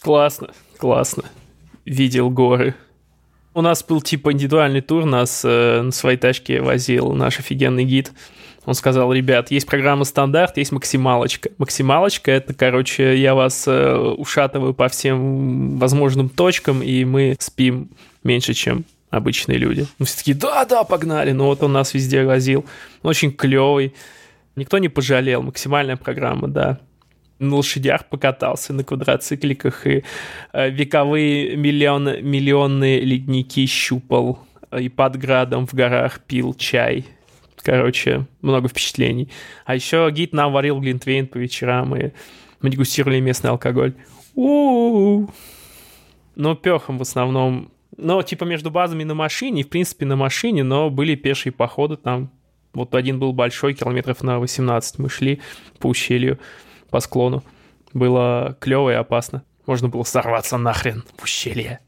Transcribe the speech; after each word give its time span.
Классно, 0.00 0.48
классно. 0.78 1.24
Видел 1.84 2.30
горы. 2.30 2.74
У 3.52 3.62
нас 3.62 3.82
был 3.82 4.00
типа 4.00 4.32
индивидуальный 4.32 4.80
тур, 4.80 5.04
нас 5.04 5.42
э, 5.44 5.82
на 5.82 5.90
своей 5.90 6.16
тачке 6.16 6.62
возил 6.62 7.12
наш 7.12 7.38
офигенный 7.38 7.84
гид. 7.84 8.12
Он 8.64 8.74
сказал, 8.74 9.12
ребят, 9.12 9.50
есть 9.50 9.66
программа 9.66 10.04
стандарт, 10.04 10.56
есть 10.56 10.72
максималочка. 10.72 11.50
Максималочка 11.58 12.30
это, 12.30 12.54
короче, 12.54 13.18
я 13.18 13.34
вас 13.34 13.64
э, 13.66 13.96
ушатываю 13.96 14.72
по 14.72 14.88
всем 14.88 15.78
возможным 15.78 16.28
точкам, 16.28 16.82
и 16.82 17.04
мы 17.04 17.36
спим 17.38 17.90
меньше, 18.22 18.54
чем 18.54 18.84
обычные 19.10 19.58
люди. 19.58 19.86
Мы 19.98 20.06
все 20.06 20.16
такие, 20.16 20.36
да-да, 20.36 20.84
погнали. 20.84 21.32
Ну 21.32 21.46
вот 21.46 21.62
он 21.62 21.72
нас 21.72 21.92
везде 21.92 22.24
возил. 22.24 22.64
Он 23.02 23.10
очень 23.10 23.32
клевый. 23.32 23.94
Никто 24.56 24.78
не 24.78 24.88
пожалел. 24.88 25.42
Максимальная 25.42 25.96
программа, 25.96 26.48
да. 26.48 26.78
На 27.40 27.56
лошадях 27.56 28.06
покатался, 28.08 28.72
на 28.72 28.84
квадроцикликах 28.84 29.86
и 29.86 30.04
э, 30.52 30.70
вековые 30.70 31.56
миллион, 31.56 32.22
миллионные 32.22 33.00
ледники 33.00 33.66
щупал. 33.66 34.38
И 34.78 34.88
под 34.88 35.16
градом 35.16 35.66
в 35.66 35.74
горах 35.74 36.20
пил 36.20 36.54
чай. 36.54 37.04
Короче, 37.62 38.26
много 38.42 38.68
впечатлений. 38.68 39.28
А 39.64 39.74
еще 39.74 40.08
гид 40.12 40.32
нам 40.32 40.52
варил 40.52 40.80
глинтвейн 40.80 41.26
по 41.26 41.38
вечерам, 41.38 41.96
и 41.96 42.12
мы 42.60 42.70
дегустировали 42.70 43.18
местный 43.18 43.50
алкоголь. 43.50 43.94
У-у-у. 44.34 45.28
Но 46.36 46.54
пехом 46.54 46.98
в 46.98 47.02
основном 47.02 47.72
но 47.96 48.22
типа 48.22 48.44
между 48.44 48.70
базами 48.70 49.04
на 49.04 49.14
машине, 49.14 49.62
в 49.62 49.68
принципе 49.68 50.06
на 50.06 50.16
машине, 50.16 50.62
но 50.64 50.90
были 50.90 51.14
пешие 51.14 51.52
походы 51.52 51.96
там. 51.96 52.30
Вот 52.72 52.94
один 52.94 53.18
был 53.18 53.32
большой, 53.32 53.74
километров 53.74 54.22
на 54.22 54.38
18 54.38 54.98
мы 54.98 55.08
шли 55.08 55.40
по 55.78 55.88
ущелью, 55.88 56.38
по 56.90 57.00
склону. 57.00 57.42
Было 57.92 58.56
клево 58.60 58.90
и 58.90 58.94
опасно. 58.94 59.42
Можно 59.66 59.88
было 59.88 60.02
сорваться 60.02 60.56
нахрен 60.58 61.04
в 61.16 61.22
ущелье. 61.22 61.80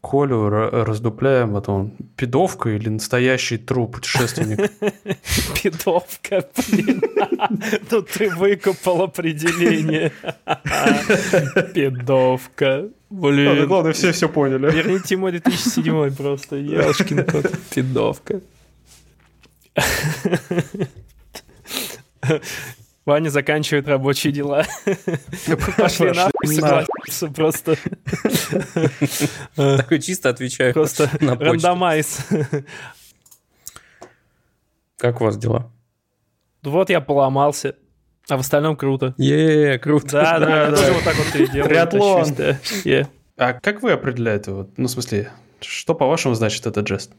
Колю 0.00 0.48
раздупляем, 0.48 1.56
а 1.56 1.60
то 1.60 1.72
он 1.72 1.90
пидовка 2.16 2.70
или 2.70 2.88
настоящий 2.88 3.58
тру 3.58 3.88
путешественник? 3.88 4.70
Пидовка, 5.62 6.48
блин. 6.56 7.02
Ну 7.90 8.02
ты 8.02 8.30
выкопал 8.30 9.02
определение. 9.02 10.12
Пидовка. 11.74 12.88
Блин. 13.10 13.66
Главное, 13.66 13.92
все 13.92 14.12
все 14.12 14.28
поняли. 14.28 14.70
Верните 14.70 15.16
мой 15.16 15.32
2007 15.32 16.14
просто. 16.14 16.56
Елшкин 16.56 17.24
кот. 17.24 17.50
Пидовка. 17.70 18.40
Ваня 23.08 23.30
заканчивает 23.30 23.88
рабочие 23.88 24.34
дела. 24.34 24.66
Пошли 25.78 26.12
нахуй, 26.12 26.46
согласился 26.46 27.28
просто. 27.28 27.76
Такой 29.56 30.00
чисто 30.00 30.28
отвечаю 30.28 30.74
Просто 30.74 31.10
рандомайз. 31.20 32.26
Как 34.98 35.22
у 35.22 35.24
вас 35.24 35.38
дела? 35.38 35.72
Вот 36.62 36.90
я 36.90 37.00
поломался. 37.00 37.76
А 38.28 38.36
в 38.36 38.40
остальном 38.40 38.76
круто. 38.76 39.14
Е, 39.16 39.78
круто. 39.78 40.20
Да, 40.20 40.38
да, 40.38 40.64
я 40.66 40.70
тоже 40.70 40.92
вот 40.92 41.04
так 41.04 41.16
вот 41.16 41.34
и 41.34 41.46
делаю. 41.46 41.68
Триатлон. 41.70 42.26
А 43.38 43.54
как 43.54 43.82
вы 43.82 43.92
определяете? 43.92 44.50
Вот, 44.50 44.76
ну, 44.76 44.86
в 44.86 44.90
смысле, 44.90 45.32
что, 45.62 45.94
по-вашему, 45.94 46.34
значит 46.34 46.66
этот 46.66 46.86
жест? 46.86 47.12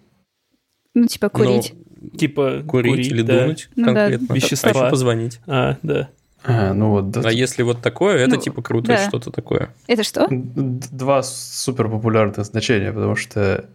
Ну, 0.93 1.07
типа 1.07 1.29
курить. 1.29 1.73
Ну, 1.73 1.88
типа 2.17 2.63
курить, 2.67 2.91
курить 2.91 3.07
или 3.07 3.21
да. 3.21 3.41
думать 3.41 3.69
ну, 3.75 3.85
конкретно. 3.85 4.27
Да. 4.27 4.35
Вещества. 4.35 4.71
А 4.71 4.77
еще 4.77 4.89
позвонить. 4.89 5.39
А, 5.47 5.77
да. 5.83 6.09
А, 6.43 6.73
ну 6.73 6.91
вот. 6.91 7.11
Да. 7.11 7.21
А 7.25 7.31
если 7.31 7.63
вот 7.63 7.81
такое, 7.81 8.17
это 8.17 8.35
ну, 8.35 8.41
типа 8.41 8.61
круто, 8.61 8.87
да. 8.87 9.07
что-то 9.07 9.31
такое. 9.31 9.73
Это 9.87 10.03
что? 10.03 10.27
Два 10.29 11.21
супер 11.23 11.89
популярных 11.89 12.45
значения, 12.45 12.91
потому 12.91 13.15
что 13.15 13.65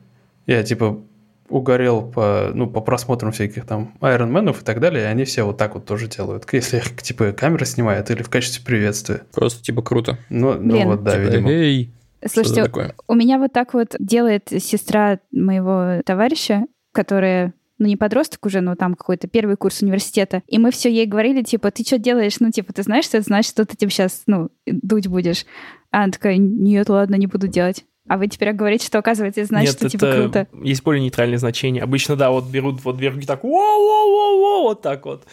я 0.46 0.62
типа 0.62 1.00
угорел 1.48 2.02
по, 2.02 2.50
ну, 2.54 2.68
по 2.68 2.80
просмотрам 2.80 3.32
всяких 3.32 3.66
там 3.66 3.94
Айронменов 4.00 4.62
и 4.62 4.64
так 4.64 4.80
далее, 4.80 5.04
и 5.04 5.06
они 5.06 5.24
все 5.24 5.44
вот 5.44 5.58
так 5.58 5.74
вот 5.74 5.84
тоже 5.84 6.08
делают. 6.08 6.46
Если 6.52 6.78
их, 6.78 7.02
типа, 7.02 7.32
камера 7.32 7.64
снимает 7.64 8.10
или 8.10 8.22
в 8.22 8.30
качестве 8.30 8.64
приветствия. 8.64 9.22
Просто, 9.32 9.62
типа, 9.62 9.82
круто. 9.82 10.18
Ну, 10.30 10.54
ну 10.58 10.84
вот, 10.84 11.04
да, 11.04 11.12
типа, 11.12 11.22
видимо. 11.22 11.50
Эй, 11.50 11.90
Слушайте, 12.26 12.72
у 13.06 13.14
меня 13.14 13.38
вот 13.38 13.52
так 13.52 13.74
вот 13.74 13.94
делает 13.98 14.48
сестра 14.58 15.18
моего 15.30 16.02
товарища, 16.06 16.64
которая 16.92 17.52
ну, 17.78 17.86
не 17.86 17.96
подросток 17.96 18.46
уже, 18.46 18.60
но 18.60 18.76
там 18.76 18.94
какой-то 18.94 19.26
первый 19.28 19.56
курс 19.56 19.82
университета. 19.82 20.42
И 20.46 20.58
мы 20.58 20.70
все 20.70 20.90
ей 20.90 21.06
говорили, 21.06 21.42
типа, 21.42 21.70
ты 21.70 21.84
что 21.84 21.98
делаешь? 21.98 22.40
Ну, 22.40 22.50
типа, 22.50 22.72
ты 22.72 22.82
знаешь, 22.82 23.04
что 23.04 23.16
это 23.18 23.26
значит, 23.26 23.50
что 23.50 23.64
ты, 23.64 23.76
типа, 23.76 23.90
сейчас, 23.90 24.22
ну, 24.26 24.50
дуть 24.66 25.08
будешь? 25.08 25.44
А 25.90 26.04
она 26.04 26.12
такая, 26.12 26.36
нет, 26.36 26.88
ладно, 26.88 27.16
не 27.16 27.26
буду 27.26 27.48
делать. 27.48 27.84
А 28.06 28.18
вы 28.18 28.28
теперь 28.28 28.52
говорите, 28.52 28.86
что, 28.86 28.98
оказывается, 28.98 29.40
это 29.40 29.48
значит, 29.48 29.70
Нет, 29.70 29.78
что, 29.78 29.88
типа, 29.88 30.12
круто. 30.12 30.48
есть 30.62 30.82
более 30.82 31.02
нейтральные 31.02 31.38
значения. 31.38 31.82
Обычно, 31.82 32.16
да, 32.16 32.30
вот 32.30 32.46
берут 32.46 32.84
вот 32.84 33.00
вверх 33.00 33.16
и 33.16 33.22
так, 33.22 33.42
воу-воу-воу-воу, 33.42 34.62
вот 34.64 34.82
так 34.82 35.06
вот. 35.06 35.24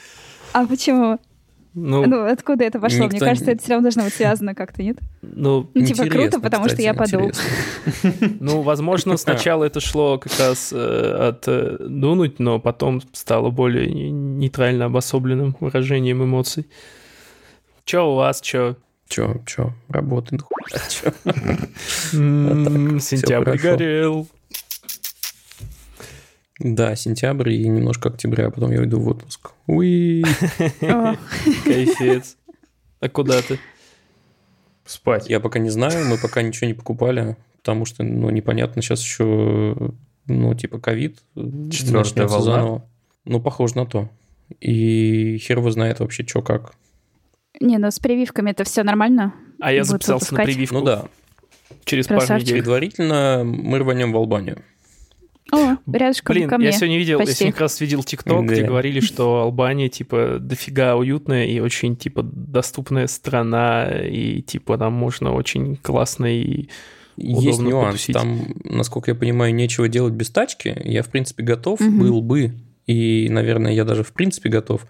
А 0.53 0.66
почему? 0.66 1.19
Ну, 1.74 2.06
ну, 2.06 2.26
откуда 2.26 2.66
это 2.66 2.80
пошло? 2.80 3.08
Мне 3.08 3.20
кажется, 3.20 3.52
это 3.52 3.62
все 3.62 3.72
равно 3.72 3.84
должно 3.84 4.04
быть 4.04 4.14
связано 4.14 4.54
как-то, 4.54 4.84
нет? 4.84 4.98
Ну, 5.22 5.70
ну 5.74 5.86
типа 5.86 6.06
круто, 6.06 6.40
потому 6.40 6.66
кстати, 6.66 6.82
что 6.82 6.82
я 6.82 6.94
подул. 6.94 7.32
Ну, 8.40 8.62
возможно, 8.62 9.18
сначала 9.18 9.64
это 9.64 9.80
шло 9.80 10.18
как 10.18 10.38
раз 10.40 10.74
э, 10.74 11.28
от 11.30 11.48
э, 11.48 11.78
дунуть, 11.80 12.40
но 12.40 12.60
потом 12.60 13.02
стало 13.14 13.52
более 13.52 13.90
нейтрально 13.90 14.86
обособленным 14.86 15.56
выражением 15.60 16.24
эмоций. 16.24 16.68
Чё 17.86 18.12
у 18.12 18.16
вас, 18.16 18.42
чё? 18.42 18.76
Чё, 19.08 19.42
чё, 19.46 19.74
работает? 19.90 20.42
Сентябрь 22.12 23.58
горел. 23.58 24.28
Да, 26.64 26.96
сентябрь 26.96 27.54
и 27.54 27.68
немножко 27.68 28.10
октября, 28.10 28.48
а 28.48 28.52
потом 28.52 28.72
я 28.72 28.82
уйду 28.82 29.00
в 29.00 29.08
отпуск. 29.08 29.52
Уи. 29.66 30.24
Кайфец. 31.64 32.38
А 33.00 33.10
куда 33.10 33.42
ты? 33.42 33.60
Спать. 34.86 35.28
Я 35.28 35.40
пока 35.40 35.58
не 35.58 35.70
знаю, 35.70 36.08
мы 36.08 36.18
пока 36.18 36.44
ничего 36.44 36.68
не 36.68 36.76
покупали, 36.76 37.36
потому 37.58 37.86
что, 37.86 38.04
ну, 38.04 38.30
непонятно, 38.30 38.84
сейчас 38.84 39.02
еще, 39.02 39.76
ну, 40.28 40.54
типа, 40.54 40.80
ковид 40.80 41.18
Четвертая 41.72 42.28
волна. 42.28 42.44
заново. 42.44 42.86
Ну, 43.26 43.42
похоже 43.42 43.78
на 43.78 43.86
то. 43.88 44.10
И 44.60 45.38
хер 45.40 45.58
его 45.60 45.72
знает 45.72 46.00
вообще, 46.00 46.26
что 46.28 46.44
как. 46.44 46.74
Не, 47.60 47.78
ну 47.78 47.90
с 47.90 48.00
прививками 48.00 48.52
это 48.52 48.64
все 48.66 48.84
нормально. 48.84 49.34
А 49.60 49.72
я 49.72 49.84
записался 49.84 50.34
на 50.36 50.44
прививку. 50.44 50.76
Ну 50.76 50.84
да. 50.84 51.06
Через 51.86 52.08
пару 52.08 52.22
недель. 52.22 52.54
Предварительно 52.54 53.44
мы 53.46 53.80
рванем 53.80 54.12
в 54.12 54.18
Албанию. 54.18 54.62
О, 55.51 55.75
рядышком 55.91 56.34
Блин, 56.34 56.50
ко 56.50 56.57
мне. 56.57 56.67
я 56.67 56.72
сегодня 56.72 56.97
видел, 56.97 57.17
Почти. 57.17 57.31
я 57.31 57.35
сегодня 57.35 57.51
как 57.53 57.62
раз 57.62 57.81
видел 57.81 58.03
ТикТок, 58.03 58.45
где 58.45 58.63
говорили, 58.63 59.01
что 59.01 59.41
Албания, 59.41 59.89
типа, 59.89 60.38
дофига 60.39 60.95
уютная 60.95 61.45
и 61.45 61.59
очень, 61.59 61.97
типа, 61.97 62.23
доступная 62.23 63.07
страна, 63.07 63.89
и, 64.01 64.41
типа, 64.41 64.78
там 64.78 64.94
можно 64.94 65.34
очень 65.34 65.75
классно 65.75 66.25
и 66.25 66.69
Есть 67.17 67.59
нюанс. 67.59 67.88
Потусить. 67.88 68.16
Там, 68.16 68.45
насколько 68.63 69.12
я 69.12 69.16
понимаю, 69.16 69.53
нечего 69.53 69.89
делать 69.89 70.13
без 70.13 70.29
тачки. 70.29 70.75
Я, 70.85 71.03
в 71.03 71.09
принципе, 71.09 71.44
готов 71.44 71.81
угу. 71.81 71.91
был 71.91 72.22
бы, 72.22 72.53
и, 72.88 73.28
наверное, 73.29 73.73
я 73.73 73.83
даже 73.83 74.03
в 74.03 74.13
принципе 74.13 74.50
готов. 74.50 74.85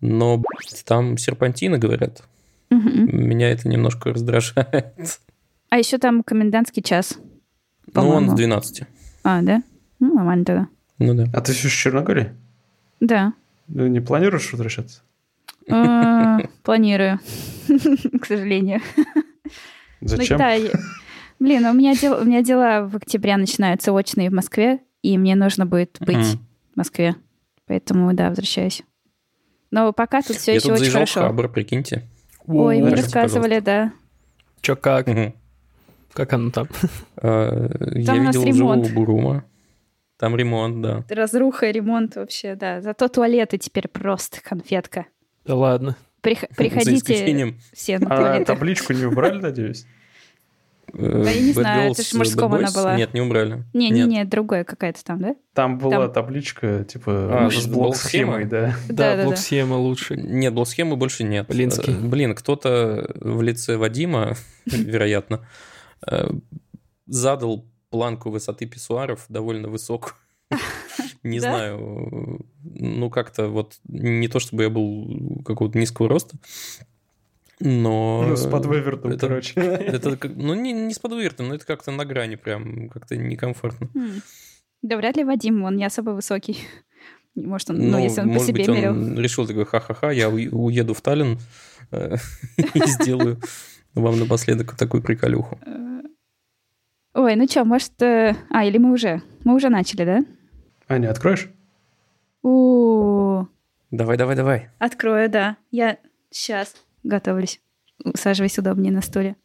Но 0.00 0.38
блядь, 0.38 0.84
там 0.84 1.18
серпантины, 1.18 1.78
говорят. 1.78 2.22
Угу. 2.70 2.88
Меня 2.88 3.50
это 3.50 3.68
немножко 3.68 4.12
раздражает. 4.12 5.20
А 5.68 5.78
еще 5.78 5.98
там 5.98 6.22
комендантский 6.22 6.82
час. 6.82 7.18
Ну, 7.94 8.08
он 8.08 8.30
с 8.30 8.34
12. 8.34 8.82
А, 9.24 9.42
да? 9.42 9.62
Ну, 10.02 10.14
нормально 10.14 10.44
тогда. 10.44 10.68
Ну 10.98 11.14
да. 11.14 11.26
А 11.32 11.40
ты 11.40 11.52
все 11.52 11.68
в 11.68 11.72
Черногории? 11.72 12.32
Да. 12.98 13.34
Ну, 13.68 13.86
не 13.86 14.00
планируешь 14.00 14.50
возвращаться? 14.50 15.02
А, 15.70 16.40
планирую, 16.64 17.20
к 18.20 18.26
сожалению. 18.26 18.80
Зачем? 20.00 20.40
Блин, 21.38 21.66
у 21.66 21.72
меня, 21.72 21.94
дела, 21.94 22.20
у 22.20 22.24
меня 22.24 22.42
дела 22.42 22.82
в 22.82 22.96
октябре 22.96 23.36
начинаются 23.36 23.92
очные 23.92 24.28
в 24.28 24.32
Москве, 24.32 24.80
и 25.02 25.16
мне 25.16 25.36
нужно 25.36 25.66
будет 25.66 25.98
быть 26.00 26.36
в 26.74 26.76
Москве. 26.76 27.14
Поэтому, 27.68 28.12
да, 28.12 28.30
возвращаюсь. 28.30 28.82
Но 29.70 29.92
пока 29.92 30.20
тут 30.22 30.34
все 30.34 30.56
еще 30.56 30.72
очень 30.72 30.90
хорошо. 30.90 31.20
Я 31.20 31.26
Хабр, 31.28 31.48
прикиньте. 31.48 32.08
Ой, 32.46 32.82
мне 32.82 32.96
рассказывали, 32.96 33.60
да. 33.60 33.92
Чё, 34.62 34.74
как? 34.74 35.06
Как 36.12 36.32
оно 36.32 36.50
там? 36.50 36.66
А, 37.18 37.70
я 37.94 38.16
видел 38.18 38.52
живого 38.52 38.84
Бурума. 38.92 39.44
Там 40.22 40.36
ремонт, 40.36 40.80
да. 40.80 41.04
Разруха, 41.08 41.68
ремонт 41.72 42.14
вообще, 42.14 42.54
да. 42.54 42.80
Зато 42.80 43.08
туалеты 43.08 43.58
теперь 43.58 43.88
просто 43.88 44.40
конфетка. 44.40 45.06
Да 45.44 45.56
ладно. 45.56 45.96
Прих- 46.22 46.46
приходите 46.56 47.56
все 47.72 47.98
на 47.98 48.36
а 48.36 48.44
табличку 48.44 48.92
не 48.92 49.04
убрали, 49.04 49.40
надеюсь? 49.40 49.84
Да 50.92 51.28
я 51.28 51.40
не 51.40 51.52
знаю, 51.52 51.90
это 51.90 52.04
же 52.04 52.16
мужском 52.16 52.54
она 52.54 52.70
была. 52.70 52.96
Нет, 52.96 53.14
не 53.14 53.20
убрали. 53.20 53.64
Не-не-не, 53.74 54.24
другая 54.24 54.62
какая-то 54.62 55.02
там, 55.02 55.20
да? 55.20 55.34
Там 55.54 55.78
была 55.78 56.06
табличка, 56.06 56.84
типа, 56.84 57.46
а, 57.46 57.50
с 57.50 57.66
блок-схемой, 57.66 58.44
да. 58.44 58.76
Да, 58.88 59.24
блок-схема 59.24 59.74
лучше. 59.74 60.14
Нет, 60.14 60.54
блок-схемы 60.54 60.94
больше 60.94 61.24
нет. 61.24 61.48
Блинский. 61.48 61.94
Блин, 61.94 62.36
кто-то 62.36 63.10
в 63.16 63.42
лице 63.42 63.76
Вадима, 63.76 64.36
вероятно, 64.66 65.44
задал 67.06 67.66
планку 67.92 68.30
высоты 68.30 68.66
писсуаров 68.66 69.26
довольно 69.28 69.68
высокую. 69.68 70.14
Не 71.22 71.38
знаю, 71.38 72.44
ну 72.64 73.10
как-то 73.10 73.48
вот 73.48 73.78
не 73.84 74.26
то 74.26 74.40
чтобы 74.40 74.64
я 74.64 74.70
был 74.70 75.42
какого-то 75.44 75.78
низкого 75.78 76.08
роста, 76.08 76.36
но... 77.60 78.24
Ну, 78.28 78.36
с 78.36 78.46
подвывертом, 78.48 79.12
это, 79.12 79.28
короче. 79.28 79.60
Это, 79.60 80.18
ну, 80.34 80.54
не, 80.54 80.72
не 80.72 80.92
с 80.92 80.98
подвывертом, 80.98 81.48
но 81.48 81.54
это 81.54 81.64
как-то 81.64 81.92
на 81.92 82.04
грани 82.04 82.34
прям, 82.34 82.88
как-то 82.88 83.16
некомфортно. 83.16 83.88
Хм. 83.94 84.20
Да 84.82 84.96
вряд 84.96 85.16
ли 85.16 85.22
Вадим, 85.22 85.62
он 85.62 85.76
не 85.76 85.84
особо 85.84 86.10
высокий. 86.10 86.58
Может, 87.36 87.70
он, 87.70 87.78
ну, 87.78 87.90
ну 87.92 87.98
если 87.98 88.22
он 88.22 88.28
может 88.28 88.40
по 88.40 88.46
себе 88.48 88.64
быть, 88.64 88.74
мерил. 88.74 88.90
он 88.90 89.18
решил 89.18 89.46
такой, 89.46 89.64
ха-ха-ха, 89.64 90.10
я 90.10 90.28
уеду 90.28 90.92
в 90.92 91.00
Таллин 91.00 91.38
э, 91.92 92.16
и 92.74 92.86
сделаю 92.86 93.38
вам 93.94 94.18
напоследок 94.18 94.76
такую 94.76 95.02
приколюху. 95.02 95.58
Ой, 97.14 97.36
ну 97.36 97.46
что, 97.46 97.64
может... 97.64 98.00
Э, 98.00 98.34
а, 98.48 98.64
или 98.64 98.78
мы 98.78 98.90
уже? 98.92 99.20
Мы 99.44 99.54
уже 99.54 99.68
начали, 99.68 100.04
да? 100.04 100.20
Аня, 100.88 101.10
откроешь? 101.10 101.50
У 102.42 103.44
Давай, 103.90 104.16
давай, 104.16 104.34
давай. 104.34 104.70
Открою, 104.78 105.28
да. 105.28 105.58
Я 105.70 105.98
сейчас 106.30 106.74
готовлюсь. 107.02 107.60
Усаживайся 108.02 108.62
удобнее 108.62 108.92
на 108.92 109.02
стуле. 109.02 109.36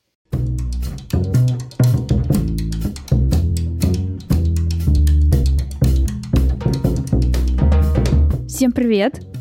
Всем 8.48 8.72
привет! 8.72 9.37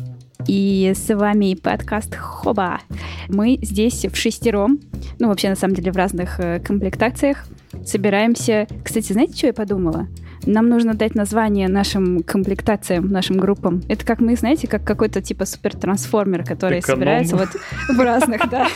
И 0.47 0.93
с 0.95 1.13
вами 1.13 1.55
подкаст 1.55 2.15
Хоба. 2.15 2.79
Мы 3.27 3.59
здесь 3.61 4.05
в 4.05 4.15
шестером, 4.15 4.79
ну 5.19 5.27
вообще 5.27 5.49
на 5.49 5.55
самом 5.55 5.75
деле 5.75 5.91
в 5.91 5.97
разных 5.97 6.39
э, 6.39 6.61
комплектациях, 6.61 7.45
собираемся... 7.85 8.65
Кстати, 8.81 9.11
знаете, 9.11 9.35
что 9.35 9.47
я 9.47 9.53
подумала? 9.53 10.07
Нам 10.47 10.69
нужно 10.69 10.93
дать 10.93 11.13
название 11.13 11.67
нашим 11.67 12.23
комплектациям, 12.23 13.09
нашим 13.09 13.37
группам. 13.37 13.83
Это 13.89 14.05
как 14.05 14.21
мы, 14.21 14.37
знаете, 14.37 14.67
как 14.67 14.83
какой-то 14.83 15.21
типа 15.21 15.45
супер-трансформер, 15.45 16.45
который 16.45 16.79
Эконом. 16.79 16.99
собирается 16.99 17.35
вот 17.35 17.49
в 17.89 17.99
разных, 17.99 18.49
да. 18.49 18.67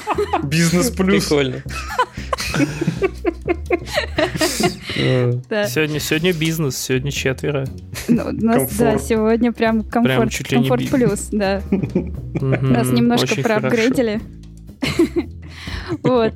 Бизнес 0.44 0.90
плюс. 0.92 1.26
Прикольно. 1.26 1.64
Сегодня, 4.96 6.00
сегодня 6.00 6.34
бизнес, 6.34 6.78
сегодня 6.78 7.10
четверо. 7.12 7.66
Ну, 8.10 8.24
у 8.26 8.32
нас, 8.32 8.76
да, 8.78 8.98
сегодня 8.98 9.54
прям 9.54 9.84
комфорт, 9.84 10.32
комфорт 10.50 10.90
плюс, 10.90 11.30
да. 11.32 11.62
Нас 11.72 12.90
немножко 12.90 13.42
проапгрейдили. 13.42 14.20
Вот. 16.04 16.34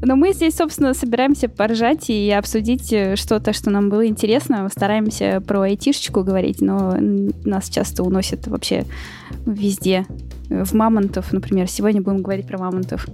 Но 0.00 0.16
мы 0.16 0.32
здесь, 0.32 0.56
собственно, 0.56 0.94
собираемся 0.94 1.48
поржать 1.48 2.08
и 2.08 2.30
обсудить 2.30 2.92
э, 2.92 3.16
что-то, 3.16 3.52
что 3.52 3.70
нам 3.70 3.90
было 3.90 4.06
интересно. 4.06 4.68
Стараемся 4.70 5.42
про 5.46 5.62
айтишечку 5.62 6.24
говорить, 6.24 6.60
но 6.60 6.96
нас 7.44 7.68
часто 7.68 8.02
уносят 8.02 8.46
вообще 8.46 8.84
везде. 9.46 10.06
В 10.48 10.74
мамонтов, 10.74 11.32
например. 11.32 11.68
Сегодня 11.68 12.00
будем 12.00 12.22
говорить 12.22 12.46
про 12.46 12.58
мамонтов. 12.58 13.06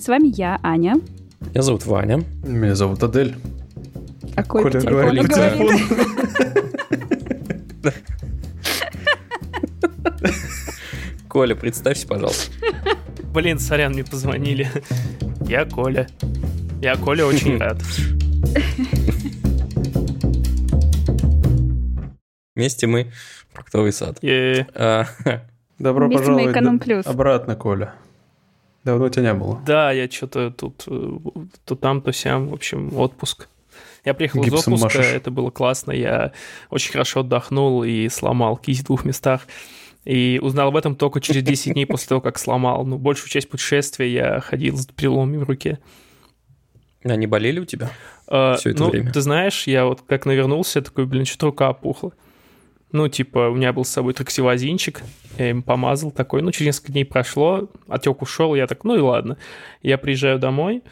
С 0.00 0.08
вами 0.08 0.28
я, 0.34 0.58
Аня. 0.62 1.00
Меня 1.52 1.62
зовут 1.62 1.86
Ваня. 1.86 2.24
Меня 2.44 2.74
зовут 2.74 3.02
Адель. 3.02 3.34
А 4.36 4.42
Коля, 4.42 4.80
Коля 4.80 4.90
говорит. 4.90 5.28
говорит. 5.28 5.82
Коля, 11.28 11.54
представься, 11.54 12.06
пожалуйста. 12.06 12.52
Блин, 13.32 13.58
сорян, 13.58 13.92
мне 13.92 14.04
позвонили. 14.04 14.68
Я 15.46 15.64
Коля. 15.64 16.08
Я 16.80 16.96
Коля 16.96 17.26
очень 17.26 17.56
рад. 17.58 17.82
Вместе 22.54 22.86
мы 22.86 23.12
фруктовый 23.52 23.92
сад. 23.92 24.18
А, 24.22 25.04
Добро 25.78 26.10
пожаловать 26.10 27.06
обратно, 27.06 27.54
Коля. 27.54 27.94
Давно 28.84 29.08
тебя 29.08 29.32
не 29.32 29.34
было. 29.34 29.60
Да, 29.66 29.92
я 29.92 30.10
что-то 30.10 30.50
тут 30.50 30.84
э, 30.86 31.18
то 31.64 31.76
там, 31.76 32.00
то 32.00 32.12
сям, 32.12 32.48
в 32.48 32.54
общем, 32.54 32.96
отпуск. 32.96 33.48
Я 34.04 34.14
приехал 34.14 34.42
Гипсом 34.42 34.74
из 34.74 34.82
отпуска, 34.82 34.98
машешь. 34.98 35.14
это 35.14 35.30
было 35.30 35.50
классно, 35.50 35.92
я 35.92 36.32
очень 36.70 36.92
хорошо 36.92 37.20
отдохнул 37.20 37.84
и 37.84 38.08
сломал 38.08 38.56
кисть 38.56 38.80
в 38.80 38.86
двух 38.86 39.04
местах. 39.04 39.46
И 40.08 40.38
узнал 40.40 40.68
об 40.68 40.76
этом 40.78 40.96
только 40.96 41.20
через 41.20 41.42
10 41.42 41.74
дней 41.74 41.84
после 41.84 42.08
того, 42.08 42.22
как 42.22 42.38
сломал. 42.38 42.86
Ну, 42.86 42.96
большую 42.96 43.28
часть 43.28 43.46
путешествия 43.50 44.10
я 44.10 44.40
ходил 44.40 44.74
с 44.78 44.86
переломами 44.86 45.36
в 45.36 45.42
руке. 45.42 45.80
Они 47.04 47.26
болели 47.26 47.60
у 47.60 47.66
тебя 47.66 47.90
а, 48.26 48.56
все 48.56 48.70
это 48.70 48.84
ну, 48.84 48.88
время? 48.88 49.12
Ты 49.12 49.20
знаешь, 49.20 49.66
я 49.66 49.84
вот 49.84 50.00
как 50.08 50.24
навернулся, 50.24 50.80
такой, 50.80 51.04
блин, 51.04 51.26
что-то 51.26 51.46
рука 51.46 51.68
опухла. 51.68 52.14
Ну, 52.90 53.06
типа, 53.08 53.50
у 53.50 53.54
меня 53.54 53.74
был 53.74 53.84
с 53.84 53.90
собой 53.90 54.14
троксивозинчик, 54.14 55.02
я 55.36 55.50
им 55.50 55.62
помазал 55.62 56.10
такой, 56.10 56.40
ну, 56.40 56.52
через 56.52 56.68
несколько 56.68 56.92
дней 56.92 57.04
прошло, 57.04 57.68
отек 57.86 58.22
ушел, 58.22 58.54
я 58.54 58.66
так, 58.66 58.84
ну 58.84 58.96
и 58.96 59.00
ладно. 59.00 59.36
Я 59.82 59.98
приезжаю 59.98 60.38
домой, 60.38 60.82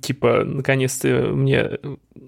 типа, 0.00 0.44
наконец-то 0.44 1.30
мне 1.32 1.78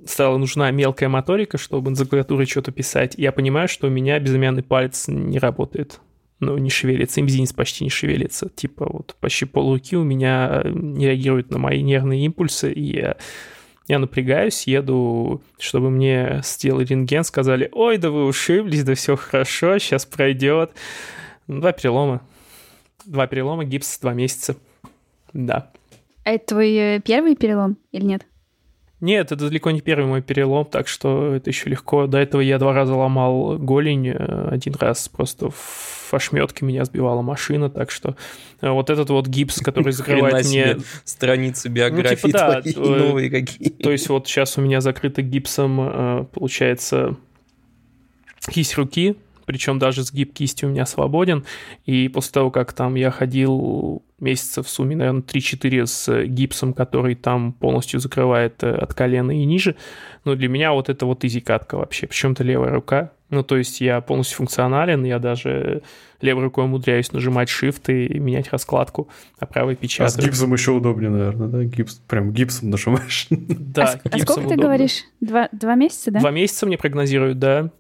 стала 0.06 0.38
нужна 0.38 0.70
мелкая 0.70 1.10
моторика, 1.10 1.58
чтобы 1.58 1.90
на 1.90 2.06
клавиатуре 2.06 2.46
что-то 2.46 2.72
писать. 2.72 3.16
Я 3.18 3.32
понимаю, 3.32 3.68
что 3.68 3.88
у 3.88 3.90
меня 3.90 4.18
безымянный 4.18 4.62
палец 4.62 5.08
не 5.08 5.38
работает 5.38 6.00
ну, 6.40 6.56
не 6.58 6.70
шевелится, 6.70 7.20
и 7.20 7.22
мизинец 7.22 7.52
почти 7.52 7.84
не 7.84 7.90
шевелится. 7.90 8.48
Типа 8.48 8.88
вот 8.90 9.16
почти 9.20 9.44
полруки 9.44 9.96
у 9.96 10.04
меня 10.04 10.62
не 10.64 11.06
реагирует 11.06 11.50
на 11.50 11.58
мои 11.58 11.82
нервные 11.82 12.24
импульсы, 12.24 12.72
и 12.72 12.96
я, 12.96 13.16
я 13.88 13.98
напрягаюсь, 13.98 14.66
еду, 14.66 15.42
чтобы 15.58 15.90
мне 15.90 16.40
сделали 16.44 16.84
рентген, 16.84 17.24
сказали, 17.24 17.68
ой, 17.72 17.98
да 17.98 18.10
вы 18.10 18.26
ушиблись, 18.26 18.84
да 18.84 18.94
все 18.94 19.16
хорошо, 19.16 19.78
сейчас 19.78 20.06
пройдет. 20.06 20.72
Два 21.48 21.72
перелома. 21.72 22.20
Два 23.04 23.26
перелома, 23.26 23.64
гипс 23.64 23.98
два 23.98 24.12
месяца. 24.12 24.56
Да. 25.32 25.70
А 26.24 26.32
это 26.32 26.46
твой 26.46 26.74
э, 26.74 27.00
первый 27.00 27.36
перелом 27.36 27.78
или 27.90 28.04
нет? 28.04 28.26
Нет, 29.00 29.32
это 29.32 29.48
далеко 29.48 29.70
не 29.70 29.80
первый 29.80 30.06
мой 30.06 30.22
перелом, 30.22 30.66
так 30.66 30.88
что 30.88 31.34
это 31.34 31.50
еще 31.50 31.70
легко. 31.70 32.06
До 32.06 32.18
этого 32.18 32.40
я 32.40 32.58
два 32.58 32.72
раза 32.72 32.94
ломал 32.94 33.56
голень, 33.56 34.08
э, 34.08 34.48
один 34.50 34.74
раз 34.74 35.08
просто 35.08 35.50
в 35.50 35.97
ошметке 36.14 36.64
меня 36.64 36.84
сбивала 36.84 37.22
машина, 37.22 37.70
так 37.70 37.90
что 37.90 38.16
э, 38.60 38.70
вот 38.70 38.90
этот 38.90 39.10
вот 39.10 39.26
гипс, 39.26 39.60
который 39.60 39.92
закрывает 39.92 40.46
мне... 40.46 40.78
страницы 41.04 41.68
биографии 41.68 42.26
ну, 42.26 42.62
типа, 42.62 42.62
да, 42.76 42.80
новые 42.80 43.30
какие. 43.30 43.70
То 43.70 43.90
есть 43.90 44.08
вот 44.08 44.26
сейчас 44.26 44.58
у 44.58 44.60
меня 44.60 44.80
закрыто 44.80 45.22
гипсом, 45.22 45.80
э, 45.80 46.24
получается, 46.32 47.16
кисть 48.50 48.76
руки, 48.76 49.16
причем 49.48 49.78
даже 49.78 50.02
сгиб 50.02 50.34
кисти 50.34 50.66
у 50.66 50.68
меня 50.68 50.84
свободен, 50.84 51.44
и 51.86 52.08
после 52.08 52.32
того, 52.32 52.50
как 52.50 52.74
там 52.74 52.96
я 52.96 53.10
ходил 53.10 54.02
месяцев 54.20 54.66
в 54.66 54.68
сумме, 54.68 54.94
наверное, 54.96 55.22
3-4 55.22 55.86
с 55.86 56.24
гипсом, 56.24 56.74
который 56.74 57.14
там 57.14 57.52
полностью 57.52 57.98
закрывает 58.00 58.62
э, 58.62 58.70
от 58.70 58.92
колена 58.92 59.30
и 59.30 59.44
ниже, 59.44 59.76
но 60.24 60.34
для 60.34 60.48
меня 60.48 60.72
вот 60.72 60.88
это 60.88 61.06
вот 61.06 61.24
изи-катка 61.24 61.76
вообще, 61.78 62.06
причем-то 62.06 62.44
левая 62.44 62.72
рука, 62.72 63.12
ну, 63.30 63.42
то 63.42 63.56
есть 63.56 63.80
я 63.80 64.00
полностью 64.00 64.38
функционален, 64.38 65.04
я 65.04 65.18
даже 65.18 65.82
левой 66.20 66.44
рукой 66.44 66.64
умудряюсь 66.64 67.12
нажимать 67.12 67.48
shift 67.48 67.92
и 67.92 68.18
менять 68.18 68.50
раскладку, 68.50 69.08
а 69.38 69.46
правой 69.46 69.76
печатаю. 69.76 70.06
А 70.06 70.10
с 70.10 70.16
гипсом 70.16 70.52
еще 70.52 70.72
удобнее, 70.72 71.10
наверное, 71.10 71.48
да? 71.48 71.64
Гипс, 71.64 71.96
прям 72.08 72.32
гипсом 72.32 72.70
нажимаешь. 72.70 73.28
Да, 73.68 74.00
а, 74.04 74.08
а 74.10 74.18
сколько 74.18 74.48
ты 74.48 74.56
говоришь? 74.56 75.04
Два, 75.20 75.48
два 75.52 75.74
месяца, 75.74 76.10
да? 76.10 76.20
Два 76.20 76.30
месяца 76.30 76.66
мне 76.66 76.78
прогнозируют, 76.78 77.38
да. 77.38 77.70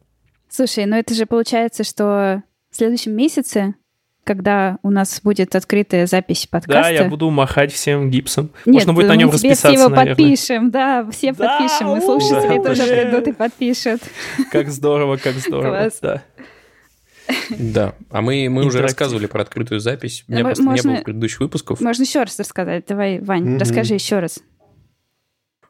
Слушай, 0.48 0.86
ну 0.86 0.96
это 0.96 1.14
же 1.14 1.26
получается, 1.26 1.82
что 1.82 2.42
в 2.70 2.76
следующем 2.76 3.12
месяце, 3.12 3.74
когда 4.28 4.76
у 4.82 4.90
нас 4.90 5.22
будет 5.24 5.56
открытая 5.56 6.06
запись 6.06 6.46
подкаста... 6.46 6.82
Да, 6.82 6.90
я 6.90 7.04
буду 7.08 7.30
махать 7.30 7.72
всем 7.72 8.10
гипсом. 8.10 8.50
Нет, 8.66 8.74
Можно 8.74 8.92
будет 8.92 9.08
на 9.08 9.16
нем 9.16 9.30
расписаться, 9.30 9.68
все 9.68 9.78
его 9.78 9.88
наверное. 9.88 10.16
подпишем, 10.16 10.70
да, 10.70 11.10
все 11.10 11.32
да, 11.32 11.58
подпишем. 11.58 11.96
И 11.96 12.00
слушатели 12.02 12.62
тоже 12.62 12.82
придут 12.82 13.26
и 13.26 13.32
подпишут. 13.32 14.02
Как 14.52 14.68
здорово, 14.68 15.16
как 15.16 15.32
здорово, 15.36 15.78
Класс. 15.78 15.98
да. 16.02 16.22
Да, 17.58 17.94
а 18.10 18.20
мы, 18.20 18.50
мы 18.50 18.66
уже 18.66 18.82
рассказывали 18.82 19.24
про 19.24 19.40
открытую 19.40 19.80
запись. 19.80 20.24
У 20.28 20.32
меня 20.32 20.44
просто 20.44 20.62
можно, 20.62 20.88
не 20.88 20.94
было 20.96 21.04
предыдущих 21.04 21.40
выпусков. 21.40 21.80
Можно 21.80 22.02
еще 22.02 22.20
раз 22.20 22.38
рассказать. 22.38 22.84
Давай, 22.86 23.20
Вань, 23.20 23.54
mm-hmm. 23.54 23.58
расскажи 23.58 23.94
еще 23.94 24.18
раз. 24.18 24.40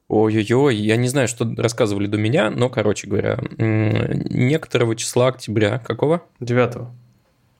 Ой-ой-ой, 0.09 0.75
я 0.75 0.97
не 0.97 1.07
знаю, 1.07 1.29
что 1.29 1.49
рассказывали 1.57 2.09
до 2.09 2.19
меня, 2.19 2.51
но, 2.51 2.69
короче 2.69 3.07
говоря, 3.07 3.39
некоторого 3.57 4.97
числа 4.97 5.29
октября, 5.29 5.79
какого? 5.79 6.25
Девятого. 6.41 6.93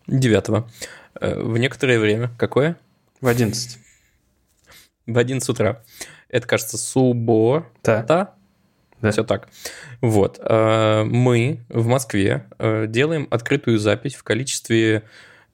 Девятого. 0.09 0.69
Э, 1.21 1.39
в 1.41 1.59
некоторое 1.59 1.99
время, 1.99 2.31
какое? 2.39 2.79
В 3.21 3.27
одиннадцать. 3.27 3.79
В 5.07 5.19
одиннадцать 5.19 5.51
утра. 5.51 5.83
Это, 6.31 6.47
кажется, 6.47 6.79
суббота. 6.79 8.05
Да. 8.09 8.35
Да. 9.01 9.11
Все 9.11 9.23
так. 9.23 9.49
Вот. 10.01 10.41
Э, 10.41 11.05
мы 11.05 11.61
в 11.69 11.87
Москве 11.87 12.47
э, 12.59 12.87
делаем 12.89 13.29
открытую 13.31 13.79
запись 13.79 14.15
в 14.15 14.25
количестве 14.25 15.05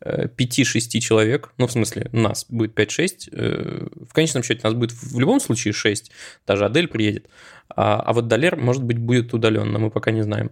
5-6 0.04 1.00
человек, 1.00 1.52
ну, 1.56 1.66
в 1.66 1.72
смысле, 1.72 2.10
нас 2.12 2.44
будет 2.50 2.78
5-6, 2.78 4.06
в 4.06 4.12
конечном 4.12 4.42
счете 4.42 4.60
нас 4.62 4.74
будет 4.74 4.92
в 4.92 5.18
любом 5.18 5.40
случае 5.40 5.72
6, 5.72 6.10
даже 6.46 6.66
Адель 6.66 6.88
приедет, 6.88 7.30
а, 7.70 8.02
а 8.02 8.12
вот 8.12 8.28
Далер, 8.28 8.56
может 8.56 8.82
быть, 8.82 8.98
будет 8.98 9.32
удаленно, 9.32 9.78
мы 9.78 9.90
пока 9.90 10.10
не 10.10 10.20
знаем. 10.20 10.50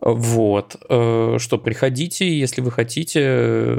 Вот. 0.00 0.76
Что, 0.80 1.58
приходите, 1.58 2.38
если 2.38 2.60
вы 2.60 2.70
хотите, 2.70 3.76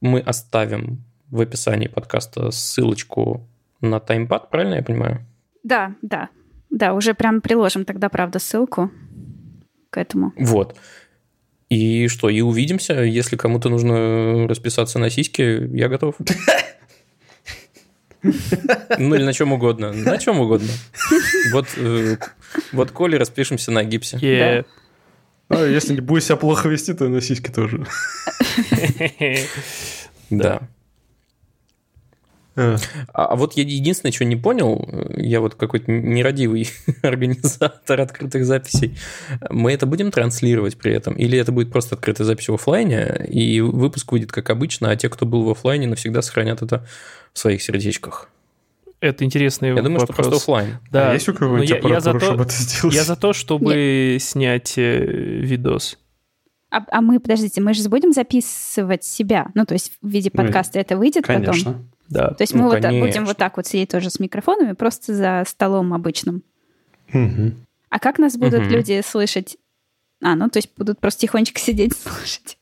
мы 0.00 0.20
оставим 0.20 1.04
в 1.30 1.40
описании 1.40 1.88
подкаста 1.88 2.50
ссылочку 2.50 3.48
на 3.80 4.00
таймпад, 4.00 4.50
правильно 4.50 4.74
я 4.76 4.82
понимаю? 4.82 5.26
Да, 5.64 5.94
да. 6.02 6.28
Да, 6.70 6.94
уже 6.94 7.14
прям 7.14 7.40
приложим 7.40 7.84
тогда, 7.84 8.08
правда, 8.08 8.38
ссылку 8.38 8.90
к 9.90 9.98
этому. 9.98 10.32
Вот. 10.36 10.76
И 11.68 12.08
что, 12.08 12.28
и 12.28 12.40
увидимся. 12.40 13.02
Если 13.02 13.36
кому-то 13.36 13.68
нужно 13.68 14.46
расписаться 14.48 14.98
на 14.98 15.10
сиське, 15.10 15.66
я 15.72 15.88
готов. 15.88 16.16
Ну 18.98 19.14
или 19.16 19.24
на 19.24 19.32
чем 19.32 19.52
угодно. 19.52 19.92
На 19.92 20.16
чем 20.18 20.38
угодно. 20.38 20.68
Вот, 21.52 21.66
э, 21.76 22.16
вот 22.72 22.90
Коли 22.92 23.16
распишемся 23.16 23.72
на 23.72 23.82
гипсе. 23.84 24.16
Yeah. 24.18 24.66
А 25.52 25.66
если 25.66 25.94
не 25.94 26.00
будешь 26.00 26.24
себя 26.24 26.36
плохо 26.36 26.68
вести, 26.68 26.94
то 26.94 27.08
на 27.08 27.20
сиськи 27.20 27.50
тоже. 27.50 27.86
Да. 30.30 30.62
А, 32.56 32.76
а 33.12 33.36
вот 33.36 33.54
я 33.54 33.64
единственное, 33.64 34.12
что 34.12 34.24
не 34.24 34.36
понял, 34.36 34.88
я 35.16 35.40
вот 35.40 35.54
какой-то 35.56 35.90
нерадивый 35.90 36.70
организатор 37.02 38.00
открытых 38.00 38.46
записей, 38.46 38.96
мы 39.50 39.72
это 39.72 39.84
будем 39.84 40.10
транслировать 40.10 40.78
при 40.78 40.92
этом? 40.92 41.14
Или 41.14 41.38
это 41.38 41.52
будет 41.52 41.70
просто 41.70 41.96
открытая 41.96 42.26
запись 42.26 42.48
в 42.48 42.54
офлайне, 42.54 43.26
и 43.28 43.60
выпуск 43.60 44.10
выйдет 44.12 44.32
как 44.32 44.48
обычно, 44.48 44.90
а 44.90 44.96
те, 44.96 45.10
кто 45.10 45.26
был 45.26 45.44
в 45.44 45.50
офлайне, 45.50 45.86
навсегда 45.86 46.22
сохранят 46.22 46.62
это 46.62 46.86
в 47.34 47.38
своих 47.38 47.62
сердечках? 47.62 48.30
Это 49.02 49.24
интересный 49.24 49.70
Я 49.70 49.74
вопрос. 49.74 49.84
думаю, 49.84 50.06
что 50.06 50.12
просто 50.12 50.36
офлайн. 50.36 50.78
Да. 50.92 51.10
А 51.10 51.14
есть 51.14 51.28
у 51.28 51.34
кого-нибудь 51.34 51.68
я, 51.68 51.88
я 51.88 52.00
за 52.00 52.12
то, 52.12 52.20
чтобы 52.20 52.42
это 52.44 52.52
сделать? 52.52 52.94
Я 52.94 53.02
за 53.02 53.16
то, 53.16 53.32
чтобы 53.32 53.74
Нет. 54.12 54.22
снять 54.22 54.78
э, 54.78 55.04
видос. 55.04 55.98
А, 56.70 56.84
а 56.88 57.00
мы, 57.00 57.18
подождите, 57.18 57.60
мы 57.60 57.74
же 57.74 57.88
будем 57.88 58.12
записывать 58.12 59.02
себя? 59.02 59.48
Ну, 59.54 59.66
то 59.66 59.74
есть 59.74 59.90
в 60.00 60.08
виде 60.08 60.30
подкаста 60.30 60.78
ну, 60.78 60.80
это 60.82 60.96
выйдет 60.96 61.26
конечно. 61.26 61.72
потом? 61.72 61.90
Да. 62.08 62.28
То 62.28 62.42
есть 62.42 62.54
мы 62.54 62.60
ну, 62.60 62.68
вот 62.68 62.80
будем 62.80 63.24
вот 63.24 63.36
так 63.36 63.56
вот 63.56 63.66
сидеть 63.66 63.90
тоже 63.90 64.08
с 64.08 64.20
микрофонами, 64.20 64.72
просто 64.74 65.14
за 65.14 65.42
столом 65.48 65.92
обычным. 65.94 66.44
Угу. 67.12 67.54
А 67.88 67.98
как 67.98 68.20
нас 68.20 68.36
будут 68.36 68.60
угу. 68.60 68.70
люди 68.70 69.02
слышать? 69.04 69.56
А, 70.22 70.36
ну, 70.36 70.48
то 70.48 70.58
есть 70.58 70.70
будут 70.76 71.00
просто 71.00 71.22
тихонечко 71.22 71.58
сидеть 71.58 71.96
слушать. 71.96 72.56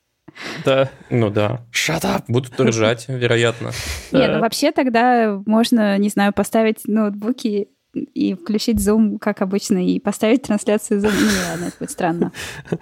Да, 0.65 0.89
ну 1.09 1.29
да. 1.29 1.61
Shut 1.71 2.01
up! 2.01 2.23
Будут 2.27 2.59
ржать, 2.59 3.05
вероятно. 3.07 3.71
Нет, 4.11 4.31
ну 4.33 4.39
вообще 4.39 4.71
тогда 4.71 5.41
можно, 5.45 5.97
не 5.97 6.09
знаю, 6.09 6.33
поставить 6.33 6.87
ноутбуки 6.87 7.69
и 7.93 8.35
включить 8.35 8.77
Zoom, 8.77 9.19
как 9.19 9.41
обычно, 9.41 9.85
и 9.85 9.99
поставить 9.99 10.43
трансляцию 10.43 11.01
Zoom. 11.01 11.11
Ну, 11.11 11.49
ладно, 11.49 11.65
это 11.65 11.75
будет 11.77 11.91
странно. 11.91 12.31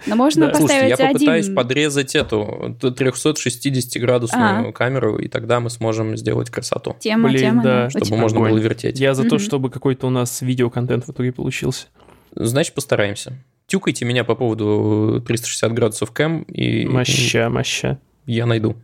Но 0.06 0.16
можно 0.16 0.46
да. 0.46 0.52
поставить 0.52 0.70
Слушайте, 0.70 1.02
я 1.02 1.08
попытаюсь 1.12 1.44
один... 1.46 1.56
подрезать 1.56 2.14
эту 2.14 2.76
360-градусную 2.80 4.68
а. 4.68 4.72
камеру, 4.72 5.18
и 5.18 5.28
тогда 5.28 5.60
мы 5.60 5.70
сможем 5.70 6.16
сделать 6.16 6.50
красоту. 6.50 6.96
Тема, 7.00 7.28
Блин, 7.28 7.40
тема, 7.40 7.62
да. 7.62 7.90
Чтобы 7.90 8.16
можно 8.16 8.38
Огонь. 8.38 8.50
было 8.52 8.58
вертеть. 8.58 9.00
Я 9.00 9.14
за 9.14 9.24
то, 9.24 9.38
чтобы 9.38 9.70
какой-то 9.70 10.06
у 10.06 10.10
нас 10.10 10.42
видеоконтент 10.42 11.06
в 11.06 11.10
итоге 11.10 11.32
получился. 11.32 11.86
Значит, 12.32 12.74
постараемся. 12.74 13.32
Тюкайте 13.70 14.04
меня 14.04 14.24
по 14.24 14.34
поводу 14.34 15.22
360 15.24 15.72
градусов 15.72 16.10
кэм 16.10 16.42
и... 16.42 16.86
Моща, 16.86 17.48
моща. 17.48 18.00
Я 18.26 18.44
найду. 18.44 18.74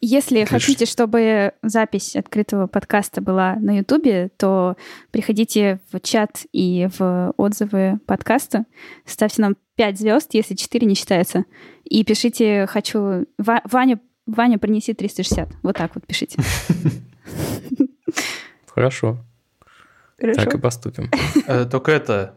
Если 0.00 0.44
Конечно. 0.44 0.60
хотите, 0.60 0.86
чтобы 0.86 1.54
запись 1.64 2.14
открытого 2.14 2.68
подкаста 2.68 3.20
была 3.20 3.56
на 3.56 3.78
Ютубе, 3.78 4.30
то 4.36 4.76
приходите 5.10 5.80
в 5.90 5.98
чат 5.98 6.46
и 6.52 6.88
в 6.96 7.34
отзывы 7.36 7.98
подкаста, 8.06 8.66
ставьте 9.04 9.42
нам 9.42 9.56
5 9.74 9.98
звезд, 9.98 10.32
если 10.32 10.54
4 10.54 10.86
не 10.86 10.94
считается, 10.94 11.44
и 11.82 12.04
пишите 12.04 12.66
«хочу...» 12.68 13.26
Ваня, 13.36 13.98
Ваня, 14.26 14.58
принеси 14.60 14.94
360. 14.94 15.48
Вот 15.64 15.76
так 15.76 15.96
вот 15.96 16.06
пишите. 16.06 16.40
Хорошо. 18.68 19.18
Хорошо. 20.20 20.40
Так 20.40 20.54
и 20.54 20.58
поступим. 20.58 21.10
Э, 21.48 21.64
только 21.64 21.90
это, 21.90 22.36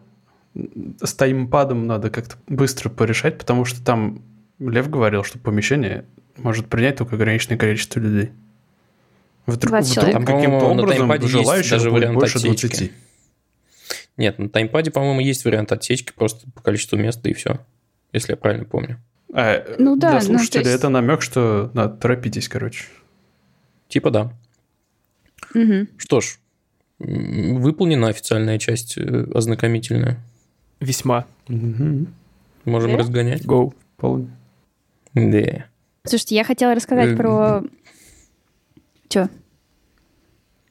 с 0.53 1.13
таймпадом 1.13 1.88
надо 1.88 2.10
как-то 2.10 2.36
быстро 2.48 2.89
порешать, 2.89 3.38
потому 3.38 3.65
что 3.65 3.84
там 3.84 4.22
Лев 4.60 4.89
говорил, 4.89 5.24
что 5.24 5.39
помещение 5.39 6.05
может 6.38 6.67
принять 6.67 6.98
только 6.98 7.15
ограниченное 7.15 7.58
количество 7.58 8.00
людей. 8.00 8.31
Вдруг, 9.46 9.81
вдруг 9.81 10.25
каким-то 10.25 10.65
образом 10.65 11.27
желающих 11.27 11.72
даже 11.72 11.91
будет 11.91 12.13
больше 12.13 12.38
отсечки. 12.38 12.67
20. 12.67 12.91
Нет, 14.17 14.39
на 14.39 14.50
таймпаде, 14.50 14.91
по-моему, 14.91 15.22
есть 15.22 15.46
вариант 15.46 15.72
отсечки 15.72 16.12
просто 16.15 16.50
по 16.51 16.62
количеству 16.62 16.98
места 16.98 17.29
и 17.29 17.34
все, 17.34 17.60
если 18.13 18.34
я 18.34 18.38
правильно 18.38 18.65
помню. 18.65 19.00
А, 19.34 19.63
ну 19.79 19.96
да, 19.96 20.12
для 20.12 20.22
слушателя 20.22 20.62
ну, 20.62 20.67
есть... 20.67 20.79
это 20.79 20.89
намек, 20.89 21.22
что 21.22 21.72
надо 21.74 21.96
торопитесь, 21.96 22.50
короче. 22.50 22.86
Типа 23.88 24.12
да. 24.12 24.34
Угу. 25.55 25.88
Что 25.98 26.22
ж, 26.22 26.38
выполнена 27.00 28.10
официальная 28.10 28.60
часть 28.60 28.98
э, 28.98 29.27
ознакомительная. 29.34 30.20
Весьма. 30.82 31.26
Угу. 31.48 32.08
Можем 32.66 32.92
да? 32.92 32.98
разгонять. 32.98 33.46
Go. 33.46 33.74
Полный. 33.98 34.30
Да. 35.14 35.66
Слушайте, 36.06 36.36
я 36.36 36.44
хотела 36.44 36.74
рассказать 36.74 37.16
про... 37.16 37.64
Чё? 39.08 39.30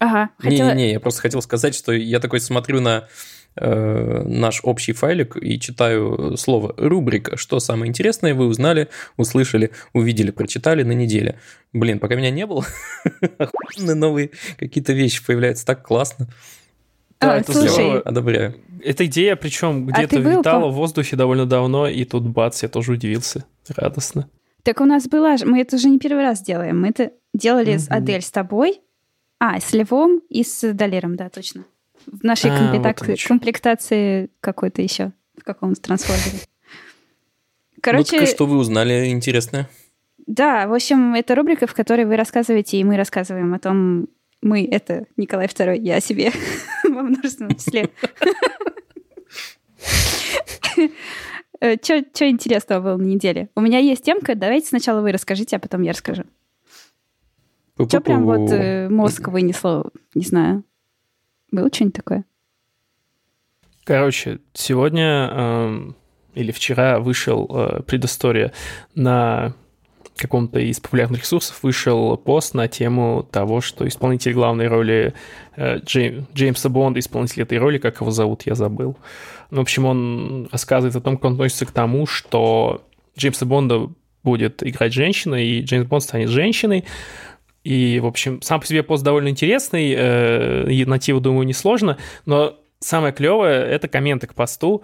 Ага. 0.01 0.31
Не-не-не, 0.43 0.63
хотела... 0.63 0.79
я 0.79 1.01
просто 1.01 1.21
хотел 1.21 1.43
сказать, 1.43 1.75
что 1.75 1.93
я 1.93 2.19
такой 2.19 2.41
смотрю 2.41 2.81
на 2.81 3.07
э, 3.55 4.23
наш 4.25 4.61
общий 4.65 4.93
файлик 4.93 5.37
и 5.37 5.61
читаю 5.61 6.37
слово 6.37 6.75
рубрика. 6.77 7.37
Что 7.37 7.61
самое 7.61 7.91
интересное 7.91 8.35
вы 8.35 8.47
узнали, 8.47 8.89
услышали, 9.17 9.71
увидели, 9.93 10.33
прочитали 10.33 10.83
на 10.83 10.93
неделе. 10.93 11.39
Блин, 11.73 12.01
пока 12.01 12.17
меня 12.17 12.31
не 12.31 12.47
было, 12.47 12.65
новые 13.79 14.31
какие-то 14.59 14.93
вещи 14.93 15.25
появляются, 15.25 15.67
так 15.67 15.87
классно. 15.87 16.29
Да, 17.21 17.35
а, 17.35 17.37
это 17.39 17.53
слушай, 17.53 17.69
здорово, 17.69 18.01
одобряю. 18.01 18.55
Эта 18.83 19.05
идея, 19.05 19.37
причем 19.37 19.89
а 19.93 19.93
где-то 19.93 20.17
а 20.17 20.21
витала 20.21 20.69
в 20.69 20.75
воздухе 20.75 21.17
довольно 21.17 21.45
давно, 21.45 21.87
и 21.87 22.05
тут 22.05 22.27
бац, 22.27 22.63
я 22.63 22.69
тоже 22.69 22.93
удивился. 22.93 23.45
Радостно. 23.69 24.29
Так 24.63 24.81
у 24.81 24.85
нас 24.85 25.07
была 25.07 25.37
же, 25.37 25.47
мы 25.47 25.61
это 25.61 25.77
уже 25.77 25.89
не 25.89 25.99
первый 25.99 26.23
раз 26.23 26.43
делаем. 26.43 26.81
Мы 26.81 26.89
это 26.89 27.13
делали 27.35 27.75
mm-hmm. 27.75 27.79
с 27.79 27.91
Адель 27.91 28.23
с 28.23 28.31
тобой, 28.31 28.81
а, 29.39 29.61
с 29.61 29.73
Левом 29.73 30.21
и 30.29 30.43
с 30.45 30.73
Далером, 30.73 31.17
да, 31.17 31.29
точно. 31.29 31.65
В 32.07 32.25
нашей 32.25 32.51
а, 32.51 32.59
комплектации, 32.59 33.11
вот 33.11 33.23
комплектации 33.23 34.31
какой-то 34.41 34.81
еще, 34.81 35.13
в 35.39 35.45
каком-то 35.45 35.81
трансформере. 35.81 36.41
Короче... 37.83 38.17
Ну, 38.17 38.19
так 38.21 38.29
что 38.29 38.47
вы 38.47 38.57
узнали 38.57 39.09
интересное? 39.09 39.69
Да, 40.27 40.67
в 40.69 40.75
общем, 40.75 41.15
это 41.15 41.35
рубрика, 41.35 41.67
в 41.67 41.75
которой 41.75 42.05
вы 42.05 42.17
рассказываете, 42.17 42.79
и 42.79 42.85
мы 42.85 42.97
рассказываем 42.97 43.53
о 43.55 43.59
том, 43.59 44.09
мы— 44.43 44.67
это 44.71 45.07
Николай 45.17 45.47
II, 45.47 45.79
я 45.81 45.97
о 45.97 46.01
себе 46.01 46.33
во 46.85 47.03
множественном 47.03 47.55
числе. 47.57 47.91
Что 51.61 51.95
э, 51.95 52.31
интересного 52.31 52.81
было 52.81 52.97
на 52.97 53.07
неделе? 53.07 53.51
У 53.55 53.61
меня 53.61 53.79
есть 53.79 54.05
темка, 54.05 54.35
давайте 54.35 54.69
сначала 54.69 55.01
вы 55.03 55.13
расскажите, 55.13 55.57
а 55.57 55.59
потом 55.59 55.83
я 55.83 55.93
расскажу. 55.93 56.25
Что 57.89 58.01
прям 58.01 58.25
вот 58.25 58.51
э, 58.51 58.89
мозг 58.89 59.29
вынесло, 59.29 59.91
не 60.15 60.25
знаю. 60.25 60.65
Было 61.51 61.69
что-нибудь 61.73 61.97
такое? 61.97 62.25
Короче, 63.85 64.41
сегодня 64.53 65.31
э, 65.33 65.93
или 66.35 66.53
вчера 66.53 67.01
вышел 67.01 67.47
э, 67.51 67.83
предыстория 67.83 68.53
на 68.95 69.55
каком-то 70.21 70.61
из 70.61 70.81
популярных 70.81 71.23
ресурсов 71.23 71.63
вышел 71.63 72.17
пост 72.17 72.55
на 72.55 72.69
тему 72.69 73.27
того, 73.31 73.61
что 73.61 73.87
исполнитель 73.87 74.33
главной 74.33 74.69
роли 74.69 75.15
э, 75.57 75.79
Джейм, 75.79 76.27
Джеймса 76.35 76.69
Бонда, 76.69 77.01
исполнитель 77.01 77.43
этой 77.43 77.59
роли, 77.59 77.79
как 77.79 78.01
его 78.01 78.11
зовут, 78.11 78.43
я 78.47 78.55
забыл. 78.55 78.97
В 79.51 79.59
общем, 79.59 79.85
он 79.87 80.49
рассказывает 80.53 80.97
о 80.97 81.01
том, 81.01 81.17
как 81.17 81.25
он 81.25 81.33
относится 81.33 81.67
к 81.67 81.73
тому, 81.73 82.07
что 82.07 82.85
Джеймса 83.19 83.47
Бонда 83.47 83.89
будет 84.23 84.63
играть 84.63 84.93
женщина, 84.93 85.35
и 85.35 85.63
Джеймс 85.63 85.89
Бонд 85.89 86.03
станет 86.03 86.29
женщиной. 86.29 86.85
И, 87.65 88.01
в 88.01 88.07
общем, 88.07 88.41
сам 88.43 88.61
по 88.61 88.67
себе 88.67 88.83
пост 88.83 89.05
довольно 89.05 89.29
интересный, 89.29 89.95
э, 89.97 90.85
найти 90.87 91.13
его, 91.13 91.21
думаю, 91.21 91.47
несложно, 91.47 91.99
но 92.25 92.59
самое 92.79 93.13
клевое— 93.13 93.63
это 93.67 93.89
комменты 93.89 94.27
к 94.27 94.35
посту, 94.35 94.83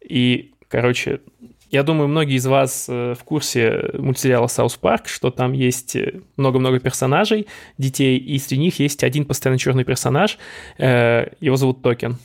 и, 0.00 0.52
короче, 0.68 1.20
Я 1.70 1.82
думаю, 1.82 2.08
многие 2.08 2.36
из 2.36 2.46
вас 2.46 2.86
э, 2.88 3.14
в 3.18 3.24
курсе 3.24 3.90
мультсериала 3.94 4.46
«Саус 4.46 4.76
Парк», 4.76 5.08
что 5.08 5.30
там 5.30 5.52
есть 5.52 5.96
э, 5.96 6.20
много-много 6.36 6.78
персонажей, 6.78 7.48
детей, 7.76 8.18
и 8.18 8.38
среди 8.38 8.60
них 8.60 8.78
есть 8.78 9.02
один 9.02 9.24
постоянно 9.24 9.58
черный 9.58 9.84
персонаж, 9.84 10.38
э, 10.78 11.26
его 11.40 11.56
зовут 11.56 11.82
Токен. 11.82 12.18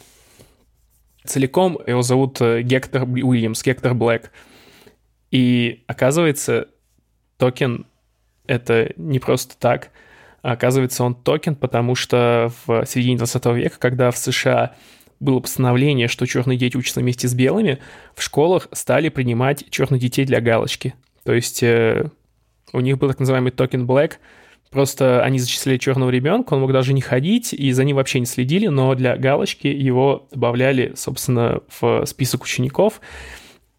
Целиком 1.25 1.79
его 1.85 2.01
зовут 2.01 2.39
Токен 2.39 3.03
Уильямс, 3.03 3.63
Токен 3.63 3.93
Блэк. 3.93 4.31
И 5.31 5.83
оказывается, 5.87 6.67
Токен— 7.37 7.85
это 8.47 8.91
не 8.95 9.19
просто 9.19 9.55
так. 9.57 9.91
Оказывается, 10.41 11.03
он 11.03 11.13
токен, 11.13 11.55
потому 11.55 11.93
что 11.93 12.51
в 12.65 12.85
середине 12.87 13.17
20 13.17 13.45
века, 13.47 13.77
когда 13.77 14.09
в 14.09 14.17
США 14.17 14.73
было 15.21 15.39
постановление, 15.39 16.07
что 16.07 16.25
черные 16.25 16.57
дети 16.57 16.75
учатся 16.75 16.99
вместе 16.99 17.27
с 17.27 17.33
белыми, 17.33 17.79
в 18.15 18.21
школах 18.23 18.67
стали 18.73 19.09
принимать 19.09 19.69
черных 19.69 20.01
детей 20.01 20.25
для 20.25 20.41
галочки. 20.41 20.95
То 21.23 21.31
есть 21.31 21.61
э, 21.63 22.09
у 22.73 22.79
них 22.81 22.97
был 22.97 23.07
так 23.07 23.19
называемый 23.19 23.51
token 23.51 23.85
black, 23.85 24.13
просто 24.71 25.23
они 25.23 25.37
зачисляли 25.37 25.77
черного 25.77 26.09
ребенка, 26.09 26.55
он 26.55 26.61
мог 26.61 26.73
даже 26.73 26.93
не 26.93 27.01
ходить, 27.01 27.53
и 27.53 27.71
за 27.71 27.83
ним 27.83 27.97
вообще 27.97 28.19
не 28.19 28.25
следили, 28.25 28.67
но 28.67 28.95
для 28.95 29.15
галочки 29.15 29.67
его 29.67 30.27
добавляли, 30.31 30.93
собственно, 30.95 31.61
в 31.79 32.05
список 32.05 32.43
учеников. 32.43 32.99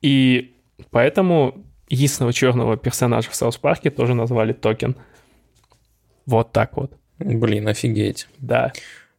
И 0.00 0.54
поэтому 0.90 1.64
единственного 1.88 2.32
черного 2.32 2.76
персонажа 2.76 3.30
в 3.30 3.34
Саус 3.34 3.56
Парке 3.56 3.90
тоже 3.90 4.14
назвали 4.14 4.52
токен. 4.52 4.96
Вот 6.24 6.52
так 6.52 6.76
вот. 6.76 6.92
Блин, 7.18 7.66
офигеть. 7.66 8.28
Да. 8.38 8.72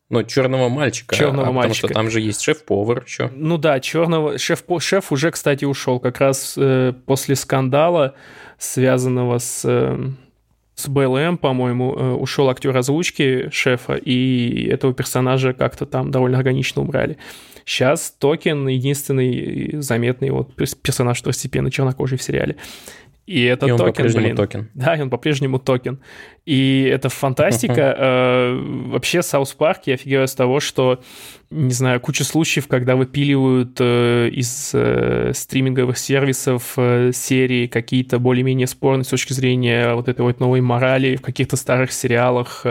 Но 0.09 0.23
черного 0.23 0.69
мальчика. 0.69 1.15
Черного 1.15 1.47
а 1.47 1.51
мальчика. 1.51 1.87
Потому 1.87 1.89
что 1.89 1.93
там 1.93 2.09
же 2.11 2.21
есть 2.21 2.41
шеф-повар 2.41 3.03
еще. 3.05 3.31
Ну 3.33 3.57
да, 3.57 3.79
черного 3.79 4.37
шеф 4.37 4.63
шеф 4.79 5.11
уже, 5.11 5.31
кстати, 5.31 5.65
ушел 5.65 5.99
как 5.99 6.19
раз 6.19 6.55
э, 6.57 6.93
после 7.05 7.35
скандала, 7.35 8.15
связанного 8.57 9.39
с 9.39 9.61
э, 9.65 9.97
с 10.75 10.87
БЛМ, 10.87 11.37
по-моему, 11.37 11.95
э, 11.95 12.11
ушел 12.13 12.49
актер 12.49 12.75
озвучки 12.75 13.49
шефа, 13.51 13.95
и 13.95 14.67
этого 14.67 14.93
персонажа 14.93 15.53
как-то 15.53 15.85
там 15.85 16.11
довольно 16.11 16.37
органично 16.37 16.81
убрали. 16.81 17.17
Сейчас 17.65 18.11
Токен 18.11 18.67
единственный 18.67 19.79
заметный 19.81 20.31
вот 20.31 20.53
персонаж 20.55 21.19
второстепенно 21.19 21.71
чернокожий 21.71 22.17
в 22.17 22.23
сериале. 22.23 22.57
И 23.25 23.41
это 23.43 23.67
и 23.67 23.71
он 23.71 23.77
токен, 23.77 24.13
блин. 24.13 24.35
токен. 24.35 24.69
Да, 24.73 24.95
и 24.95 25.01
он 25.01 25.09
по-прежнему 25.09 25.57
токен. 25.57 25.99
И 26.45 26.83
это 26.91 27.07
фантастика. 27.07 27.95
Э, 27.97 28.59
вообще, 28.87 29.21
Саус 29.21 29.53
Парк, 29.53 29.83
я 29.85 29.93
офигеваю 29.93 30.27
с 30.27 30.35
того, 30.35 30.59
что, 30.59 31.01
не 31.49 31.71
знаю, 31.71 32.01
куча 32.01 32.25
случаев, 32.25 32.67
когда 32.67 32.97
выпиливают 32.97 33.77
э, 33.79 34.29
из 34.29 34.71
э, 34.73 35.31
стриминговых 35.33 35.97
сервисов 35.97 36.77
серии 37.13 37.67
какие-то 37.67 38.19
более-менее 38.19 38.67
спорные 38.67 39.05
с 39.05 39.09
точки 39.09 39.31
зрения 39.31 39.93
вот 39.93 40.09
этой 40.09 40.21
вот 40.21 40.41
новой 40.41 40.59
морали 40.59 41.15
в 41.15 41.21
каких-то 41.21 41.55
старых 41.55 41.93
сериалах. 41.93 42.65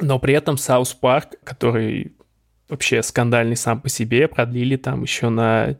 Но 0.00 0.18
при 0.18 0.34
этом 0.34 0.58
Саус 0.58 0.92
Парк, 0.94 1.36
который 1.44 2.12
вообще 2.68 3.02
скандальный 3.02 3.56
сам 3.56 3.80
по 3.80 3.88
себе, 3.88 4.26
продлили 4.26 4.76
там 4.76 5.02
еще 5.02 5.28
на 5.28 5.76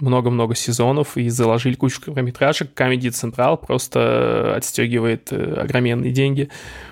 много-много 0.00 0.54
сезонов 0.54 1.16
и 1.16 1.28
заложили 1.28 1.74
кучу 1.74 2.00
короткометражек. 2.00 2.78
Comedy 2.78 3.08
Central 3.08 3.56
просто 3.56 4.54
отстегивает 4.56 5.32
э, 5.32 5.54
огроменные 5.54 6.12
деньги 6.12 6.50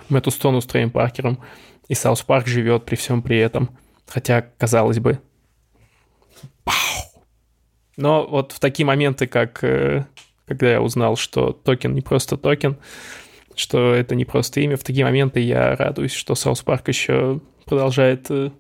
Мэтту 0.08 0.30
Стону 0.30 0.60
с 0.60 0.66
Треем 0.66 0.90
Паркером. 0.90 1.38
И 1.88 1.94
Саус 1.94 2.22
Парк 2.22 2.46
живет 2.46 2.84
при 2.84 2.96
всем 2.96 3.22
при 3.22 3.38
этом. 3.38 3.70
Хотя, 4.06 4.42
казалось 4.42 4.98
бы... 4.98 5.20
Но 7.96 8.26
вот 8.28 8.52
в 8.52 8.60
такие 8.60 8.86
моменты, 8.86 9.26
как 9.26 9.64
э, 9.64 10.06
когда 10.46 10.70
я 10.70 10.80
узнал, 10.80 11.16
что 11.16 11.52
токен 11.52 11.94
не 11.94 12.00
просто 12.00 12.36
токен, 12.36 12.78
что 13.56 13.92
это 13.92 14.14
не 14.14 14.24
просто 14.24 14.60
имя, 14.60 14.76
в 14.76 14.84
такие 14.84 15.04
моменты 15.04 15.40
я 15.40 15.74
радуюсь, 15.74 16.12
что 16.12 16.36
Саус 16.36 16.62
Парк 16.62 16.86
еще 16.88 17.40
продолжает 17.64 18.30
э, 18.30 18.50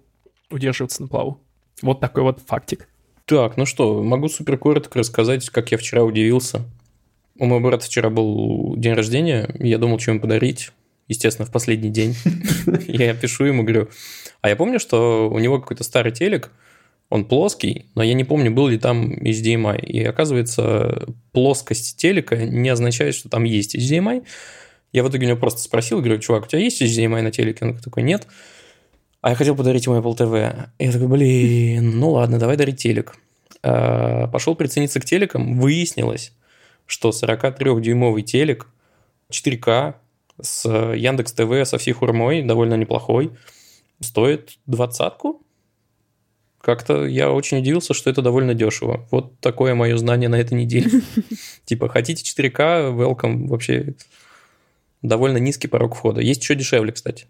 удерживаться 0.50 1.02
на 1.02 1.08
плаву. 1.08 1.40
Вот 1.82 2.00
такой 2.00 2.24
вот 2.24 2.40
фактик. 2.46 2.87
Так, 3.28 3.58
ну 3.58 3.66
что, 3.66 4.02
могу 4.02 4.30
супер 4.30 4.56
коротко 4.56 5.00
рассказать, 5.00 5.50
как 5.50 5.70
я 5.70 5.76
вчера 5.76 6.02
удивился. 6.02 6.62
У 7.38 7.44
моего 7.44 7.68
брата 7.68 7.84
вчера 7.84 8.08
был 8.08 8.74
день 8.78 8.94
рождения, 8.94 9.54
я 9.58 9.76
думал, 9.76 9.98
что 9.98 10.12
ему 10.12 10.20
подарить. 10.22 10.70
Естественно, 11.08 11.44
в 11.44 11.52
последний 11.52 11.90
день. 11.90 12.16
Я 12.86 13.12
пишу 13.14 13.44
ему, 13.44 13.62
говорю, 13.62 13.88
а 14.42 14.48
я 14.50 14.56
помню, 14.56 14.78
что 14.78 15.30
у 15.30 15.38
него 15.38 15.58
какой-то 15.58 15.84
старый 15.84 16.12
телек, 16.12 16.50
он 17.08 17.24
плоский, 17.24 17.86
но 17.94 18.02
я 18.02 18.12
не 18.12 18.24
помню, 18.24 18.50
был 18.50 18.68
ли 18.68 18.78
там 18.78 19.14
HDMI. 19.14 19.80
И 19.80 20.04
оказывается, 20.04 21.08
плоскость 21.32 21.96
телека 21.96 22.36
не 22.36 22.68
означает, 22.68 23.14
что 23.14 23.30
там 23.30 23.44
есть 23.44 23.74
HDMI. 23.74 24.24
Я 24.92 25.02
в 25.02 25.08
итоге 25.08 25.26
у 25.26 25.28
него 25.30 25.38
просто 25.38 25.60
спросил, 25.60 26.00
говорю, 26.00 26.18
чувак, 26.18 26.44
у 26.44 26.46
тебя 26.46 26.60
есть 26.60 26.82
HDMI 26.82 27.22
на 27.22 27.30
телеке? 27.30 27.64
Он 27.64 27.78
такой, 27.78 28.02
нет. 28.02 28.26
А 29.28 29.32
я 29.32 29.36
хотел 29.36 29.54
подарить 29.54 29.84
ему 29.84 29.98
Apple 29.98 30.16
TV. 30.16 30.68
Я 30.78 30.90
такой, 30.90 31.06
блин, 31.06 31.98
ну 31.98 32.12
ладно, 32.12 32.38
давай 32.38 32.56
дарить 32.56 32.78
телек. 32.78 33.14
А, 33.62 34.26
пошел 34.28 34.54
прицениться 34.54 35.00
к 35.00 35.04
телекам. 35.04 35.60
Выяснилось, 35.60 36.32
что 36.86 37.10
43-дюймовый 37.10 38.22
телек 38.22 38.68
4К 39.30 39.96
с 40.40 40.66
Яндекс 40.66 41.32
ТВ 41.32 41.68
со 41.68 41.76
всей 41.76 41.92
хурмой, 41.92 42.40
довольно 42.42 42.72
неплохой, 42.72 43.32
стоит 44.00 44.56
двадцатку. 44.64 45.42
Как-то 46.62 47.04
я 47.04 47.30
очень 47.30 47.58
удивился, 47.58 47.92
что 47.92 48.08
это 48.08 48.22
довольно 48.22 48.54
дешево. 48.54 49.06
Вот 49.10 49.38
такое 49.40 49.74
мое 49.74 49.98
знание 49.98 50.30
на 50.30 50.36
этой 50.36 50.54
неделе. 50.54 51.02
Типа, 51.66 51.90
хотите 51.90 52.24
4К, 52.24 52.96
welcome, 52.96 53.46
вообще 53.48 53.92
довольно 55.02 55.36
низкий 55.36 55.68
порог 55.68 55.96
входа. 55.96 56.22
Есть 56.22 56.40
еще 56.40 56.54
дешевле, 56.54 56.92
кстати. 56.92 57.26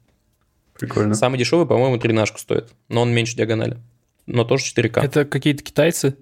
Прикольно. 0.79 1.15
Самый 1.15 1.39
дешевый, 1.39 1.67
по-моему, 1.67 1.99
тринашку 1.99 2.39
стоит, 2.39 2.71
но 2.89 3.03
он 3.03 3.13
меньше 3.13 3.37
диагонали. 3.37 3.79
Но 4.27 4.45
тоже 4.45 4.65
4К. 4.65 5.01
Это 5.03 5.25
какие-то 5.25 5.65
китайцы? 5.65 6.17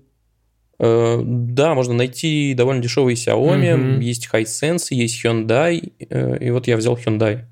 Э, 0.79 1.21
да, 1.23 1.75
можно 1.75 1.95
найти 1.95 2.55
довольно 2.55 2.83
дешевые 2.83 3.17
Xiaomi, 3.17 3.77
mm-hmm. 3.77 4.03
есть 4.03 4.29
Hisense, 4.33 4.89
есть 4.91 5.25
Hyundai, 5.25 5.93
э, 5.99 6.39
и 6.39 6.51
вот 6.51 6.67
я 6.67 6.77
взял 6.77 6.97
Hyundai. 6.97 7.45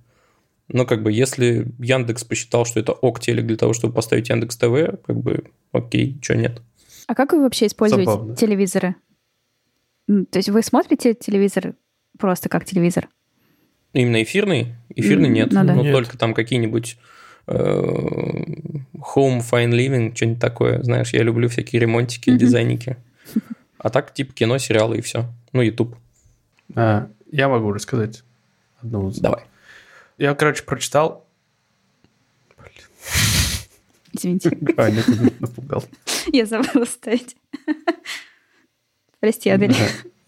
Но 0.69 0.87
как 0.87 1.03
бы 1.03 1.13
если 1.13 1.67
Яндекс 1.79 2.25
посчитал, 2.25 2.65
что 2.65 2.81
это 2.81 2.93
ок 2.93 3.21
телек 3.21 3.47
для 3.47 3.57
того, 3.57 3.73
чтобы 3.75 3.93
поставить 3.93 4.29
Яндекс 4.29 4.57
ТВ, 4.57 5.03
как 5.07 5.17
бы 5.19 5.45
окей, 5.73 6.19
что 6.23 6.37
нет. 6.37 6.63
А 7.07 7.15
как 7.15 7.33
вы 7.33 7.43
вообще 7.43 7.67
используете 7.67 8.11
Забавно. 8.11 8.37
телевизоры? 8.37 8.95
То 10.07 10.39
есть 10.39 10.49
вы 10.49 10.63
смотрите 10.63 11.15
телевизор 11.15 11.75
просто 12.19 12.49
как 12.49 12.65
телевизор? 12.65 13.09
Именно 13.95 14.23
эфирный? 14.25 14.75
Эфирный 14.95 15.29
нет. 15.29 15.53
Ну, 15.53 15.65
да. 15.65 15.75
Но 15.75 15.83
нет. 15.83 15.93
только 15.93 16.19
там 16.19 16.35
какие-нибудь 16.35 16.99
э, 17.47 17.55
home 17.55 19.41
fine 19.41 19.71
living, 19.71 20.15
что-нибудь 20.15 20.41
такое. 20.41 20.83
Знаешь, 20.83 21.13
я 21.13 21.23
люблю 21.23 21.49
всякие 21.49 21.81
ремонтики, 21.81 22.31
mm-hmm. 22.31 22.37
дизайники. 22.37 22.97
А 23.79 23.91
так, 23.91 24.13
типа 24.13 24.35
кино, 24.35 24.59
сериалы 24.59 24.99
и 24.99 25.01
все. 25.01 25.27
Ну, 25.53 25.63
YouTube. 25.63 25.97
А, 26.75 27.09
я 27.31 27.49
могу 27.49 27.73
рассказать 27.73 28.25
одну. 28.83 29.13
Давай. 29.17 29.45
Я, 30.19 30.35
короче, 30.35 30.65
прочитал. 30.65 31.25
Блин. 32.57 32.73
Извините. 34.13 34.59
Аня, 34.77 35.03
ты 35.03 35.33
напугал. 35.41 35.85
Я 36.33 36.47
забыла 36.47 36.85
ставить. 36.85 37.37
Прости, 39.21 39.51
Адель 39.51 39.75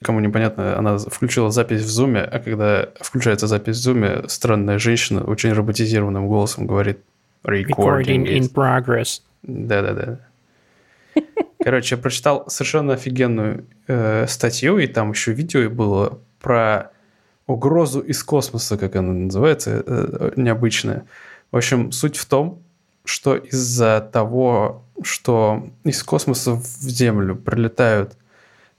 кому 0.03 0.21
непонятно, 0.21 0.79
она 0.79 0.99
включила 0.99 1.51
запись 1.51 1.83
в 1.83 1.89
зуме, 1.89 2.21
а 2.21 2.39
когда 2.39 2.89
включается 3.01 3.47
запись 3.47 3.77
в 3.77 3.81
зуме, 3.81 4.25
странная 4.29 4.79
женщина 4.79 5.25
очень 5.25 5.53
роботизированным 5.53 6.29
голосом 6.29 6.67
говорит 6.67 6.99
Recording, 7.45 7.67
Recording 7.77 8.27
in 8.27 8.53
progress. 8.53 9.23
Да-да-да. 9.43 10.19
Короче, 11.63 11.97
я 11.97 12.03
прочитал 12.03 12.45
совершенно 12.49 12.93
офигенную 12.93 13.65
э, 13.87 14.27
статью, 14.29 14.79
и 14.79 14.87
там 14.87 15.13
еще 15.13 15.33
видео 15.33 15.69
было 15.71 16.19
про 16.41 16.91
угрозу 17.47 18.01
из 18.01 18.23
космоса, 18.23 18.77
как 18.77 18.97
она 18.97 19.13
называется, 19.13 19.83
э, 19.87 20.33
необычная. 20.37 21.05
В 21.51 21.57
общем, 21.57 21.91
суть 21.93 22.17
в 22.17 22.27
том, 22.27 22.61
что 23.05 23.37
из-за 23.37 24.07
того, 24.13 24.85
что 25.03 25.69
из 25.85 26.03
космоса 26.03 26.53
в 26.53 26.65
Землю 26.65 27.35
прилетают 27.35 28.13
Э, 28.13 28.26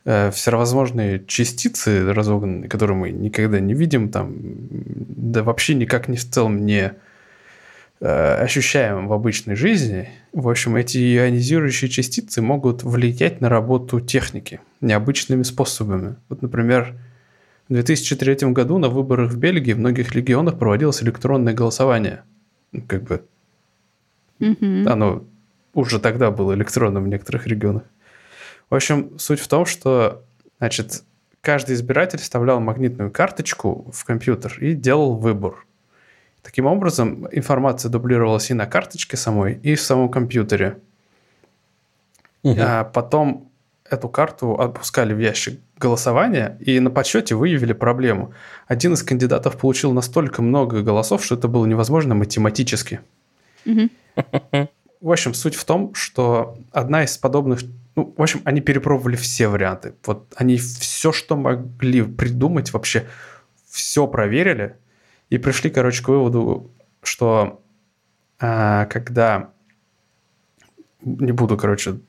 всевозможные 0.08 1.26
частицы 1.26 2.14
разогнанные, 2.14 2.70
которые 2.70 2.96
мы 2.96 3.12
никогда 3.12 3.60
не 3.60 3.74
видим, 3.74 4.10
там, 4.10 4.36
да 4.40 5.44
вообще 5.44 5.76
никак 5.76 6.08
не 6.08 6.16
в 6.16 6.30
целом 6.30 6.66
не 6.66 6.94
э, 8.00 8.36
ощущаем 8.36 9.08
в 9.08 9.14
обычной 9.14 9.56
жизни. 9.56 10.10
В 10.32 10.48
общем, 10.48 10.78
эти 10.78 10.98
ионизирующие 10.98 11.90
частицы 11.90 12.42
могут 12.42 12.84
влиять 12.84 13.42
на 13.42 13.50
работу 13.50 14.00
техники 14.00 14.62
необычными 14.80 15.44
способами. 15.44 16.16
Вот, 16.30 16.42
например, 16.42 16.96
в 17.68 17.74
2003 17.74 18.52
году 18.52 18.78
на 18.78 18.88
выборах 18.88 19.34
в 19.34 19.38
Бельгии 19.38 19.74
в 19.74 19.80
многих 19.80 20.16
регионах 20.16 20.58
проводилось 20.58 21.04
электронное 21.04 21.54
голосование. 21.54 22.22
Ну, 22.72 22.82
как 22.88 23.04
бы 23.04 23.24
mm-hmm. 24.40 24.88
оно 24.88 25.26
уже 25.74 26.00
тогда 26.00 26.32
было 26.32 26.54
электронным 26.54 27.04
в 27.04 27.08
некоторых 27.10 27.46
регионах. 27.46 27.84
В 28.70 28.76
общем, 28.76 29.18
суть 29.18 29.40
в 29.40 29.48
том, 29.48 29.66
что 29.66 30.24
Значит, 30.60 31.04
каждый 31.42 31.76
избиратель 31.76 32.20
вставлял 32.20 32.60
магнитную 32.60 33.12
карточку 33.12 33.90
в 33.94 34.04
компьютер 34.06 34.58
и 34.60 34.74
делал 34.74 35.16
выбор. 35.16 35.66
Таким 36.42 36.66
образом, 36.66 37.28
информация 37.32 37.90
дублировалась 37.90 38.50
и 38.50 38.54
на 38.54 38.66
карточке 38.66 39.18
самой, 39.18 39.60
и 39.62 39.76
в 39.76 39.82
самом 39.82 40.10
компьютере. 40.10 40.78
Угу. 42.44 42.58
А 42.60 42.84
потом 42.86 43.52
эту 43.90 44.10
карту 44.10 44.54
отпускали 44.54 45.14
в 45.14 45.20
ящик 45.20 45.60
голосования, 45.78 46.58
и 46.60 46.80
на 46.80 46.90
подсчете 46.90 47.36
выявили 47.36 47.74
проблему. 47.74 48.34
Один 48.68 48.94
из 48.94 49.04
кандидатов 49.04 49.58
получил 49.58 49.94
настолько 49.94 50.42
много 50.42 50.82
голосов, 50.82 51.24
что 51.24 51.36
это 51.36 51.48
было 51.48 51.66
невозможно 51.66 52.16
математически. 52.16 53.02
Угу. 53.66 53.90
В 55.02 55.12
общем, 55.12 55.34
суть 55.34 55.56
в 55.56 55.64
том, 55.66 55.94
что 55.94 56.58
одна 56.72 57.04
из 57.04 57.18
подобных... 57.18 57.60
Ну, 57.98 58.14
в 58.16 58.22
общем, 58.22 58.42
они 58.46 58.62
перепробовали 58.62 59.16
все 59.16 59.48
варианты. 59.48 59.96
Вот 60.06 60.32
они 60.36 60.58
все, 60.58 61.12
что 61.12 61.36
могли 61.36 62.04
придумать, 62.04 62.72
вообще 62.72 63.08
все 63.68 64.06
проверили 64.06 64.76
и 65.32 65.40
пришли, 65.40 65.72
короче, 65.72 66.04
к 66.04 66.08
выводу, 66.08 66.72
что 67.02 67.64
а, 68.40 68.86
когда... 68.86 69.50
Не 71.02 71.32
буду, 71.32 71.58
короче, 71.58 72.00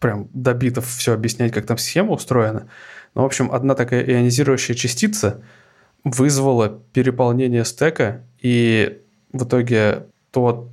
прям 0.00 0.28
до 0.32 0.54
битов 0.54 0.88
все 0.88 1.14
объяснять, 1.14 1.52
как 1.52 1.66
там 1.66 1.78
схема 1.78 2.14
устроена. 2.14 2.68
Но, 3.14 3.22
в 3.22 3.26
общем, 3.26 3.52
одна 3.52 3.76
такая 3.76 4.04
ионизирующая 4.04 4.74
частица 4.74 5.44
вызвала 6.02 6.82
переполнение 6.92 7.64
стека, 7.64 8.24
и 8.40 9.02
в 9.32 9.44
итоге 9.44 10.06
тот 10.32 10.70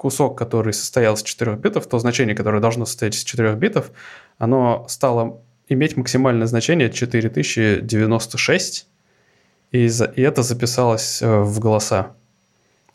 кусок, 0.00 0.38
который 0.38 0.72
состоял 0.72 1.14
из 1.14 1.22
4 1.22 1.56
битов, 1.56 1.86
то 1.86 1.98
значение, 1.98 2.34
которое 2.34 2.60
должно 2.60 2.86
состоять 2.86 3.14
из 3.14 3.22
4 3.22 3.52
битов, 3.52 3.90
оно 4.38 4.86
стало 4.88 5.42
иметь 5.68 5.98
максимальное 5.98 6.46
значение 6.46 6.90
4096, 6.90 8.86
и, 9.72 9.88
за, 9.88 10.06
и 10.06 10.22
это 10.22 10.42
записалось 10.42 11.20
э, 11.20 11.40
в 11.40 11.60
голоса. 11.60 12.14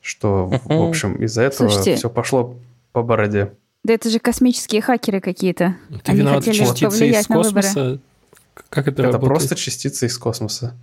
Что, 0.02 0.48
в 0.48 0.82
общем, 0.82 1.16
из-за 1.24 1.44
этого 1.44 1.70
Слушайте, 1.70 1.96
все 1.96 2.10
пошло 2.10 2.58
по 2.92 3.04
бороде. 3.04 3.54
Да 3.84 3.94
это 3.94 4.10
же 4.10 4.18
космические 4.18 4.82
хакеры 4.82 5.22
какие-то. 5.22 5.76
Ты 6.04 6.12
Они 6.12 6.22
виноват 6.22 6.44
частицы 6.44 7.08
из 7.08 7.28
космоса? 7.28 8.00
Как 8.70 8.88
это 8.88 9.04
Это 9.04 9.12
работает? 9.12 9.28
просто 9.30 9.56
частицы 9.56 10.08
из 10.08 10.18
космоса. 10.18 10.76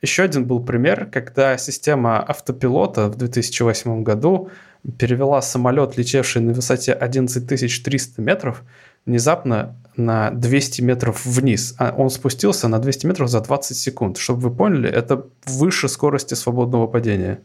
Еще 0.00 0.22
один 0.22 0.46
был 0.46 0.60
пример, 0.60 1.06
когда 1.12 1.58
система 1.58 2.22
автопилота 2.22 3.08
в 3.08 3.16
2008 3.16 4.02
году 4.02 4.50
перевела 4.98 5.42
самолет, 5.42 5.96
летевший 5.96 6.42
на 6.42 6.52
высоте 6.52 6.92
11300 6.92 8.20
метров, 8.20 8.62
внезапно 9.06 9.76
на 9.96 10.30
200 10.30 10.82
метров 10.82 11.24
вниз. 11.24 11.74
А 11.78 11.94
он 11.96 12.10
спустился 12.10 12.68
на 12.68 12.78
200 12.78 13.06
метров 13.06 13.28
за 13.28 13.40
20 13.40 13.76
секунд. 13.76 14.18
Чтобы 14.18 14.40
вы 14.40 14.50
поняли, 14.50 14.88
это 14.88 15.26
выше 15.46 15.88
скорости 15.88 16.34
свободного 16.34 16.86
падения. 16.86 17.40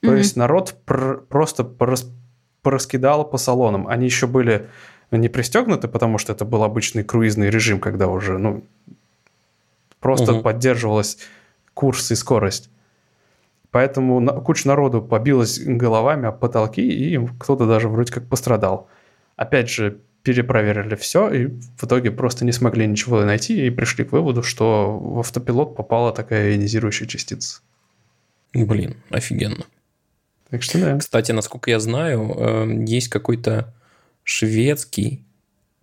То 0.00 0.12
mm-hmm. 0.12 0.18
есть 0.18 0.36
народ 0.36 0.74
пр- 0.84 1.22
просто 1.28 1.64
порас- 1.64 2.10
пораскидал 2.62 3.28
по 3.28 3.38
салонам. 3.38 3.88
Они 3.88 4.04
еще 4.04 4.26
были 4.26 4.68
не 5.10 5.28
пристегнуты, 5.28 5.88
потому 5.88 6.18
что 6.18 6.32
это 6.32 6.44
был 6.44 6.62
обычный 6.62 7.04
круизный 7.04 7.50
режим, 7.50 7.80
когда 7.80 8.08
уже 8.08 8.38
ну, 8.38 8.64
просто 10.00 10.32
mm-hmm. 10.32 10.42
поддерживалась 10.42 11.18
курс 11.72 12.10
и 12.10 12.14
скорость. 12.14 12.70
Поэтому 13.74 14.40
куча 14.42 14.68
народу 14.68 15.02
побилась 15.02 15.58
головами 15.58 16.28
об 16.28 16.38
потолки, 16.38 16.80
и 16.80 17.18
кто-то 17.40 17.66
даже 17.66 17.88
вроде 17.88 18.12
как 18.12 18.28
пострадал. 18.28 18.88
Опять 19.34 19.68
же, 19.68 19.98
перепроверили 20.22 20.94
все, 20.94 21.28
и 21.28 21.46
в 21.46 21.82
итоге 21.82 22.12
просто 22.12 22.44
не 22.44 22.52
смогли 22.52 22.86
ничего 22.86 23.24
найти, 23.24 23.66
и 23.66 23.70
пришли 23.70 24.04
к 24.04 24.12
выводу, 24.12 24.44
что 24.44 24.96
в 24.96 25.18
автопилот 25.18 25.74
попала 25.74 26.12
такая 26.12 26.52
ионизирующая 26.52 27.08
частица. 27.08 27.62
Блин, 28.52 28.94
офигенно. 29.10 29.64
Так 30.50 30.62
что 30.62 30.78
да. 30.78 30.96
Кстати, 30.96 31.32
насколько 31.32 31.68
я 31.72 31.80
знаю, 31.80 32.30
эм, 32.30 32.84
есть 32.84 33.08
какой-то 33.08 33.74
шведский, 34.22 35.24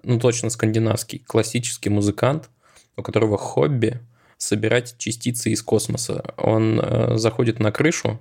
ну 0.04 0.18
точно 0.18 0.50
скандинавский, 0.50 1.20
классический 1.28 1.90
музыкант, 1.90 2.50
у 2.96 3.04
которого 3.04 3.38
хобби 3.38 4.00
собирать 4.42 4.96
частицы 4.98 5.52
из 5.52 5.62
космоса. 5.62 6.34
Он 6.38 6.80
э, 6.80 7.18
заходит 7.18 7.60
на 7.60 7.72
крышу 7.72 8.20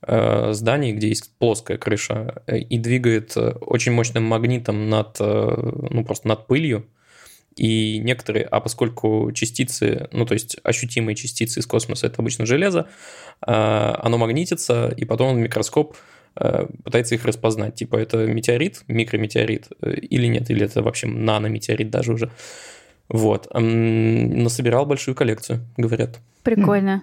э, 0.00 0.52
зданий, 0.52 0.92
где 0.92 1.08
есть 1.08 1.30
плоская 1.38 1.76
крыша, 1.76 2.42
э, 2.46 2.58
и 2.58 2.78
двигает 2.78 3.36
э, 3.36 3.52
очень 3.60 3.92
мощным 3.92 4.24
магнитом 4.24 4.88
над, 4.88 5.16
э, 5.20 5.70
ну, 5.90 6.04
просто 6.04 6.28
над 6.28 6.46
пылью. 6.46 6.86
И 7.54 7.98
некоторые, 7.98 8.46
а 8.46 8.60
поскольку 8.60 9.30
частицы, 9.32 10.08
ну, 10.10 10.24
то 10.24 10.32
есть 10.32 10.56
ощутимые 10.62 11.14
частицы 11.14 11.60
из 11.60 11.66
космоса, 11.66 12.06
это 12.06 12.22
обычно 12.22 12.46
железо, 12.46 12.88
э, 13.46 13.52
оно 13.52 14.16
магнитится, 14.16 14.88
и 14.96 15.04
потом 15.04 15.38
микроскоп 15.38 15.96
пытается 16.34 17.14
их 17.14 17.26
распознать. 17.26 17.74
Типа, 17.74 17.96
это 17.96 18.26
метеорит, 18.26 18.84
микрометеорит 18.88 19.68
или 19.82 20.26
нет, 20.26 20.48
или 20.50 20.64
это 20.64 20.82
вообще 20.82 21.06
нанометеорит 21.06 21.90
даже 21.90 22.14
уже. 22.14 22.30
Вот. 23.12 23.46
Насобирал 23.52 24.86
большую 24.86 25.14
коллекцию, 25.14 25.60
говорят. 25.76 26.18
Прикольно. 26.42 27.02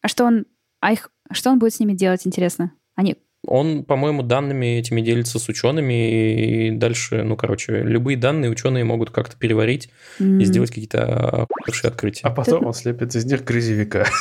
А 0.00 0.08
что 0.08 0.24
он... 0.24 0.46
А 0.80 0.92
их... 0.92 1.10
Что 1.30 1.50
он 1.50 1.58
будет 1.58 1.74
с 1.74 1.80
ними 1.80 1.92
делать, 1.92 2.26
интересно? 2.26 2.72
Они 2.96 3.16
он, 3.46 3.84
по-моему, 3.84 4.22
данными 4.22 4.78
этими 4.78 5.00
делится 5.00 5.38
с 5.38 5.48
учеными, 5.48 6.66
и 6.66 6.70
дальше, 6.72 7.22
ну, 7.22 7.36
короче, 7.36 7.82
любые 7.82 8.18
данные 8.18 8.50
ученые 8.50 8.84
могут 8.84 9.10
как-то 9.10 9.34
переварить 9.34 9.88
mm. 10.18 10.42
и 10.42 10.44
сделать 10.44 10.68
какие-то 10.68 11.46
хорошие 11.64 11.88
открытия. 11.88 12.26
А 12.26 12.30
потом 12.30 12.66
он 12.66 12.74
слепит 12.74 13.14
из 13.14 13.24
них 13.24 13.44
грязевика. 13.44 14.06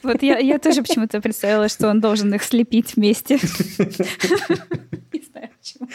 Вот 0.00 0.22
я, 0.22 0.38
я 0.38 0.60
тоже 0.60 0.82
почему-то 0.82 1.20
представила, 1.20 1.68
что 1.68 1.88
он 1.88 2.00
должен 2.00 2.32
их 2.32 2.44
слепить 2.44 2.94
вместе. 2.94 3.34
Не 5.12 5.22
знаю 5.24 5.50
почему. 5.58 5.88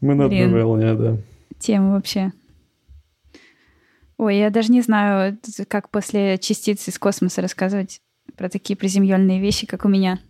Мы 0.00 0.14
на 0.14 0.24
одной 0.24 0.64
волне, 0.64 0.94
да 0.94 1.18
тема 1.64 1.92
вообще. 1.92 2.32
Ой, 4.16 4.36
я 4.36 4.50
даже 4.50 4.70
не 4.70 4.82
знаю, 4.82 5.38
как 5.68 5.90
после 5.90 6.38
частиц 6.38 6.86
из 6.88 6.98
космоса 6.98 7.42
рассказывать 7.42 8.00
про 8.36 8.48
такие 8.48 8.76
приземленные 8.76 9.40
вещи, 9.40 9.66
как 9.66 9.84
у 9.84 9.88
меня. 9.88 10.20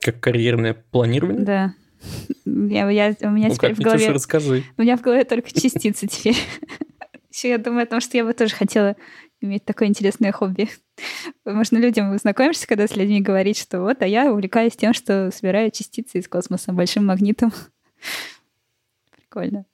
Как 0.00 0.20
карьерное 0.20 0.74
планирование? 0.74 1.44
Да. 1.44 1.74
Я, 2.46 2.88
я, 2.88 3.14
у 3.20 3.30
меня 3.30 3.48
ну, 3.48 3.54
теперь 3.54 3.70
как, 3.70 3.78
в 3.78 3.82
голове... 3.82 4.10
расскажи. 4.10 4.64
У 4.76 4.82
меня 4.82 4.96
в 4.96 5.02
голове 5.02 5.24
только 5.24 5.52
частицы 5.52 6.06
теперь. 6.06 6.36
Еще 7.30 7.50
я 7.50 7.58
думаю 7.58 7.84
о 7.84 7.86
том, 7.86 8.00
что 8.00 8.16
я 8.16 8.24
бы 8.24 8.32
тоже 8.32 8.54
хотела 8.54 8.96
иметь 9.40 9.64
такое 9.64 9.88
интересное 9.88 10.32
хобби. 10.32 10.68
Можно 11.44 11.78
людям 11.78 12.16
знакомишься, 12.18 12.66
когда 12.66 12.88
с 12.88 12.96
людьми 12.96 13.20
говорить, 13.20 13.58
что 13.58 13.82
вот, 13.82 14.02
а 14.02 14.06
я 14.06 14.32
увлекаюсь 14.32 14.76
тем, 14.76 14.94
что 14.94 15.30
собираю 15.30 15.70
частицы 15.70 16.18
из 16.18 16.28
космоса 16.28 16.72
большим 16.72 17.06
магнитом. 17.06 17.52
Прикольно. 19.16 19.64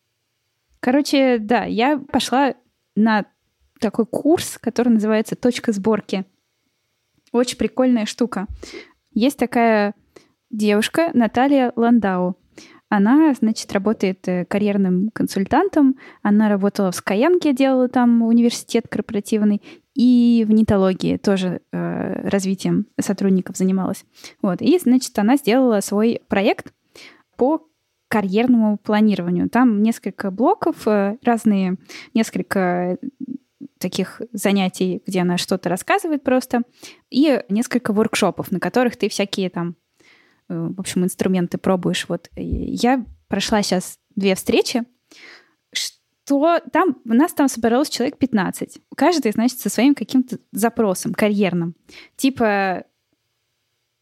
Короче, 0.87 1.39
да, 1.41 1.65
я 1.65 1.99
пошла 1.99 2.55
на 2.95 3.27
такой 3.81 4.07
курс, 4.07 4.57
который 4.57 4.91
называется 4.91 5.35
«Точка 5.35 5.73
сборки». 5.73 6.25
Очень 7.33 7.59
прикольная 7.59 8.07
штука. 8.07 8.47
Есть 9.13 9.37
такая 9.37 9.95
девушка, 10.49 11.11
Наталья 11.13 11.73
Ландау. 11.75 12.39
Она, 12.89 13.35
значит, 13.35 13.73
работает 13.73 14.29
э, 14.29 14.45
карьерным 14.45 15.11
консультантом. 15.13 15.97
Она 16.23 16.49
работала 16.49 16.93
в 16.93 16.95
Skyeng, 16.95 17.53
делала 17.53 17.89
там 17.89 18.23
университет 18.23 18.87
корпоративный, 18.89 19.61
и 19.97 20.45
в 20.47 20.53
нитологии 20.53 21.17
тоже 21.17 21.63
э, 21.73 22.29
развитием 22.29 22.87
сотрудников 23.01 23.57
занималась. 23.57 24.05
Вот. 24.41 24.63
И, 24.63 24.79
значит, 24.79 25.19
она 25.19 25.37
сделала 25.37 25.81
свой 25.81 26.23
проект 26.29 26.73
по 27.37 27.67
карьерному 28.09 28.79
планированию. 28.79 29.49
Там 29.49 29.83
несколько 29.83 30.31
блоков, 30.31 30.87
э, 30.87 31.17
разные, 31.23 31.77
несколько 32.15 32.99
таких 33.79 34.23
занятий, 34.33 35.03
где 35.07 35.21
она 35.21 35.37
что-то 35.39 35.69
рассказывает 35.69 36.23
просто, 36.23 36.63
и 37.11 37.43
несколько 37.49 37.93
воркшопов, 37.93 38.51
на 38.51 38.61
которых 38.61 38.97
ты 38.97 39.09
всякие 39.09 39.51
там, 39.51 39.77
э, 40.49 40.69
в 40.77 40.81
общем, 40.81 41.05
инструменты 41.05 41.59
пробуешь. 41.59 42.07
Вот 42.09 42.31
я 42.37 43.05
прошла 43.29 43.63
сейчас 43.63 43.99
две 44.15 44.35
встречи, 44.35 44.85
что 45.73 46.61
там 46.73 46.97
у 47.05 47.15
нас 47.15 47.33
там 47.33 47.49
собралось 47.49 47.89
человек 47.89 48.19
15. 48.19 48.79
Каждый, 48.97 49.33
значит, 49.33 49.59
со 49.59 49.69
своим 49.69 49.95
каким-то 49.95 50.39
запросом 50.53 51.13
карьерным. 51.13 51.75
Типа, 52.17 52.85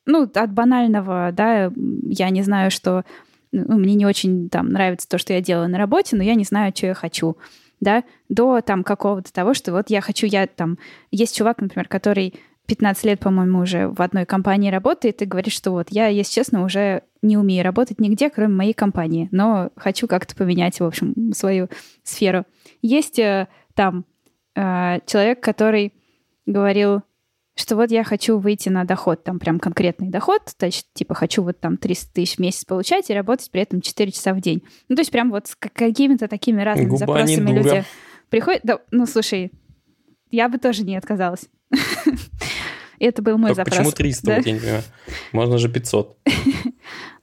ну, 0.07 0.23
от 0.23 0.53
банального, 0.53 1.31
да, 1.33 1.73
я 1.75 2.31
не 2.31 2.43
знаю, 2.43 2.71
что 2.71 3.05
ну, 3.55 3.79
мне 3.79 3.95
не 3.95 4.07
очень 4.07 4.49
там 4.49 4.69
нравится 4.69 5.09
то, 5.09 5.19
что 5.19 5.33
я 5.33 5.41
делаю 5.41 5.69
на 5.69 5.79
работе, 5.79 6.17
но 6.17 6.23
я 6.23 6.35
не 6.35 6.45
знаю, 6.45 6.73
что 6.75 6.87
я 6.89 6.95
хочу, 6.95 7.37
да, 7.81 8.03
до 8.29 8.61
там 8.61 8.83
какого-то 8.83 9.33
того, 9.33 9.55
что 9.55 9.73
вот 9.73 9.91
я 9.91 10.01
хочу, 10.01 10.27
я 10.27 10.47
там... 10.47 10.79
Есть 11.11 11.37
чувак, 11.37 11.61
например, 11.61 11.89
который 11.89 12.35
15 12.67 13.05
лет, 13.05 13.21
по-моему, 13.21 13.61
уже 13.61 13.89
в 13.89 14.01
одной 14.01 14.25
компании 14.25 14.71
работает 14.71 15.23
и 15.23 15.27
говорит, 15.27 15.53
что 15.53 15.71
вот 15.71 15.89
я, 15.91 16.09
если 16.09 16.33
честно, 16.33 16.65
уже 16.65 17.03
не 17.23 17.37
умею 17.37 17.63
работать 17.63 18.01
нигде, 18.01 18.31
кроме 18.31 18.55
моей 18.55 18.73
компании, 18.73 19.29
но 19.31 19.71
хочу 19.77 20.09
как-то 20.09 20.35
поменять, 20.35 20.81
в 20.81 20.85
общем, 20.85 21.33
свою 21.33 21.69
сферу. 22.03 22.45
Есть 22.83 23.19
э, 23.19 23.49
там 23.75 24.05
э, 24.57 25.01
человек, 25.07 25.41
который 25.41 25.93
говорил, 26.47 27.03
что 27.57 27.77
вот 27.77 27.91
я 27.91 28.03
хочу 28.03 28.39
выйти 28.39 28.69
на 28.69 28.85
доход, 28.85 29.23
там 29.23 29.39
прям 29.39 29.61
конкретный 29.61 30.09
доход, 30.09 30.43
то 30.57 30.67
есть 30.67 30.89
типа 30.93 31.15
хочу 31.15 31.43
вот 31.43 31.61
там 31.61 31.77
300 31.77 32.13
тысяч 32.13 32.37
в 32.37 32.41
месяц 32.41 32.65
получать 32.65 33.11
и 33.11 33.15
работать 33.15 33.51
при 33.51 33.63
этом 33.63 33.81
4 33.81 34.11
часа 34.11 34.35
в 34.35 34.41
день. 34.41 34.63
Ну, 34.89 34.97
то 34.97 35.01
есть 35.01 35.13
прям 35.13 35.31
вот 35.31 35.47
с 35.47 35.57
какими-то 35.57 36.29
такими 36.29 36.63
разными 36.63 36.89
Губа 36.89 36.99
запросами 36.99 37.53
люди 37.53 37.85
приходят. 38.29 38.63
Да, 38.65 38.81
ну, 38.91 39.07
слушай, 39.07 39.53
я 40.31 40.49
бы 40.49 40.59
тоже 40.59 40.83
не 40.83 40.97
отказалась. 40.97 41.49
Это 42.99 43.23
был 43.23 43.39
мой 43.39 43.55
Только 43.55 43.71
запрос. 43.71 43.79
Почему 43.79 43.93
300? 43.93 44.27
Да? 44.27 44.37
Вот 44.37 44.47
я 44.47 44.53
не 44.53 44.59
понимаю. 44.61 44.83
Можно 45.33 45.59
же 45.59 45.69
500. 45.69 46.19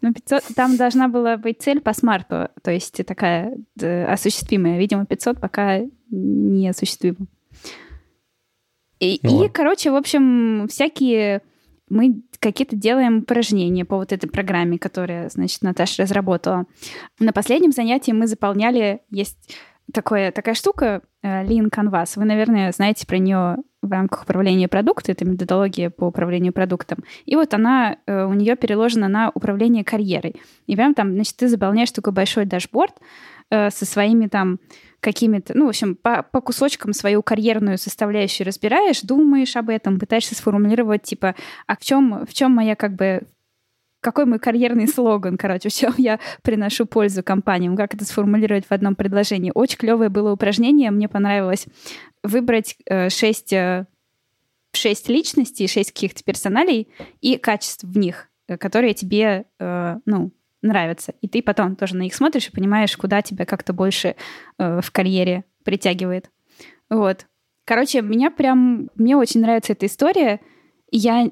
Ну, 0.04 0.12
500, 0.12 0.56
там 0.56 0.78
должна 0.78 1.08
была 1.08 1.38
быть 1.38 1.62
цель 1.62 1.80
по 1.80 1.94
смарту, 1.94 2.50
то 2.64 2.72
есть 2.72 3.06
такая 3.06 3.56
осуществимая. 3.80 4.80
Видимо, 4.80 5.06
500 5.06 5.40
пока 5.40 5.82
не 6.10 6.68
осуществима. 6.68 7.28
И, 9.02 9.20
ну, 9.24 9.44
и 9.44 9.50
короче, 9.50 9.92
в 9.92 9.96
общем, 9.96 10.68
всякие 10.70 11.42
мы 11.90 12.22
какие-то 12.40 12.76
делаем 12.76 13.18
упражнения 13.18 13.84
по 13.84 13.98
вот 13.98 14.14
этой 14.14 14.30
программе, 14.30 14.80
которая, 14.80 15.28
значит, 15.30 15.62
Наташа 15.62 16.04
разработала. 16.04 16.66
На 17.20 17.34
последнем 17.34 17.72
занятии 17.72 18.12
мы 18.12 18.28
заполняли, 18.28 19.02
есть 19.10 19.58
такое, 19.92 20.32
такая 20.32 20.56
штука, 20.56 21.02
э, 21.22 21.44
Lean 21.44 21.70
Canvas. 21.70 22.14
Вы, 22.16 22.26
наверное, 22.26 22.72
знаете 22.72 23.06
про 23.06 23.18
нее 23.18 23.58
в 23.82 23.92
рамках 23.92 24.24
управления 24.24 24.68
продуктом, 24.68 25.14
это 25.14 25.26
методология 25.26 25.90
по 25.90 26.06
управлению 26.06 26.54
продуктом. 26.54 27.00
И 27.26 27.36
вот 27.36 27.54
она, 27.54 27.98
э, 28.06 28.24
у 28.26 28.34
нее 28.34 28.56
переложена 28.56 29.08
на 29.08 29.32
управление 29.34 29.84
карьерой. 29.84 30.36
И 30.68 30.76
прям 30.76 30.94
там, 30.94 31.14
значит, 31.14 31.36
ты 31.38 31.48
заполняешь 31.48 31.92
такой 31.92 32.14
большой 32.14 32.46
дашборд 32.46 32.94
э, 33.50 33.72
со 33.72 33.86
своими 33.86 34.28
там 34.28 34.60
какими-то, 35.02 35.58
ну, 35.58 35.66
в 35.66 35.70
общем, 35.70 35.96
по, 35.96 36.24
по 36.24 36.42
кусочкам 36.42 36.94
свою 36.94 37.22
карьерную 37.24 37.78
составляющую 37.78 38.48
разбираешь, 38.48 39.02
думаешь 39.02 39.56
об 39.56 39.70
этом, 39.70 40.00
пытаешься 40.00 40.36
сформулировать, 40.36 41.02
типа, 41.02 41.36
а 41.68 41.76
в 41.76 41.80
чем, 41.80 42.26
в 42.26 42.34
чем 42.34 42.52
моя 42.52 42.76
как 42.76 42.96
бы 42.96 43.24
какой 44.00 44.26
мой 44.26 44.40
карьерный 44.40 44.88
слоган, 44.88 45.38
короче, 45.38 45.70
в 45.70 45.74
чем 45.74 45.94
я 45.98 46.20
приношу 46.44 46.86
пользу 46.86 47.24
компаниям, 47.24 47.76
как 47.76 47.94
это 47.94 48.06
сформулировать 48.06 48.66
в 48.66 48.72
одном 48.72 48.96
предложении. 48.96 49.52
Очень 49.54 49.78
клевое 49.78 50.10
было 50.10 50.32
упражнение, 50.32 50.92
мне 50.92 51.08
понравилось. 51.08 51.68
Выбрать 52.24 52.78
э, 52.86 53.10
шесть, 53.10 53.54
э, 53.54 53.86
шесть 54.74 55.10
личностей, 55.10 55.68
шесть 55.68 55.92
каких-то 55.92 56.24
персоналей 56.24 56.90
и 57.22 57.38
качеств 57.38 57.84
в 57.84 57.98
них, 57.98 58.30
э, 58.48 58.58
которые 58.58 58.94
тебе, 58.94 59.46
ну, 59.60 60.32
нравятся. 60.62 61.14
И 61.22 61.28
ты 61.28 61.42
потом 61.42 61.76
тоже 61.76 61.96
на 61.96 62.02
них 62.04 62.16
смотришь 62.16 62.48
и 62.48 62.52
понимаешь, 62.52 62.96
куда 62.96 63.22
тебя 63.22 63.46
как-то 63.46 63.74
больше 63.74 64.16
э, 64.58 64.82
в 64.82 64.92
карьере 64.92 65.44
притягивает. 65.64 66.30
Вот. 66.90 67.26
Короче, 67.66 68.02
меня 68.02 68.32
прям... 68.32 68.90
Мне 68.96 69.16
очень 69.16 69.42
нравится 69.42 69.74
эта 69.74 69.86
история. 69.86 70.40
Я 70.92 71.32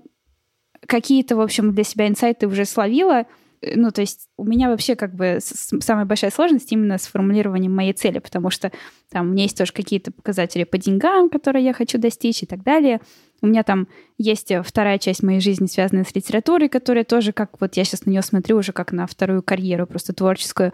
какие-то, 0.87 1.35
в 1.35 1.41
общем, 1.41 1.73
для 1.73 1.83
себя 1.83 2.07
инсайты 2.07 2.47
уже 2.47 2.65
словила. 2.65 3.25
Ну, 3.61 3.91
то 3.91 4.01
есть 4.01 4.29
у 4.37 4.45
меня 4.45 4.69
вообще 4.69 4.95
как 4.95 5.13
бы 5.13 5.39
самая 5.41 6.05
большая 6.05 6.31
сложность 6.31 6.71
именно 6.71 6.97
с 6.97 7.07
формулированием 7.07 7.75
моей 7.75 7.93
цели, 7.93 8.19
потому 8.19 8.49
что 8.49 8.71
там 9.11 9.27
у 9.27 9.31
меня 9.31 9.43
есть 9.43 9.57
тоже 9.57 9.73
какие-то 9.73 10.11
показатели 10.11 10.63
по 10.63 10.77
деньгам, 10.77 11.29
которые 11.29 11.65
я 11.65 11.73
хочу 11.73 11.97
достичь 11.97 12.43
и 12.43 12.45
так 12.45 12.63
далее. 12.63 13.01
У 13.41 13.47
меня 13.47 13.63
там 13.63 13.87
есть 14.17 14.51
вторая 14.63 14.97
часть 14.97 15.23
моей 15.23 15.41
жизни, 15.41 15.65
связанная 15.67 16.05
с 16.05 16.15
литературой, 16.15 16.69
которая 16.69 17.03
тоже 17.03 17.33
как 17.33 17.59
вот 17.59 17.75
я 17.75 17.83
сейчас 17.83 18.05
на 18.05 18.11
нее 18.11 18.21
смотрю 18.21 18.57
уже 18.57 18.71
как 18.71 18.91
на 18.91 19.07
вторую 19.07 19.43
карьеру, 19.43 19.87
просто 19.87 20.13
творческую. 20.13 20.73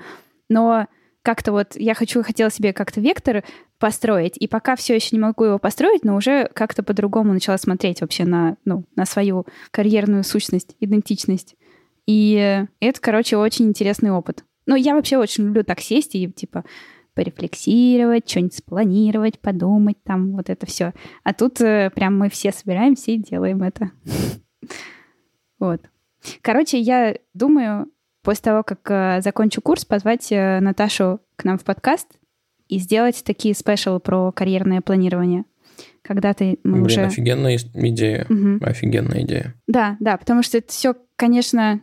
Но 0.49 0.87
как-то 1.25 1.51
вот 1.51 1.75
я 1.75 1.95
хочу, 1.95 2.21
хотела 2.21 2.51
себе 2.51 2.71
как-то 2.71 3.01
вектор 3.01 3.43
построить, 3.79 4.37
и 4.37 4.47
пока 4.47 4.75
все 4.75 4.93
еще 4.93 5.09
не 5.11 5.19
могу 5.19 5.43
его 5.43 5.57
построить, 5.57 6.05
но 6.05 6.15
уже 6.15 6.49
как-то 6.53 6.83
по-другому 6.83 7.33
начала 7.33 7.57
смотреть 7.57 8.01
вообще 8.01 8.25
на, 8.25 8.57
ну, 8.63 8.85
на 8.95 9.05
свою 9.05 9.47
карьерную 9.71 10.23
сущность, 10.23 10.75
идентичность. 10.79 11.55
И 12.07 12.65
это, 12.79 13.01
короче, 13.01 13.37
очень 13.37 13.65
интересный 13.65 14.11
опыт. 14.11 14.43
Ну, 14.65 14.75
я 14.75 14.95
вообще 14.95 15.17
очень 15.17 15.45
люблю 15.45 15.63
так 15.63 15.79
сесть 15.79 16.15
и, 16.15 16.31
типа, 16.31 16.63
порефлексировать, 17.15 18.29
что-нибудь 18.29 18.55
спланировать, 18.55 19.39
подумать, 19.39 19.97
там, 20.03 20.33
вот 20.33 20.49
это 20.49 20.65
все. 20.65 20.93
А 21.23 21.33
тут 21.33 21.61
э, 21.61 21.89
прям 21.95 22.17
мы 22.17 22.29
все 22.29 22.51
собираемся 22.51 23.11
и 23.11 23.17
делаем 23.17 23.63
это. 23.63 23.91
Вот. 25.57 25.79
Короче, 26.41 26.77
я 26.77 27.15
думаю, 27.33 27.87
после 28.23 28.43
того, 28.43 28.63
как 28.63 28.79
э, 28.91 29.21
закончу 29.21 29.61
курс, 29.61 29.85
позвать 29.85 30.29
э, 30.29 30.59
Наташу 30.59 31.21
к 31.37 31.45
нам 31.45 31.57
в 31.57 31.63
подкаст 31.63 32.07
и 32.67 32.77
сделать 32.77 33.23
такие 33.23 33.55
спешалы 33.55 34.01
про 34.01 34.33
карьерное 34.33 34.81
планирование. 34.81 35.45
Когда 36.01 36.33
ты 36.33 36.59
мы 36.63 36.73
Блин, 36.73 36.85
уже... 36.85 37.01
офигенная 37.05 37.57
идея. 37.57 38.25
Угу. 38.29 38.65
Офигенная 38.65 39.23
идея. 39.23 39.55
Да, 39.65 39.95
да, 40.01 40.17
потому 40.17 40.43
что 40.43 40.57
это 40.57 40.67
все, 40.67 40.93
конечно, 41.15 41.81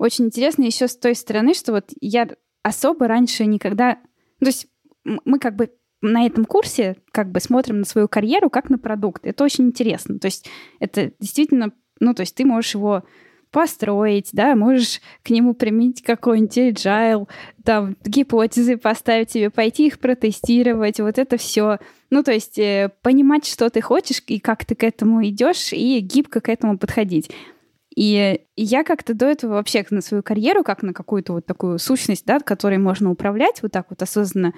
очень 0.00 0.24
интересно 0.24 0.62
еще 0.62 0.88
с 0.88 0.96
той 0.96 1.14
стороны, 1.14 1.52
что 1.52 1.72
вот 1.72 1.90
я 2.00 2.26
особо 2.62 3.06
раньше 3.06 3.44
никогда... 3.44 3.96
То 4.38 4.46
есть 4.46 4.66
мы 5.04 5.38
как 5.38 5.56
бы 5.56 5.70
на 6.00 6.24
этом 6.24 6.46
курсе 6.46 6.96
как 7.12 7.30
бы 7.30 7.38
смотрим 7.38 7.80
на 7.80 7.84
свою 7.84 8.08
карьеру 8.08 8.48
как 8.48 8.70
на 8.70 8.78
продукт. 8.78 9.26
Это 9.26 9.44
очень 9.44 9.66
интересно. 9.66 10.18
То 10.18 10.26
есть 10.26 10.48
это 10.78 11.12
действительно... 11.20 11.72
Ну, 12.00 12.14
то 12.14 12.20
есть 12.20 12.34
ты 12.34 12.46
можешь 12.46 12.74
его 12.74 13.04
построить, 13.50 14.30
да, 14.32 14.56
можешь 14.56 15.02
к 15.22 15.28
нему 15.28 15.52
применить 15.52 16.02
какой-нибудь 16.02 16.56
agile, 16.56 17.28
там, 17.62 17.94
гипотезы 18.02 18.78
поставить 18.78 19.32
себе, 19.32 19.50
пойти 19.50 19.88
их 19.88 19.98
протестировать, 19.98 20.98
вот 21.00 21.18
это 21.18 21.36
все. 21.36 21.78
Ну, 22.08 22.22
то 22.22 22.32
есть 22.32 22.58
э, 22.58 22.90
понимать, 23.02 23.44
что 23.44 23.68
ты 23.68 23.82
хочешь 23.82 24.22
и 24.28 24.38
как 24.38 24.64
ты 24.64 24.74
к 24.74 24.82
этому 24.82 25.22
идешь, 25.26 25.74
и 25.74 26.00
гибко 26.00 26.40
к 26.40 26.48
этому 26.48 26.78
подходить. 26.78 27.30
И 27.94 28.40
я 28.56 28.84
как-то 28.84 29.14
до 29.14 29.26
этого 29.26 29.54
вообще 29.54 29.84
на 29.90 30.00
свою 30.00 30.22
карьеру, 30.22 30.62
как 30.62 30.82
на 30.82 30.94
какую-то 30.94 31.32
вот 31.32 31.46
такую 31.46 31.78
сущность, 31.78 32.24
да, 32.24 32.38
которой 32.38 32.78
можно 32.78 33.10
управлять 33.10 33.62
вот 33.62 33.72
так 33.72 33.86
вот 33.90 34.00
осознанно, 34.00 34.54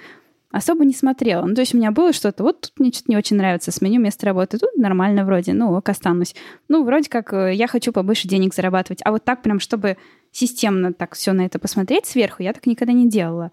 особо 0.51 0.85
не 0.85 0.92
смотрела. 0.92 1.47
Ну, 1.47 1.55
то 1.55 1.62
есть 1.62 1.75
у 1.75 1.79
меня 1.79 1.92
было 1.92 2.12
что-то, 2.12 2.42
вот 2.42 2.61
тут 2.61 2.73
мне 2.79 2.92
что-то 2.92 3.11
не 3.11 3.16
очень 3.16 3.37
нравится, 3.37 3.73
сменю 3.73 4.01
место 4.01 4.27
работы, 4.27 4.59
тут 4.59 4.77
нормально 4.77 5.25
вроде, 5.25 5.55
ну, 5.55 5.73
ок, 5.73 5.88
останусь. 5.88 6.35
Ну, 6.68 6.85
вроде 6.85 7.09
как 7.09 7.33
э, 7.33 7.55
я 7.55 7.66
хочу 7.66 7.90
побольше 7.90 8.29
денег 8.29 8.55
зарабатывать. 8.55 9.01
А 9.05 9.12
вот 9.12 9.25
так 9.25 9.42
прям, 9.42 9.61
чтобы 9.61 9.97
системно 10.31 10.92
так 10.92 11.14
все 11.14 11.33
на 11.33 11.47
это 11.47 11.59
посмотреть 11.59 12.05
сверху, 12.05 12.42
я 12.42 12.53
так 12.53 12.66
никогда 12.66 12.92
не 12.92 13.09
делала. 13.09 13.51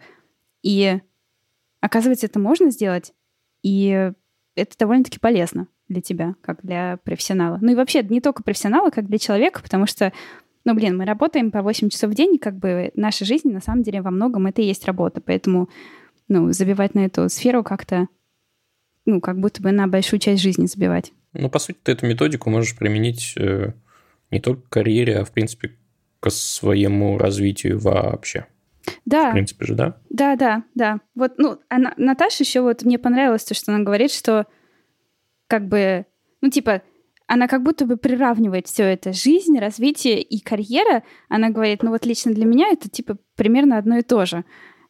И 0.61 0.99
оказывается, 1.79 2.25
это 2.25 2.37
можно 2.37 2.69
сделать, 2.69 3.13
и 3.63 4.11
это 4.55 4.77
довольно-таки 4.77 5.19
полезно 5.19 5.67
для 5.89 6.01
тебя, 6.01 6.35
как 6.41 6.61
для 6.63 6.97
профессионала. 7.03 7.57
Ну 7.61 7.71
и 7.71 7.75
вообще 7.75 8.03
не 8.03 8.21
только 8.21 8.43
профессионала, 8.43 8.89
как 8.89 9.07
для 9.07 9.17
человека, 9.17 9.61
потому 9.61 9.85
что 9.85 10.13
ну, 10.65 10.75
блин, 10.75 10.97
мы 10.97 11.05
работаем 11.05 11.51
по 11.51 11.61
8 11.61 11.89
часов 11.89 12.11
в 12.11 12.15
день, 12.15 12.35
и 12.35 12.37
как 12.37 12.57
бы 12.57 12.91
наша 12.95 13.25
жизнь, 13.25 13.49
на 13.51 13.61
самом 13.61 13.81
деле, 13.81 14.01
во 14.01 14.11
многом 14.11 14.45
это 14.45 14.61
и 14.61 14.65
есть 14.65 14.85
работа. 14.85 15.21
Поэтому 15.21 15.69
ну, 16.27 16.51
забивать 16.51 16.95
на 16.95 17.05
эту 17.05 17.27
сферу 17.29 17.63
как-то, 17.63 18.07
ну, 19.05 19.19
как 19.21 19.39
будто 19.39 19.61
бы 19.61 19.71
на 19.71 19.87
большую 19.87 20.19
часть 20.19 20.41
жизни 20.41 20.67
забивать. 20.67 21.11
Ну, 21.33 21.49
по 21.49 21.59
сути, 21.59 21.77
ты 21.81 21.93
эту 21.93 22.05
методику 22.05 22.49
можешь 22.49 22.77
применить 22.77 23.33
э, 23.37 23.73
не 24.31 24.39
только 24.39 24.61
к 24.61 24.69
карьере, 24.69 25.19
а, 25.19 25.25
в 25.25 25.31
принципе, 25.31 25.75
к 26.19 26.29
своему 26.29 27.17
развитию 27.17 27.79
вообще. 27.79 28.45
Да. 29.05 29.29
В 29.29 29.33
принципе 29.33 29.65
же, 29.65 29.75
да? 29.75 29.97
Да, 30.09 30.35
да, 30.35 30.63
да. 30.75 30.99
Вот, 31.15 31.33
ну, 31.37 31.59
она, 31.69 31.93
Наташа 31.97 32.43
еще 32.43 32.61
вот, 32.61 32.83
мне 32.83 32.99
понравилось 32.99 33.43
то, 33.43 33.53
что 33.53 33.73
она 33.73 33.83
говорит, 33.83 34.11
что 34.11 34.45
как 35.49 35.67
бы, 35.67 36.05
ну, 36.41 36.49
типа, 36.49 36.83
она 37.27 37.47
как 37.47 37.63
будто 37.63 37.85
бы 37.85 37.97
приравнивает 37.97 38.67
все 38.67 38.83
это 38.83 39.13
жизнь, 39.13 39.59
развитие 39.59 40.21
и 40.21 40.39
карьера. 40.39 41.03
Она 41.27 41.49
говорит, 41.49 41.83
ну 41.83 41.91
вот 41.91 42.05
лично 42.05 42.33
для 42.33 42.45
меня 42.45 42.69
это 42.69 42.89
типа 42.89 43.17
примерно 43.35 43.77
одно 43.77 43.97
и 43.97 44.01
то 44.01 44.25
же. 44.25 44.45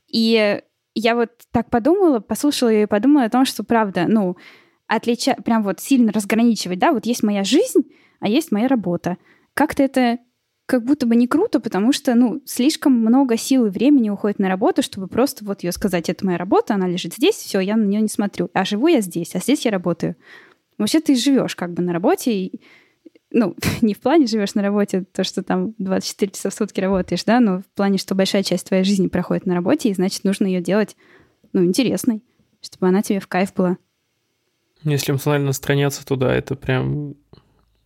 И 0.08 0.62
я 0.96 1.16
вот 1.16 1.32
так 1.52 1.70
подумала, 1.70 2.20
послушала 2.20 2.70
ее 2.70 2.84
и 2.84 2.88
подумала 2.88 3.26
о 3.26 3.30
том, 3.30 3.46
что 3.46 3.64
правда, 3.64 4.06
ну, 4.08 4.38
отлича... 4.88 5.36
прям 5.44 5.64
вот 5.64 5.82
сильно 5.82 6.12
разграничивать, 6.14 6.80
да, 6.80 6.94
вот 6.94 7.06
есть 7.06 7.24
моя 7.24 7.44
жизнь, 7.44 7.92
а 8.20 8.30
есть 8.30 8.52
моя 8.52 8.68
работа. 8.68 9.18
Как-то 9.54 9.84
это 9.84 10.20
как 10.66 10.86
будто 10.86 11.08
бы 11.08 11.16
не 11.16 11.28
круто, 11.28 11.60
потому 11.60 11.92
что, 11.92 12.16
ну, 12.16 12.42
слишком 12.46 12.94
много 12.94 13.38
сил 13.38 13.66
и 13.66 13.70
времени 13.70 14.10
уходит 14.10 14.40
на 14.40 14.48
работу, 14.48 14.82
чтобы 14.82 15.08
просто 15.08 15.44
вот 15.44 15.64
ее 15.64 15.72
сказать, 15.72 16.10
это 16.10 16.26
моя 16.26 16.38
работа, 16.38 16.76
она 16.76 16.88
лежит 16.88 17.16
здесь, 17.16 17.36
все, 17.36 17.60
я 17.60 17.76
на 17.76 17.84
нее 17.84 18.02
не 18.02 18.08
смотрю. 18.08 18.50
А 18.54 18.64
живу 18.66 18.88
я 18.88 19.02
здесь, 19.02 19.36
а 19.36 19.40
здесь 19.40 19.66
я 19.66 19.72
работаю. 19.72 20.16
Вообще 20.80 21.02
ты 21.02 21.16
живешь 21.16 21.56
как 21.56 21.74
бы 21.74 21.84
на 21.84 21.94
работе, 21.94 22.32
и 22.32 22.62
ну, 23.32 23.56
не 23.82 23.94
в 23.94 24.00
плане 24.00 24.26
живешь 24.26 24.56
на 24.56 24.62
работе, 24.64 25.06
то, 25.14 25.24
что 25.24 25.44
там 25.44 25.76
24 25.78 26.32
часа 26.32 26.50
в 26.50 26.54
сутки 26.54 26.80
работаешь, 26.80 27.24
да, 27.24 27.40
но 27.40 27.60
в 27.60 27.66
плане, 27.76 27.98
что 27.98 28.16
большая 28.16 28.44
часть 28.44 28.68
твоей 28.68 28.84
жизни 28.84 29.08
проходит 29.08 29.46
на 29.46 29.54
работе, 29.54 29.90
и 29.90 29.94
значит, 29.94 30.24
нужно 30.24 30.48
ее 30.48 30.62
делать, 30.62 30.96
ну, 31.54 31.64
интересной, 31.64 32.24
чтобы 32.62 32.88
она 32.88 33.02
тебе 33.02 33.20
в 33.20 33.28
кайф 33.28 33.54
была. 33.54 33.78
Если 34.84 35.12
эмоционально 35.12 35.52
страняться 35.52 36.06
туда, 36.06 36.34
это 36.34 36.56
прям 36.56 37.16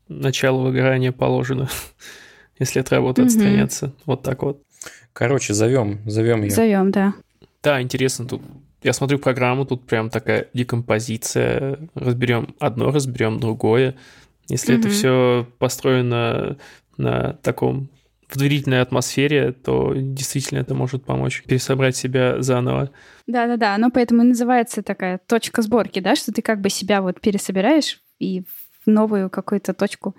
начало 0.08 0.62
выгорания 0.62 1.12
положено, 1.12 1.68
если 2.60 2.80
от 2.80 2.90
работы 2.90 3.24
отстраняться. 3.24 3.94
Вот 4.06 4.22
так 4.22 4.44
вот. 4.44 4.62
Короче, 5.12 5.54
зовем, 5.54 6.00
зовем 6.06 6.44
ее. 6.44 6.52
Зовем, 6.52 6.92
да. 6.92 7.14
Да, 7.64 7.82
интересно 7.82 8.28
тут. 8.28 8.42
Я 8.84 8.94
смотрю 8.94 9.18
программу, 9.18 9.66
тут 9.66 9.86
прям 9.86 10.10
такая 10.10 10.48
декомпозиция. 10.54 11.80
Разберем 11.96 12.56
одно, 12.60 12.92
разберем 12.92 13.40
другое. 13.40 13.96
Если 14.50 14.78
это 14.78 14.90
все 14.90 15.48
построено 15.58 16.58
на 16.98 17.34
таком 17.42 17.90
в 18.28 18.38
доверительной 18.38 18.82
атмосфере, 18.82 19.52
то 19.52 19.94
действительно 19.96 20.60
это 20.60 20.74
может 20.74 21.06
помочь 21.06 21.44
пересобрать 21.44 21.96
себя 21.96 22.42
заново. 22.42 22.90
Да-да-да, 23.28 23.76
оно 23.76 23.92
поэтому 23.92 24.24
и 24.24 24.28
называется 24.28 24.82
такая 24.82 25.20
точка 25.28 25.62
сборки, 25.62 26.00
да, 26.00 26.16
что 26.16 26.34
ты 26.34 26.42
как 26.42 26.60
бы 26.60 26.70
себя 26.70 27.02
вот 27.02 27.22
пересобираешь 27.22 28.02
и 28.20 28.42
в 28.42 28.88
новую 28.88 29.30
какую-то 29.30 29.74
точку 29.74 30.16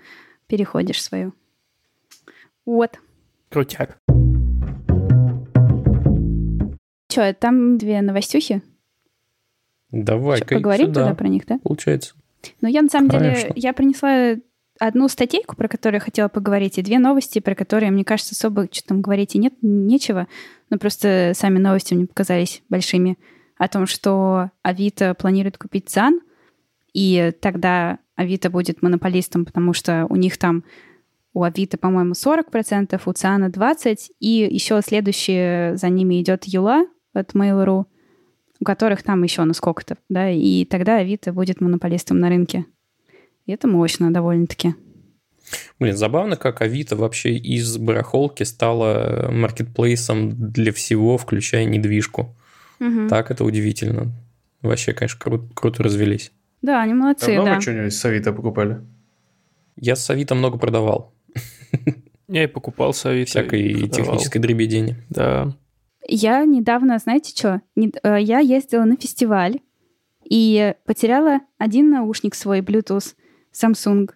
переходишь 0.47 1.03
свою. 1.03 1.33
Вот. 2.65 2.99
Крутяк. 3.49 3.97
Че, 7.07 7.33
там 7.33 7.77
две 7.77 8.01
новостюхи? 8.01 8.61
Давай, 9.91 10.41
поговорим 10.43 10.87
сюда, 10.87 11.01
тогда 11.01 11.15
про 11.15 11.27
них, 11.27 11.45
да? 11.45 11.59
Получается. 11.59 12.15
Ну, 12.61 12.67
я 12.67 12.81
на 12.81 12.89
самом 12.89 13.09
Конечно. 13.09 13.49
деле, 13.49 13.53
я 13.55 13.73
принесла 13.73 14.35
одну 14.79 15.07
статейку, 15.07 15.55
про 15.55 15.67
которую 15.67 15.97
я 15.97 16.03
хотела 16.03 16.27
поговорить, 16.27 16.77
и 16.77 16.81
две 16.81 16.99
новости, 16.99 17.39
про 17.39 17.55
которые, 17.55 17.91
мне 17.91 18.03
кажется, 18.03 18.33
особо 18.33 18.67
что 18.71 18.87
там 18.87 19.01
говорить 19.01 19.35
и 19.35 19.39
нет, 19.39 19.53
нечего. 19.61 20.27
Но 20.69 20.77
просто 20.77 21.31
сами 21.35 21.59
новости 21.59 21.93
мне 21.93 22.07
показались 22.07 22.61
большими. 22.69 23.17
О 23.57 23.69
том, 23.69 23.85
что 23.85 24.51
Авито 24.63 25.13
планирует 25.13 25.57
купить 25.57 25.87
ЦАН, 25.87 26.19
и 26.93 27.31
тогда 27.39 27.99
Авито 28.15 28.49
будет 28.49 28.81
монополистом, 28.81 29.45
потому 29.45 29.73
что 29.73 30.07
у 30.09 30.17
них 30.17 30.37
там 30.37 30.65
у 31.33 31.43
Авито, 31.43 31.77
по-моему, 31.77 32.13
40%, 32.13 33.01
у 33.05 33.13
ЦАНа 33.13 33.45
20%, 33.45 33.97
и 34.19 34.47
еще 34.49 34.81
следующее 34.81 35.77
за 35.77 35.89
ними 35.89 36.21
идет 36.21 36.45
Юла 36.45 36.85
от 37.15 37.33
Mail.ru, 37.33 37.85
у 38.59 38.65
которых 38.65 39.03
там 39.03 39.23
еще 39.23 39.43
на 39.43 39.53
сколько-то, 39.53 39.97
да, 40.09 40.29
и 40.29 40.65
тогда 40.65 40.97
Авито 40.97 41.33
будет 41.33 41.61
монополистом 41.61 42.19
на 42.19 42.29
рынке. 42.29 42.65
И 43.45 43.51
это 43.51 43.67
мощно 43.67 44.11
довольно-таки. 44.11 44.75
Блин, 45.79 45.95
забавно, 45.95 46.37
как 46.37 46.61
Авито 46.61 46.95
вообще 46.95 47.35
из 47.35 47.77
барахолки 47.77 48.43
стало 48.43 49.29
маркетплейсом 49.31 50.51
для 50.51 50.71
всего, 50.71 51.17
включая 51.17 51.65
недвижку. 51.65 52.35
Угу. 52.79 53.07
Так 53.09 53.29
это 53.31 53.43
удивительно. 53.43 54.11
Вообще, 54.61 54.93
конечно, 54.93 55.19
кру- 55.23 55.49
круто 55.53 55.83
развелись. 55.83 56.31
Да, 56.61 56.81
они 56.81 56.93
молодцы, 56.93 57.27
Давно 57.35 57.45
да. 57.45 57.55
вы 57.55 57.61
что-нибудь 57.61 57.93
с 57.93 58.03
Авито 58.05 58.33
покупали? 58.33 58.81
Я 59.75 59.95
с 59.95 60.09
Авито 60.09 60.33
много 60.33 60.57
продавал. 60.57 61.13
Я 62.27 62.45
и 62.45 62.47
покупал 62.47 62.93
с 62.93 63.05
Авито. 63.05 63.29
Всякой 63.29 63.87
технической 63.89 64.41
дребедени. 64.41 64.95
Да. 65.09 65.55
Я 66.07 66.45
недавно, 66.45 66.97
знаете 66.99 67.35
что, 67.35 67.61
э, 67.75 68.21
я 68.21 68.39
ездила 68.39 68.83
на 68.83 68.95
фестиваль 68.95 69.59
и 70.23 70.73
потеряла 70.85 71.39
один 71.57 71.89
наушник 71.89 72.35
свой 72.35 72.59
Bluetooth. 72.59 73.15
Samsung. 73.53 74.09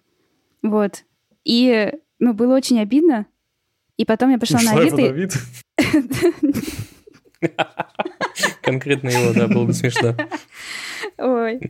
Вот. 0.62 1.04
И, 1.44 1.92
ну, 2.18 2.34
было 2.34 2.56
очень 2.56 2.80
обидно. 2.80 3.26
И 3.96 4.04
потом 4.04 4.30
я 4.30 4.38
пошла 4.38 4.60
на 4.60 4.72
Авито. 4.72 5.38
Конкретно 8.62 9.08
его, 9.08 9.32
да, 9.32 9.48
было 9.48 9.64
бы 9.64 9.72
смешно. 9.72 10.14
Ой. 11.18 11.60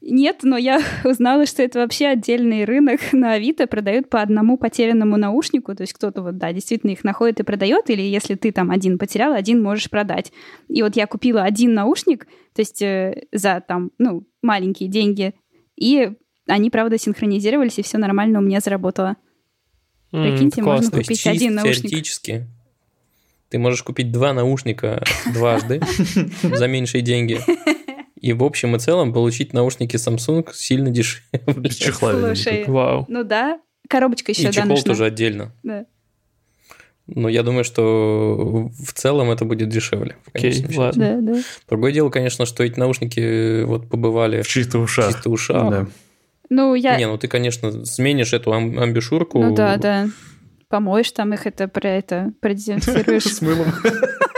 Нет, 0.00 0.40
но 0.42 0.56
я 0.56 0.80
узнала, 1.04 1.46
что 1.46 1.62
это 1.62 1.80
вообще 1.80 2.06
отдельный 2.06 2.64
рынок 2.64 3.00
на 3.12 3.32
Авито, 3.34 3.66
продают 3.66 4.08
по 4.08 4.20
одному 4.20 4.56
потерянному 4.56 5.16
наушнику, 5.16 5.74
то 5.74 5.82
есть 5.82 5.92
кто-то 5.92 6.22
вот, 6.22 6.38
да, 6.38 6.52
действительно 6.52 6.90
их 6.90 7.04
находит 7.04 7.40
и 7.40 7.44
продает, 7.44 7.90
или 7.90 8.02
если 8.02 8.34
ты 8.34 8.52
там 8.52 8.70
один 8.70 8.98
потерял, 8.98 9.32
один 9.32 9.62
можешь 9.62 9.90
продать. 9.90 10.32
И 10.68 10.82
вот 10.82 10.96
я 10.96 11.06
купила 11.06 11.42
один 11.42 11.74
наушник, 11.74 12.26
то 12.54 12.60
есть 12.60 12.82
э, 12.82 13.24
за 13.32 13.62
там, 13.66 13.90
ну, 13.98 14.26
маленькие 14.42 14.88
деньги, 14.88 15.34
и 15.76 16.12
они, 16.46 16.70
правда, 16.70 16.98
синхронизировались, 16.98 17.78
и 17.78 17.82
все 17.82 17.98
нормально 17.98 18.40
у 18.40 18.42
меня 18.42 18.60
заработало. 18.60 19.16
Прикиньте, 20.10 20.60
mm, 20.60 20.64
можно 20.64 20.90
купить 20.90 21.08
чисто 21.08 21.30
один 21.30 21.54
наушник. 21.54 21.90
Теоретически 21.90 22.46
ты 23.52 23.58
можешь 23.58 23.82
купить 23.82 24.10
два 24.10 24.32
наушника 24.32 25.04
дважды 25.34 25.82
за 26.42 26.66
меньшие 26.68 27.02
деньги. 27.02 27.38
И 28.22 28.32
в 28.32 28.44
общем 28.44 28.76
и 28.76 28.78
целом 28.78 29.12
получить 29.12 29.52
наушники 29.52 29.96
Samsung 29.96 30.48
сильно 30.54 30.90
дешевле. 30.90 31.68
Чехла. 31.70 32.12
Слушай, 32.12 32.64
Вау. 32.68 33.04
ну 33.08 33.24
да, 33.24 33.60
коробочка 33.88 34.30
еще, 34.30 34.48
И 34.48 34.52
чехол 34.52 34.70
нужна. 34.70 34.84
тоже 34.84 35.04
отдельно. 35.06 35.52
Да. 35.64 35.86
Но 37.08 37.28
я 37.28 37.42
думаю, 37.42 37.64
что 37.64 38.70
в 38.78 38.92
целом 38.92 39.32
это 39.32 39.44
будет 39.44 39.68
дешевле. 39.68 40.16
Окей, 40.32 40.52
okay, 40.52 40.76
ладно. 40.76 41.20
Да, 41.20 41.32
да. 41.32 41.40
Другое 41.68 41.90
дело, 41.90 42.10
конечно, 42.10 42.46
что 42.46 42.62
эти 42.62 42.78
наушники 42.78 43.64
вот 43.64 43.88
побывали 43.90 44.42
в 44.42 44.46
чисто 44.46 44.78
ушах. 44.78 45.10
В 45.10 45.14
чисто 45.14 45.28
ушах. 45.28 45.70
Да. 45.70 45.86
Ну, 46.48 46.76
я... 46.76 46.96
Не, 46.96 47.08
ну 47.08 47.18
ты, 47.18 47.26
конечно, 47.26 47.84
сменишь 47.84 48.32
эту 48.32 48.52
ам- 48.52 48.78
амбишурку. 48.78 49.42
Ну 49.42 49.52
да, 49.52 49.76
да. 49.78 50.08
Помоешь 50.68 51.10
там 51.10 51.34
их, 51.34 51.44
это 51.46 51.66
про 51.66 51.88
это 51.88 52.32
продезинфицируешь. 52.40 53.24
С 53.24 53.42
мылом. 53.42 53.66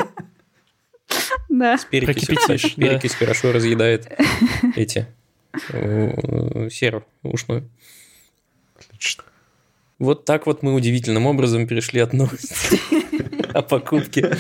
Да. 1.58 1.78
С 1.78 1.84
перекисью. 1.84 2.36
Перекись 2.76 3.14
хорошо 3.14 3.52
разъедает 3.52 4.10
эти 4.76 5.06
э, 5.72 6.68
серу 6.68 7.04
ушную. 7.22 7.68
Отлично. 8.76 9.22
Вот 10.00 10.24
так 10.24 10.46
вот 10.46 10.64
мы 10.64 10.74
удивительным 10.74 11.26
образом 11.26 11.68
перешли 11.68 12.00
от 12.00 12.12
новости 12.12 12.80
о 13.56 13.62
покупке 13.62 14.36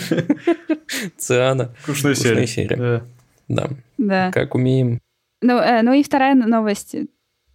Циана. 1.16 1.72
Вкусная 1.82 2.14
серия. 2.14 3.04
Да. 3.48 3.70
Да. 3.96 4.32
Как 4.32 4.56
умеем. 4.56 5.00
Ну, 5.40 5.58
э, 5.58 5.82
ну 5.82 5.92
и 5.92 6.02
вторая 6.02 6.34
новость. 6.34 6.96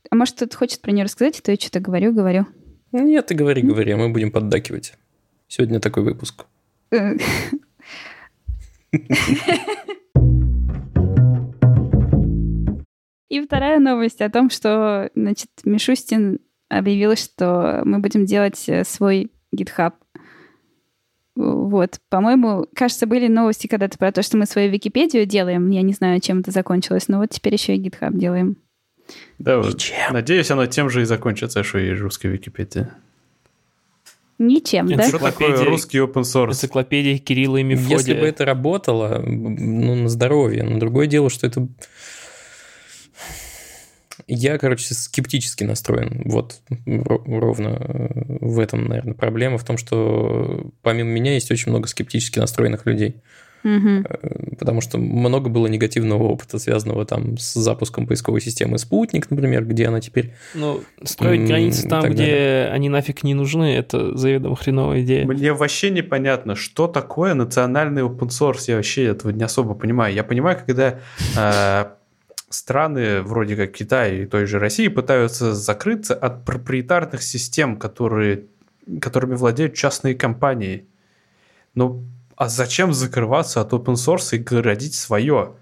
А 0.09 0.15
может, 0.15 0.35
кто-то 0.37 0.55
хочет 0.55 0.79
про 0.79 0.91
нее 0.91 1.03
рассказать, 1.03 1.37
а 1.39 1.41
то 1.41 1.51
я 1.51 1.57
что-то 1.57 1.81
говорю, 1.81 2.13
говорю. 2.13 2.47
Нет, 2.93 3.25
ты 3.25 3.35
говори, 3.35 3.61
говори, 3.61 3.91
а 3.91 3.97
мы 3.97 4.07
будем 4.07 4.31
поддакивать. 4.31 4.93
Сегодня 5.49 5.81
такой 5.81 6.03
выпуск. 6.03 6.45
И 13.30 13.41
вторая 13.41 13.80
новость 13.80 14.21
о 14.21 14.30
том, 14.30 14.49
что, 14.49 15.12
значит, 15.13 15.49
Мишустин 15.63 16.39
объявил, 16.67 17.15
что 17.15 17.82
мы 17.86 17.99
будем 17.99 18.25
делать 18.25 18.67
э, 18.67 18.84
свой 18.84 19.32
GitHub. 19.56 19.93
Вот, 21.36 21.99
по-моему, 22.10 22.67
кажется, 22.75 23.06
были 23.08 23.28
новости 23.28 23.67
когда-то 23.67 23.97
про 23.97 24.12
то, 24.12 24.23
что 24.23 24.38
мы 24.38 24.45
свою 24.45 24.71
Википедию 24.71 25.25
делаем. 25.25 25.69
Я 25.69 25.84
не 25.84 25.93
знаю, 25.93 26.19
чем 26.19 26.39
это 26.39 26.52
закончилось, 26.52 27.08
но 27.08 27.19
вот 27.19 27.30
теперь 27.30 27.54
еще 27.54 27.75
и 27.75 27.82
GitHub 27.82 28.17
делаем. 28.17 28.58
Да, 29.38 29.58
Ничем. 29.58 30.13
надеюсь, 30.13 30.52
оно 30.52 30.65
тем 30.65 30.89
же 30.89 31.02
и 31.02 31.06
закончится, 31.06 31.63
что 31.63 31.80
и 31.80 31.91
русская 31.93 32.30
Википедия. 32.30 32.95
Ничем, 34.39 34.88
да? 34.88 35.08
Что 35.08 35.19
такое 35.19 35.63
русский 35.65 35.97
open 35.97 36.21
source? 36.21 36.52
Энциклопедия 36.52 37.17
Кирилла 37.17 37.58
и 37.58 37.63
Мефодия. 37.63 37.97
Если 37.97 38.13
бы 38.13 38.25
это 38.25 38.45
работало, 38.45 39.21
ну, 39.21 39.95
на 39.95 40.10
здоровье. 40.10 40.63
Но 40.63 40.80
другое 40.80 41.08
дело, 41.08 41.30
что 41.30 41.45
это... 41.45 41.67
Я, 44.28 44.58
короче, 44.58 44.93
скептически 44.93 45.65
настроен. 45.65 46.21
Вот 46.25 46.62
ровно 46.86 48.10
в 48.39 48.60
этом, 48.60 48.86
наверное, 48.86 49.13
проблема. 49.13 49.58
В 49.58 49.65
том, 49.65 49.78
что 49.78 50.71
помимо 50.84 51.10
меня 51.10 51.34
есть 51.34 51.52
очень 51.52 51.71
много 51.71 51.88
скептически 51.88 52.39
настроенных 52.39 52.86
людей. 52.86 53.15
Угу. 53.63 54.57
Потому 54.57 54.81
что 54.81 54.97
много 54.97 55.49
было 55.49 55.67
негативного 55.67 56.23
опыта, 56.23 56.59
связанного 56.59 57.05
там 57.05 57.37
с 57.37 57.53
запуском 57.53 58.07
поисковой 58.07 58.41
системы 58.41 58.77
«Спутник», 58.77 59.29
например, 59.29 59.65
где 59.65 59.87
она 59.87 59.99
теперь... 59.99 60.33
Ну, 60.53 60.81
строить 61.03 61.47
границы 61.47 61.87
там, 61.87 62.03
где 62.03 62.15
далее. 62.15 62.69
они 62.69 62.89
нафиг 62.89 63.23
не 63.23 63.33
нужны, 63.33 63.75
это 63.75 64.17
заведомо 64.17 64.55
хреновая 64.55 65.01
идея. 65.01 65.25
Мне 65.25 65.53
вообще 65.53 65.89
непонятно, 65.89 66.55
что 66.55 66.87
такое 66.87 67.33
национальный 67.33 68.03
open 68.03 68.29
source, 68.29 68.63
я 68.67 68.75
вообще 68.77 69.05
этого 69.05 69.31
не 69.31 69.43
особо 69.43 69.73
понимаю. 69.73 70.13
Я 70.13 70.23
понимаю, 70.23 70.57
когда 70.65 70.99
э, 71.37 71.85
страны 72.49 73.21
вроде 73.21 73.55
как 73.55 73.71
Китай 73.71 74.19
и 74.19 74.25
той 74.25 74.45
же 74.45 74.59
России 74.59 74.87
пытаются 74.87 75.53
закрыться 75.53 76.15
от 76.15 76.45
проприетарных 76.45 77.21
систем, 77.21 77.77
которые, 77.77 78.45
которыми 79.01 79.35
владеют 79.35 79.75
частные 79.75 80.15
компании. 80.15 80.85
Но 81.75 82.01
а 82.39 82.47
зачем 82.47 82.93
закрываться 82.93 83.60
от 83.60 83.73
open 83.73 83.95
source 83.95 84.34
и 84.34 84.38
городить 84.39 84.95
свое? 84.95 85.58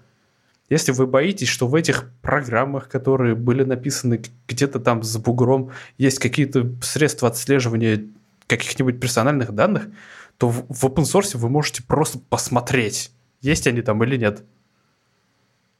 Если 0.70 0.92
вы 0.92 1.08
боитесь, 1.08 1.48
что 1.48 1.66
в 1.66 1.74
этих 1.74 2.08
программах, 2.22 2.88
которые 2.88 3.34
были 3.34 3.64
написаны 3.64 4.22
где-то 4.46 4.78
там 4.78 5.02
за 5.02 5.18
бугром, 5.18 5.72
есть 5.98 6.20
какие-то 6.20 6.70
средства 6.80 7.28
отслеживания 7.28 8.06
каких-нибудь 8.46 9.00
персональных 9.00 9.52
данных, 9.52 9.88
то 10.36 10.48
в, 10.48 10.66
в 10.68 10.84
open 10.84 11.02
source 11.02 11.36
вы 11.36 11.48
можете 11.48 11.82
просто 11.82 12.20
посмотреть, 12.20 13.10
есть 13.40 13.66
они 13.66 13.82
там 13.82 14.04
или 14.04 14.16
нет. 14.16 14.44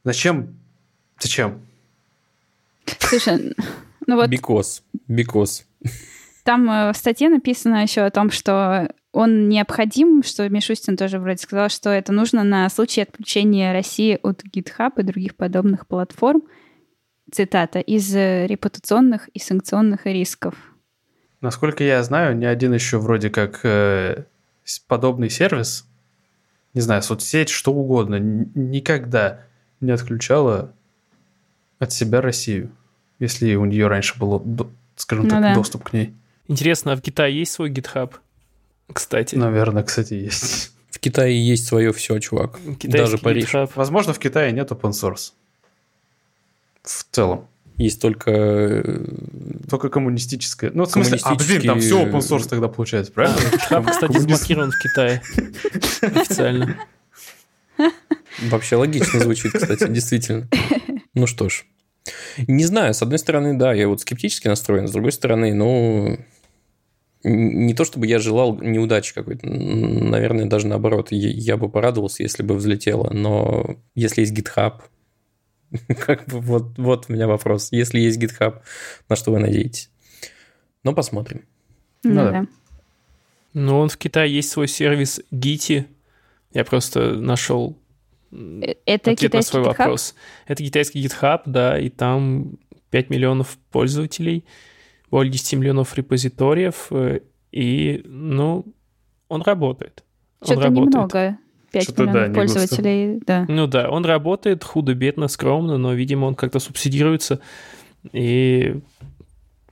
Зачем? 0.02 0.58
Зачем? 1.20 1.62
Слушай, 2.98 3.54
Ну 4.08 4.16
вот. 4.16 4.28
Бикос. 4.28 4.82
Бикос. 5.06 5.64
Там 6.42 6.68
э, 6.68 6.92
в 6.92 6.96
статье 6.96 7.28
написано 7.28 7.82
еще 7.82 8.00
о 8.00 8.10
том, 8.10 8.30
что 8.32 8.90
он 9.18 9.48
необходим, 9.48 10.22
что 10.22 10.48
Мишустин 10.48 10.96
тоже 10.96 11.18
вроде 11.18 11.38
сказал, 11.38 11.70
что 11.70 11.90
это 11.90 12.12
нужно 12.12 12.44
на 12.44 12.68
случай 12.70 13.00
отключения 13.00 13.72
России 13.72 14.16
от 14.22 14.44
GitHub 14.44 14.92
и 14.96 15.02
других 15.02 15.34
подобных 15.34 15.88
платформ, 15.88 16.44
цитата, 17.32 17.80
из 17.80 18.14
репутационных 18.14 19.26
и 19.30 19.40
санкционных 19.40 20.06
рисков. 20.06 20.54
Насколько 21.40 21.82
я 21.82 22.00
знаю, 22.04 22.36
ни 22.36 22.44
один 22.44 22.72
еще 22.72 22.98
вроде 22.98 23.28
как 23.28 23.58
э, 23.64 24.22
подобный 24.86 25.30
сервис, 25.30 25.88
не 26.72 26.80
знаю, 26.80 27.02
соцсеть, 27.02 27.48
что 27.48 27.72
угодно, 27.72 28.20
никогда 28.20 29.40
не 29.80 29.90
отключала 29.90 30.72
от 31.80 31.92
себя 31.92 32.20
Россию, 32.20 32.70
если 33.18 33.56
у 33.56 33.64
нее 33.64 33.88
раньше 33.88 34.16
был, 34.16 34.70
скажем 34.94 35.24
ну 35.24 35.30
так, 35.30 35.42
да. 35.42 35.54
доступ 35.54 35.90
к 35.90 35.92
ней. 35.92 36.14
Интересно, 36.46 36.92
а 36.92 36.96
в 36.96 37.00
Китае 37.00 37.36
есть 37.36 37.50
свой 37.50 37.72
GitHub? 37.72 38.12
Кстати. 38.92 39.34
Наверное, 39.34 39.82
кстати, 39.82 40.14
есть. 40.14 40.72
В 40.90 40.98
Китае 40.98 41.46
есть 41.46 41.66
свое 41.66 41.92
все, 41.92 42.18
чувак. 42.18 42.58
Китайский 42.78 42.88
Даже 42.88 43.18
Париж. 43.18 43.54
GitHub. 43.54 43.70
Возможно, 43.74 44.12
в 44.12 44.18
Китае 44.18 44.52
нет 44.52 44.70
open 44.70 44.90
source. 44.90 45.32
В 46.82 47.04
целом. 47.12 47.46
Есть 47.76 48.00
только... 48.02 48.30
Э, 48.30 49.04
только 49.70 49.88
коммунистическое. 49.88 50.72
Ну, 50.74 50.84
в 50.84 50.90
смысле, 50.90 51.20
а, 51.22 51.36
блин, 51.36 51.62
там 51.62 51.80
все 51.80 52.04
open 52.04 52.18
source 52.18 52.48
тогда 52.48 52.66
получается, 52.68 53.12
правильно? 53.12 53.36
GitHub, 53.36 53.88
кстати, 53.88 54.18
заблокирован 54.18 54.72
в 54.72 54.78
Китае. 54.82 55.22
Официально. 56.02 56.76
Вообще 58.50 58.76
логично 58.76 59.20
звучит, 59.20 59.52
кстати, 59.52 59.86
действительно. 59.88 60.48
Ну 61.14 61.26
что 61.26 61.48
ж. 61.48 61.64
Не 62.46 62.64
знаю, 62.64 62.94
с 62.94 63.02
одной 63.02 63.18
стороны, 63.18 63.56
да, 63.56 63.72
я 63.72 63.88
вот 63.88 64.00
скептически 64.00 64.48
настроен, 64.48 64.88
с 64.88 64.92
другой 64.92 65.12
стороны, 65.12 65.54
ну, 65.54 66.18
не 67.24 67.74
то 67.74 67.84
чтобы 67.84 68.06
я 68.06 68.18
желал 68.18 68.56
неудачи 68.58 69.12
какой-то, 69.14 69.46
наверное, 69.46 70.46
даже 70.46 70.66
наоборот, 70.66 71.08
я 71.10 71.56
бы 71.56 71.68
порадовался, 71.68 72.22
если 72.22 72.42
бы 72.42 72.54
взлетело, 72.54 73.10
но 73.12 73.76
если 73.94 74.20
есть 74.20 74.32
GitHub, 74.32 74.82
как 76.06 76.26
бы 76.26 76.40
вот, 76.40 76.78
вот 76.78 77.06
у 77.08 77.12
меня 77.12 77.26
вопрос, 77.26 77.68
если 77.72 77.98
есть 77.98 78.20
GitHub, 78.20 78.60
на 79.08 79.16
что 79.16 79.32
вы 79.32 79.40
надеетесь? 79.40 79.90
Но 80.84 80.94
посмотрим. 80.94 81.44
Ну, 82.04 82.14
ну 82.14 82.30
да. 82.30 82.46
Ну, 83.54 83.78
он 83.78 83.88
в 83.88 83.96
Китае 83.96 84.32
есть 84.32 84.50
свой 84.50 84.68
сервис 84.68 85.20
Giti. 85.32 85.86
Я 86.52 86.64
просто 86.64 87.14
нашел 87.14 87.76
э, 88.30 88.74
это 88.86 89.10
ответ 89.10 89.32
на 89.32 89.42
свой 89.42 89.62
GitHub? 89.62 89.66
вопрос. 89.66 90.14
Это 90.46 90.62
китайский 90.62 91.04
GitHub, 91.04 91.42
да, 91.46 91.78
и 91.78 91.88
там 91.88 92.58
5 92.90 93.10
миллионов 93.10 93.58
пользователей– 93.70 94.44
более 95.10 95.32
10 95.32 95.54
миллионов 95.54 95.96
репозиториев, 95.96 96.88
э, 96.90 97.20
и, 97.52 98.02
ну, 98.04 98.66
он 99.28 99.42
работает. 99.42 100.04
Что-то 100.42 100.68
немного. 100.68 101.38
5 101.72 101.82
Что-то, 101.82 102.02
миллионов 102.02 102.28
да, 102.28 102.34
пользователей, 102.34 103.22
да. 103.26 103.44
Ну 103.48 103.66
да, 103.66 103.90
он 103.90 104.04
работает 104.04 104.64
худо-бедно, 104.64 105.28
скромно, 105.28 105.76
но, 105.76 105.92
видимо, 105.92 106.26
он 106.26 106.34
как-то 106.34 106.60
субсидируется, 106.60 107.40
и 108.12 108.80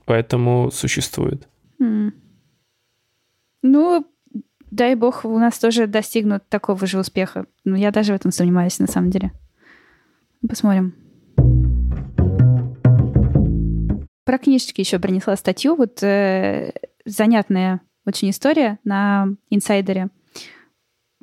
поэтому 0.05 0.69
существует. 0.71 1.47
Mm. 1.81 2.11
Ну, 3.63 4.05
дай 4.69 4.95
бог, 4.95 5.25
у 5.25 5.37
нас 5.39 5.57
тоже 5.57 5.87
достигнут 5.87 6.47
такого 6.49 6.85
же 6.85 6.99
успеха. 6.99 7.47
Ну, 7.63 7.75
я 7.75 7.91
даже 7.91 8.13
в 8.13 8.15
этом 8.15 8.31
сомневаюсь, 8.31 8.79
на 8.79 8.87
самом 8.87 9.09
деле. 9.09 9.31
Посмотрим. 10.47 10.93
Про 14.27 14.39
книжечки 14.39 14.81
еще 14.81 14.99
принесла 14.99 15.37
статью. 15.37 15.75
Вот 15.75 16.03
э, 16.03 16.73
занятная 17.05 17.79
очень 18.05 18.29
история 18.31 18.77
на 18.83 19.29
инсайдере 19.49 20.09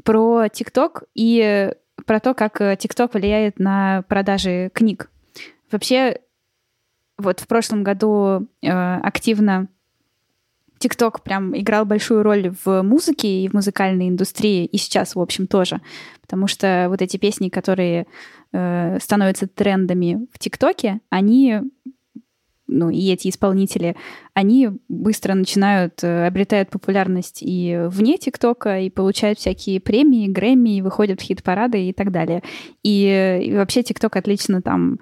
про 0.05 0.49
ТикТок 0.49 1.05
и 1.15 1.71
про 2.07 2.19
то, 2.19 2.33
как 2.33 2.63
э, 2.63 2.79
ТикТок 2.81 3.13
влияет 3.13 3.59
на 3.59 4.05
продажи 4.09 4.71
книг. 4.73 5.11
Вообще, 5.71 6.19
вот 7.19 7.41
в 7.41 7.47
прошлом 7.47 7.83
году 7.83 8.49
э, 8.63 8.71
активно 8.71 9.69
ТикТок 10.79 11.23
прям 11.23 11.55
играл 11.55 11.85
большую 11.85 12.23
роль 12.23 12.55
в 12.65 12.81
музыке 12.81 13.29
и 13.29 13.49
в 13.51 13.53
музыкальной 13.53 14.09
индустрии, 14.09 14.65
и 14.65 14.79
сейчас, 14.79 15.15
в 15.15 15.21
общем, 15.21 15.47
тоже. 15.47 15.83
Потому 16.23 16.47
что 16.47 16.87
вот 16.89 17.03
эти 17.03 17.19
песни, 17.19 17.51
которые 17.51 18.07
э, 18.55 18.99
становятся 18.99 19.47
трендами 19.47 20.27
в 20.33 20.39
ТикТоке, 20.39 21.01
они 21.11 21.61
ну, 22.67 22.91
и 22.91 23.11
эти 23.11 23.29
исполнители, 23.29 23.97
они 24.33 24.71
быстро 24.89 25.35
начинают, 25.35 26.03
э, 26.03 26.27
обретают 26.27 26.71
популярность 26.71 27.43
и 27.43 27.79
вне 27.89 28.17
ТикТока, 28.17 28.81
и 28.81 28.91
получают 28.91 29.39
всякие 29.39 29.81
премии, 29.81 30.29
Грэмми, 30.29 30.79
и 30.79 30.83
выходят 30.83 31.21
в 31.21 31.25
хит-парады 31.25 31.89
и 31.89 31.93
так 31.93 32.11
далее. 32.11 32.43
И, 32.83 33.41
и 33.45 33.55
вообще 33.55 33.83
ТикТок 33.83 34.17
отлично 34.17 34.63
там 34.63 34.99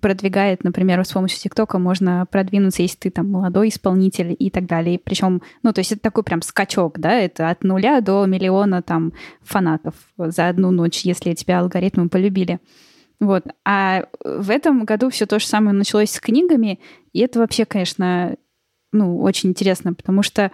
продвигает, 0.00 0.64
например, 0.64 1.04
с 1.04 1.12
помощью 1.12 1.38
ТикТока 1.40 1.78
можно 1.78 2.26
продвинуться, 2.30 2.82
если 2.82 2.96
ты 2.96 3.10
там 3.10 3.30
молодой 3.30 3.68
исполнитель 3.68 4.34
и 4.38 4.50
так 4.50 4.66
далее. 4.66 4.98
Причем, 4.98 5.42
ну, 5.62 5.72
то 5.72 5.80
есть 5.80 5.92
это 5.92 6.00
такой 6.00 6.24
прям 6.24 6.40
скачок, 6.40 6.98
да, 6.98 7.12
это 7.12 7.50
от 7.50 7.62
нуля 7.62 8.00
до 8.00 8.24
миллиона 8.26 8.82
там 8.82 9.12
фанатов 9.42 9.94
за 10.16 10.48
одну 10.48 10.70
ночь, 10.70 11.02
если 11.02 11.34
тебя 11.34 11.60
алгоритмы 11.60 12.08
полюбили. 12.08 12.58
Вот. 13.22 13.44
А 13.64 14.06
в 14.24 14.50
этом 14.50 14.84
году 14.84 15.08
все 15.08 15.26
то 15.26 15.38
же 15.38 15.46
самое 15.46 15.76
началось 15.76 16.10
с 16.10 16.20
книгами, 16.20 16.80
и 17.12 17.20
это 17.20 17.38
вообще, 17.38 17.64
конечно, 17.64 18.36
ну, 18.90 19.20
очень 19.22 19.50
интересно, 19.50 19.94
потому 19.94 20.24
что 20.24 20.50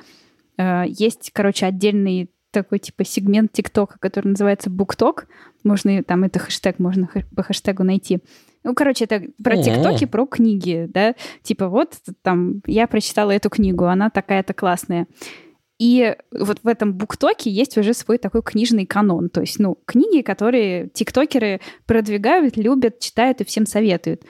э, 0.59 0.85
есть, 0.87 1.31
короче, 1.33 1.65
отдельный 1.65 2.31
такой 2.51 2.79
типа 2.79 3.07
сегмент 3.07 3.53
ТикТока, 3.53 3.99
который 3.99 4.29
называется 4.29 4.69
BookTok. 4.69 5.25
Можно 5.65 6.03
там 6.03 6.25
это 6.25 6.39
хэштег 6.41 6.79
можно 6.79 7.09
по 7.35 7.43
хэштегу 7.43 7.85
найти. 7.85 8.19
Ну, 8.65 8.75
короче, 8.75 9.05
это 9.05 9.23
про 9.43 9.57
ТикТоки, 9.63 10.05
про 10.05 10.27
книги, 10.27 10.87
да. 10.91 11.15
Типа 11.43 11.69
вот 11.69 11.95
там 12.21 12.61
я 12.67 12.87
прочитала 12.87 13.31
эту 13.31 13.49
книгу, 13.49 13.87
она 13.87 14.11
такая-то 14.11 14.53
классная. 14.53 15.07
И 15.79 16.17
вот 16.33 16.59
в 16.63 16.67
этом 16.67 16.93
буктоке 16.93 17.51
есть 17.51 17.79
уже 17.79 17.95
свой 17.95 18.19
такой 18.19 18.43
книжный 18.43 18.85
канон. 18.85 19.29
То 19.29 19.43
есть, 19.43 19.61
ну, 19.61 19.79
книги, 19.85 20.23
которые 20.23 20.89
тиктокеры 20.89 21.61
продвигают, 21.87 22.57
любят, 22.57 22.99
читают 22.99 23.41
и 23.41 23.45
всем 23.45 23.65
советуют. 23.65 24.23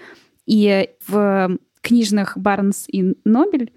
И 0.46 0.90
в 1.07 1.59
книжных 1.80 2.36
Барнс 2.36 2.84
и 2.88 3.14
Нобель, 3.24 3.72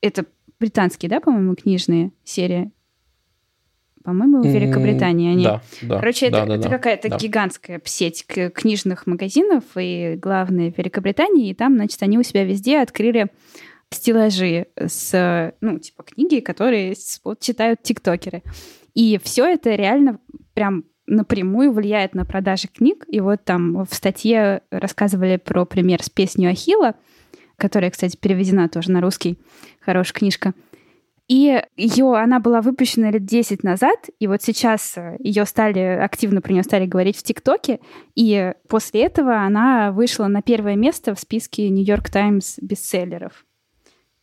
это 0.00 0.26
британские, 0.58 1.08
да, 1.08 1.20
по-моему, 1.20 1.54
книжные 1.54 2.12
серии? 2.24 2.72
По-моему, 4.02 4.42
в 4.42 4.46
Великобритании 4.46 5.32
они. 5.32 5.44
Да, 5.44 5.62
да. 5.82 6.00
Короче, 6.00 6.30
да, 6.30 6.40
это, 6.40 6.48
да, 6.48 6.54
это 6.56 6.62
да, 6.64 6.68
какая-то 6.68 7.08
да. 7.08 7.16
гигантская 7.16 7.80
сеть 7.84 8.26
книжных 8.26 9.06
магазинов, 9.06 9.64
и 9.76 10.18
главные 10.20 10.72
в 10.72 10.78
Великобритании, 10.78 11.48
и 11.48 11.54
там, 11.54 11.76
значит, 11.76 12.02
они 12.02 12.18
у 12.18 12.22
себя 12.22 12.44
везде 12.44 12.80
открыли 12.80 13.30
стеллажи 13.94 14.66
с, 14.76 15.52
ну, 15.60 15.78
типа 15.78 16.02
книги, 16.02 16.40
которые 16.40 16.94
вот, 17.24 17.40
читают 17.40 17.82
тиктокеры. 17.82 18.42
И 18.94 19.18
все 19.22 19.46
это 19.46 19.74
реально 19.74 20.20
прям 20.54 20.84
напрямую 21.06 21.72
влияет 21.72 22.14
на 22.14 22.24
продажи 22.24 22.68
книг. 22.68 23.04
И 23.08 23.20
вот 23.20 23.44
там 23.44 23.84
в 23.84 23.94
статье 23.94 24.62
рассказывали 24.70 25.36
про 25.36 25.64
пример 25.64 26.02
с 26.02 26.10
песней 26.10 26.46
Ахила, 26.46 26.94
которая, 27.56 27.90
кстати, 27.90 28.16
переведена 28.16 28.68
тоже 28.68 28.90
на 28.90 29.00
русский. 29.00 29.38
Хорошая 29.80 30.14
книжка. 30.14 30.54
И 31.26 31.62
ее, 31.76 32.16
она 32.16 32.38
была 32.38 32.60
выпущена 32.60 33.10
лет 33.10 33.24
10 33.24 33.62
назад, 33.62 34.10
и 34.18 34.26
вот 34.26 34.42
сейчас 34.42 34.96
ее 35.18 35.46
стали, 35.46 35.80
активно 35.80 36.42
про 36.42 36.52
нее 36.52 36.62
стали 36.62 36.84
говорить 36.84 37.16
в 37.16 37.22
ТикТоке, 37.22 37.80
и 38.14 38.52
после 38.68 39.04
этого 39.04 39.38
она 39.38 39.90
вышла 39.90 40.26
на 40.26 40.42
первое 40.42 40.76
место 40.76 41.14
в 41.14 41.20
списке 41.20 41.70
Нью-Йорк 41.70 42.10
Таймс 42.10 42.58
бестселлеров. 42.60 43.46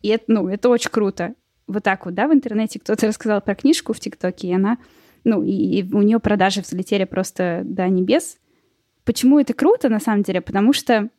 И 0.02 0.10
это, 0.10 0.26
ну, 0.28 0.48
это 0.48 0.70
очень 0.70 0.90
круто. 0.90 1.36
Вот 1.68 1.84
так 1.84 2.06
вот, 2.06 2.14
да, 2.14 2.28
в 2.28 2.34
интернете 2.34 2.80
кто-то 2.80 3.08
рассказал 3.08 3.42
про 3.42 3.56
книжку 3.56 3.94
в 3.94 4.00
ТикТоке, 4.00 4.50
и 4.50 4.54
она, 4.54 4.78
ну, 5.24 5.44
и, 5.44 5.52
и 5.52 5.94
у 5.94 6.02
нее 6.02 6.20
продажи 6.20 6.62
взлетели 6.62 7.06
просто 7.06 7.62
до 7.64 7.88
небес. 7.88 8.38
Почему 9.06 9.40
это 9.40 9.54
круто, 9.54 9.90
на 9.90 10.00
самом 10.00 10.24
деле? 10.24 10.42
Потому 10.42 10.74
что 10.74 11.10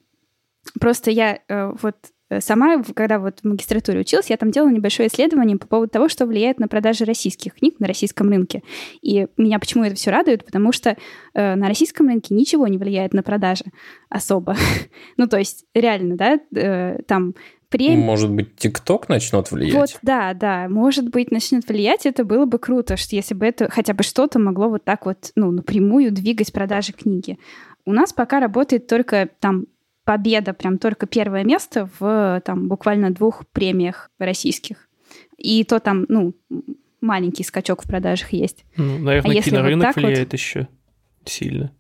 просто 0.80 1.10
я 1.10 1.40
э, 1.48 1.72
вот 1.80 1.96
сама, 2.40 2.82
когда 2.94 3.18
вот 3.18 3.40
в 3.40 3.44
магистратуре 3.46 4.00
училась, 4.00 4.30
я 4.30 4.36
там 4.36 4.50
делала 4.50 4.70
небольшое 4.70 5.08
исследование 5.08 5.56
по 5.58 5.66
поводу 5.66 5.90
того, 5.90 6.08
что 6.08 6.26
влияет 6.26 6.58
на 6.60 6.68
продажи 6.68 7.04
российских 7.04 7.54
книг 7.54 7.76
на 7.78 7.86
российском 7.86 8.28
рынке. 8.28 8.62
И 9.02 9.26
меня 9.36 9.58
почему 9.58 9.84
это 9.84 9.94
все 9.94 10.10
радует? 10.10 10.44
Потому 10.44 10.72
что 10.72 10.96
э, 11.34 11.54
на 11.54 11.68
российском 11.68 12.08
рынке 12.08 12.34
ничего 12.34 12.66
не 12.68 12.78
влияет 12.78 13.12
на 13.12 13.22
продажи 13.22 13.64
особо. 14.08 14.56
ну, 15.16 15.26
то 15.26 15.38
есть, 15.38 15.64
реально, 15.74 16.16
да, 16.16 16.40
э, 16.54 16.98
там 17.06 17.34
премии. 17.72 18.04
Может 18.04 18.30
быть, 18.30 18.54
ТикТок 18.56 19.08
начнет 19.08 19.50
влиять? 19.50 19.74
Вот, 19.74 19.98
да, 20.02 20.34
да, 20.34 20.68
может 20.68 21.08
быть, 21.08 21.32
начнет 21.32 21.66
влиять, 21.66 22.06
это 22.06 22.24
было 22.24 22.44
бы 22.44 22.58
круто, 22.58 22.96
что 22.96 23.16
если 23.16 23.34
бы 23.34 23.46
это 23.46 23.68
хотя 23.70 23.94
бы 23.94 24.04
что-то 24.04 24.38
могло 24.38 24.68
вот 24.68 24.84
так 24.84 25.06
вот, 25.06 25.32
ну, 25.34 25.50
напрямую 25.50 26.12
двигать 26.12 26.52
продажи 26.52 26.92
книги. 26.92 27.38
У 27.84 27.92
нас 27.92 28.12
пока 28.12 28.38
работает 28.38 28.86
только 28.86 29.28
там 29.40 29.66
победа, 30.04 30.52
прям 30.52 30.78
только 30.78 31.06
первое 31.06 31.44
место 31.44 31.88
в 31.98 32.42
там 32.44 32.68
буквально 32.68 33.10
двух 33.10 33.46
премиях 33.52 34.10
российских. 34.18 34.88
И 35.36 35.64
то 35.64 35.80
там, 35.80 36.06
ну, 36.08 36.34
маленький 37.00 37.44
скачок 37.44 37.84
в 37.84 37.88
продажах 37.88 38.32
есть. 38.32 38.64
Ну, 38.76 38.98
наверное, 38.98 39.38
а 39.38 39.42
кинорынок 39.42 39.96
вот 39.96 40.04
влияет 40.04 40.32
вот... 40.32 40.34
еще 40.34 40.68
сильно. 41.24 41.72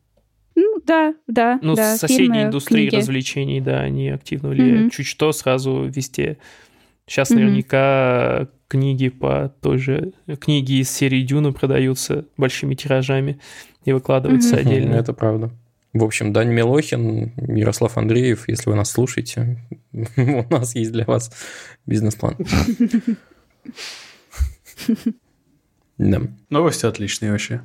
Ну, 0.54 0.80
да, 0.84 1.14
да. 1.26 1.58
Ну, 1.62 1.74
да, 1.74 1.96
соседней 1.96 2.26
фильмы, 2.26 2.42
индустрии 2.42 2.88
книги. 2.88 2.96
развлечений, 2.96 3.60
да, 3.60 3.80
они 3.80 4.10
активно 4.10 4.50
влияют. 4.50 4.86
Mm-hmm. 4.86 4.96
Чуть 4.96 5.06
что, 5.06 5.32
сразу 5.32 5.84
везде. 5.84 6.38
Сейчас 7.06 7.30
mm-hmm. 7.30 7.34
наверняка 7.36 8.48
книги 8.68 9.08
по 9.08 9.54
той 9.62 9.78
же... 9.78 10.12
Книги 10.40 10.80
из 10.80 10.90
серии 10.90 11.22
Дюна 11.22 11.52
продаются 11.52 12.26
большими 12.36 12.74
тиражами 12.74 13.40
и 13.84 13.92
выкладываются 13.92 14.56
mm-hmm. 14.56 14.60
отдельно. 14.60 14.94
Это 14.94 15.12
правда. 15.14 15.50
В 15.92 16.04
общем, 16.04 16.32
Дань 16.32 16.48
Милохин, 16.48 17.32
Ярослав 17.36 17.98
Андреев, 17.98 18.48
если 18.48 18.70
вы 18.70 18.76
нас 18.76 18.90
слушаете, 18.90 19.58
у 19.92 20.44
нас 20.50 20.74
есть 20.74 20.92
для 20.92 21.04
вас 21.04 21.30
бизнес-план. 21.86 22.36
Да. 25.98 26.22
Новости 26.48 26.86
отличные 26.86 27.32
вообще. 27.32 27.60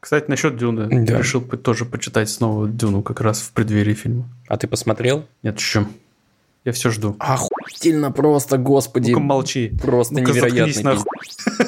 Кстати, 0.00 0.26
насчет 0.28 0.56
Дюны. 0.56 1.04
Да. 1.04 1.18
Решил 1.18 1.40
тоже 1.40 1.84
почитать 1.84 2.30
снова 2.30 2.68
Дюну 2.68 3.02
как 3.02 3.20
раз 3.20 3.40
в 3.40 3.52
преддверии 3.52 3.94
фильма. 3.94 4.28
А 4.46 4.56
ты 4.56 4.68
посмотрел? 4.68 5.26
Нет, 5.42 5.58
еще. 5.58 5.86
Я 6.64 6.72
все 6.72 6.90
жду. 6.90 7.16
Охуительно 7.18 8.12
просто, 8.12 8.58
господи. 8.58 9.10
Ну-ка 9.10 9.20
молчи. 9.20 9.72
Просто 9.80 10.14
ну 10.14 10.20
невероятно. 10.20 10.98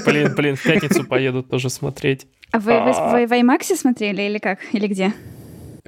Блин, 0.04 0.34
блин, 0.36 0.56
в 0.56 0.62
пятницу 0.62 1.04
поеду 1.04 1.42
тоже 1.42 1.70
смотреть. 1.70 2.26
А 2.52 2.58
вы, 2.58 2.72
в 2.72 3.32
IMAX 3.32 3.76
смотрели 3.76 4.22
или 4.22 4.38
как? 4.38 4.58
Или 4.72 4.86
где? 4.86 5.12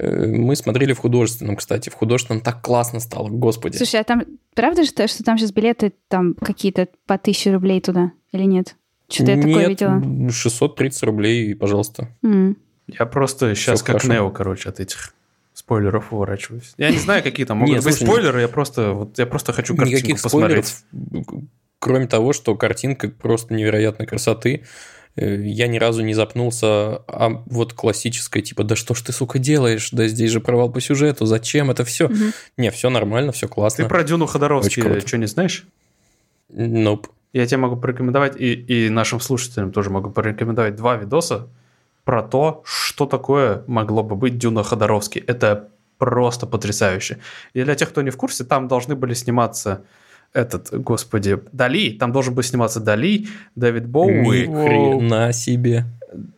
Э, 0.02 0.26
мы 0.26 0.56
смотрели 0.56 0.92
в 0.92 0.98
художественном, 0.98 1.56
кстати. 1.56 1.88
В 1.88 1.94
художественном 1.94 2.40
так 2.42 2.60
классно 2.60 2.98
стало, 2.98 3.28
господи. 3.28 3.76
Слушай, 3.76 4.00
а 4.00 4.04
там 4.04 4.24
правда, 4.54 4.84
что, 4.84 5.06
что 5.06 5.22
там 5.22 5.38
сейчас 5.38 5.52
билеты 5.52 5.92
там 6.08 6.34
какие-то 6.34 6.88
по 7.06 7.18
тысяче 7.18 7.52
рублей 7.52 7.80
туда 7.80 8.10
или 8.32 8.42
нет? 8.42 8.76
Что-то 9.08 9.32
я 9.32 9.42
такое 9.42 9.68
видела. 9.68 10.30
630 10.30 11.02
рублей, 11.04 11.54
пожалуйста. 11.54 12.08
Mm. 12.24 12.56
Я 12.88 13.06
просто 13.06 13.54
сейчас 13.54 13.76
Все 13.76 13.86
как 13.86 14.02
хорошо. 14.02 14.12
Нео, 14.12 14.30
короче, 14.30 14.68
от 14.68 14.80
этих 14.80 15.14
спойлеров 15.54 16.12
уворачиваюсь. 16.12 16.74
Я 16.78 16.90
не 16.90 16.98
знаю, 16.98 17.22
какие 17.22 17.46
там 17.46 17.58
могут 17.58 17.74
Нет, 17.74 17.84
быть 17.84 17.94
слушай, 17.94 18.10
спойлеры, 18.10 18.40
я 18.40 18.48
просто, 18.48 18.92
вот, 18.92 19.18
я 19.18 19.26
просто 19.26 19.52
хочу 19.52 19.76
картинку 19.76 19.98
никаких 19.98 20.22
посмотреть. 20.22 20.66
Спойлеров, 20.66 21.44
кроме 21.78 22.06
того, 22.08 22.32
что 22.32 22.56
картинка 22.56 23.08
просто 23.08 23.54
невероятной 23.54 24.06
красоты. 24.06 24.64
Э, 25.16 25.36
я 25.42 25.66
ни 25.66 25.78
разу 25.78 26.02
не 26.02 26.14
запнулся, 26.14 26.96
а 27.06 27.42
вот 27.46 27.74
классическое, 27.74 28.42
типа, 28.42 28.64
да 28.64 28.76
что 28.76 28.94
ж 28.94 29.02
ты, 29.02 29.12
сука, 29.12 29.38
делаешь? 29.38 29.90
Да 29.92 30.06
здесь 30.08 30.30
же 30.30 30.40
провал 30.40 30.70
по 30.70 30.80
сюжету, 30.80 31.26
зачем 31.26 31.70
это 31.70 31.84
все? 31.84 32.06
Угу. 32.06 32.16
Не, 32.56 32.70
все 32.70 32.90
нормально, 32.90 33.32
все 33.32 33.48
классно. 33.48 33.84
Ты 33.84 33.88
про 33.88 34.02
Дюну 34.04 34.26
Ходоровский 34.26 35.00
что 35.00 35.18
не 35.18 35.26
знаешь? 35.26 35.66
Nope. 36.50 37.06
Я 37.32 37.46
тебе 37.46 37.58
могу 37.58 37.76
порекомендовать, 37.76 38.38
и, 38.38 38.52
и 38.52 38.88
нашим 38.90 39.20
слушателям 39.20 39.72
тоже 39.72 39.90
могу 39.90 40.10
порекомендовать 40.10 40.76
два 40.76 40.96
видоса 40.96 41.48
про 42.04 42.22
то, 42.22 42.62
что 42.64 43.06
такое 43.06 43.64
могло 43.66 44.02
бы 44.02 44.16
быть 44.16 44.38
Дюна 44.38 44.62
Ходоровский. 44.62 45.22
Это 45.26 45.68
просто 45.98 46.46
потрясающе. 46.46 47.18
И 47.54 47.62
для 47.62 47.74
тех, 47.74 47.88
кто 47.90 48.02
не 48.02 48.10
в 48.10 48.16
курсе, 48.16 48.44
там 48.44 48.68
должны 48.68 48.96
были 48.96 49.14
сниматься 49.14 49.84
этот, 50.32 50.70
господи, 50.72 51.38
Дали, 51.52 51.90
там 51.90 52.12
должен 52.12 52.34
был 52.34 52.42
сниматься 52.42 52.80
Дали, 52.80 53.26
Дэвид 53.54 53.86
Боуи. 53.86 54.46
Хрена 54.46 55.32
себе. 55.32 55.84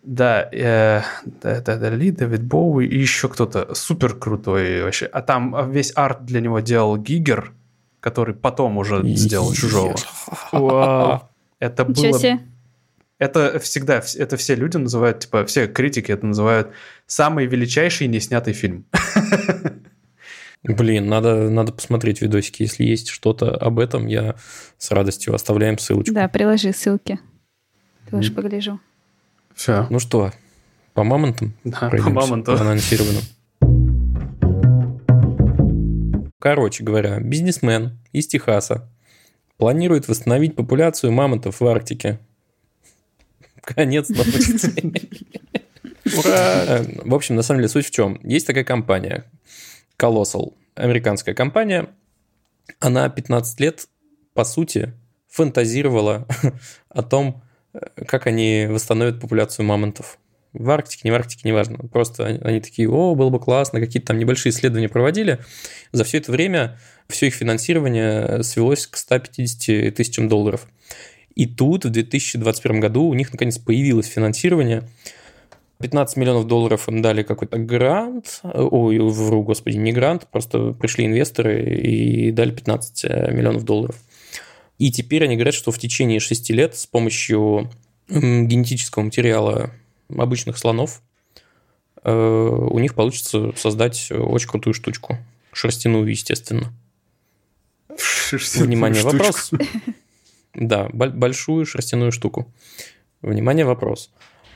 Да, 0.03 0.49
э, 0.53 1.03
это 1.43 1.77
Дали, 1.77 2.11
Дэвид 2.11 2.43
Боуи 2.43 2.87
и 2.87 2.99
еще 2.99 3.29
кто-то 3.29 3.75
супер 3.75 4.15
крутой 4.15 4.83
вообще. 4.83 5.07
А 5.07 5.23
там 5.23 5.71
весь 5.71 5.93
арт 5.95 6.25
для 6.25 6.41
него 6.41 6.61
делал 6.61 6.97
Гигер, 6.97 7.53
который 8.01 8.35
потом 8.35 8.79
уже 8.79 9.03
сделал 9.17 9.53
чужого. 9.53 9.95
Это 11.61 11.85
было... 11.85 12.41
Это 13.21 13.61
всегда, 13.61 14.03
это 14.17 14.37
все 14.37 14.57
люди 14.57 14.77
называют, 14.77 15.21
типа, 15.21 15.47
все 15.47 15.69
критики 15.69 16.11
это 16.11 16.27
называют 16.27 16.73
самый 17.07 17.47
величайший 17.47 18.09
неснятый 18.09 18.55
фильм. 18.55 18.87
Блин, 20.65 21.09
надо, 21.09 21.51
надо 21.51 21.73
посмотреть 21.73 22.23
видосики. 22.23 22.63
Если 22.63 22.85
есть 22.85 23.09
что-то 23.09 23.55
об 23.55 23.79
этом, 23.79 24.07
я 24.07 24.35
с 24.79 24.91
радостью 24.91 25.35
оставляем 25.35 25.79
ссылочку. 25.79 26.15
Да, 26.15 26.27
приложи 26.27 26.73
ссылки. 26.73 27.21
Тоже 28.11 28.33
mm. 28.33 28.35
погляжу. 28.35 28.81
Все. 29.55 29.87
Ну 29.91 29.99
что, 29.99 30.33
по 30.95 31.05
мамонтам? 31.05 31.55
Да, 31.65 31.91
по 31.91 32.11
мамонтам. 32.11 32.57
Анонсированным. 32.57 33.23
Короче 36.39 36.83
говоря, 36.83 37.21
бизнесмен 37.21 37.99
из 38.13 38.27
Техаса 38.27 38.91
планирует 39.59 40.09
восстановить 40.09 40.57
популяцию 40.57 41.13
мамонтов 41.13 41.61
в 41.61 41.67
Арктике. 41.67 42.19
Конец 43.61 44.09
новости. 44.09 44.93
Ура! 46.19 46.65
Э, 46.67 46.85
в 47.05 47.15
общем, 47.15 47.35
на 47.35 47.43
самом 47.43 47.61
деле, 47.61 47.69
суть 47.69 47.87
в 47.87 47.91
чем. 47.91 48.21
Есть 48.23 48.47
такая 48.47 48.65
компания, 48.65 49.25
Colossal, 49.99 50.55
американская 50.75 51.35
компания, 51.35 51.89
она 52.81 53.09
15 53.09 53.61
лет, 53.61 53.87
по 54.35 54.45
сути, 54.45 54.93
фантазировала 55.29 56.27
о 56.89 57.03
том, 57.03 57.43
как 58.07 58.27
они 58.27 58.67
восстановят 58.69 59.21
популяцию 59.21 59.67
мамонтов. 59.67 60.19
В 60.53 60.71
Арктике, 60.71 61.01
не 61.05 61.11
в 61.11 61.15
Арктике, 61.15 61.49
неважно. 61.49 61.79
Просто 61.89 62.27
они 62.27 62.61
такие, 62.61 62.89
о, 62.89 63.17
было 63.17 63.29
бы 63.29 63.41
классно, 63.41 63.81
какие-то 63.81 64.09
там 64.09 64.19
небольшие 64.19 64.53
исследования 64.53 64.89
проводили. 64.89 65.41
За 65.91 66.05
все 66.05 66.19
это 66.19 66.31
время 66.31 66.79
все 67.09 67.27
их 67.27 67.35
финансирование 67.35 68.45
свелось 68.45 68.87
к 68.87 68.97
150 68.97 69.93
тысячам 69.95 70.29
долларов. 70.29 70.69
И 71.35 71.47
тут, 71.47 71.85
в 71.85 71.91
2021 71.91 72.79
году, 72.79 73.09
у 73.09 73.15
них 73.15 73.33
наконец 73.33 73.59
появилось 73.59 74.07
финансирование– 74.07 74.89
15 75.81 76.17
миллионов 76.17 76.47
долларов 76.47 76.89
им 76.89 77.03
дали 77.03 77.23
какой-то 77.23 77.59
грант. 77.59 78.41
Ой, 78.43 78.99
вру, 78.99 79.43
господи, 79.43 79.77
не 79.77 79.93
грант, 79.93 80.27
просто 80.31 80.73
пришли 80.73 81.07
инвесторы 81.07 81.65
и 81.65 82.31
дали 82.31 82.53
15 82.53 83.05
э, 83.05 83.33
миллионов 83.33 83.65
долларов. 83.65 83.97
И 84.79 84.91
теперь 84.91 85.25
они 85.25 85.35
говорят, 85.35 85.55
что 85.55 85.73
в 85.73 85.79
течение 85.79 86.21
6 86.21 86.51
лет 86.51 86.77
с 86.77 86.87
помощью 86.87 87.71
генетического 88.09 89.03
материала 89.03 89.71
обычных 90.09 90.59
слонов 90.59 91.03
э, 92.03 92.13
у 92.13 92.79
них 92.79 92.95
получится 92.95 93.53
создать 93.57 94.11
очень 94.11 94.49
крутую 94.49 94.75
штучку. 94.75 95.19
Шерстяную, 95.53 96.07
естественно. 96.07 96.73
Шерстяную 97.97 98.69
Внимание, 98.69 99.01
штучку. 99.01 99.19
вопрос. 99.19 99.51
Да, 100.55 100.89
большую 100.93 101.67
шерстяную 101.67 102.13
штуку. 102.13 102.47
Внимание, 103.23 103.65
вопрос 103.65 104.09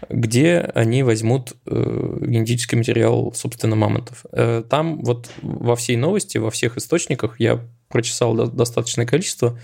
где 0.09 0.59
они 0.75 1.03
возьмут 1.03 1.55
э, 1.67 2.19
генетический 2.21 2.79
материал, 2.79 3.33
собственно, 3.35 3.77
мамонтов. 3.77 4.25
Э, 4.33 4.63
там 4.69 5.03
вот 5.03 5.31
во 5.43 5.77
всей 5.77 5.97
новости, 5.97 6.39
во 6.39 6.51
всех 6.51 6.77
источниках 6.77 7.41
я 7.41 7.61
прочесал 7.89 8.35
до, 8.35 8.47
достаточное 8.47 9.07
количество, 9.07 9.59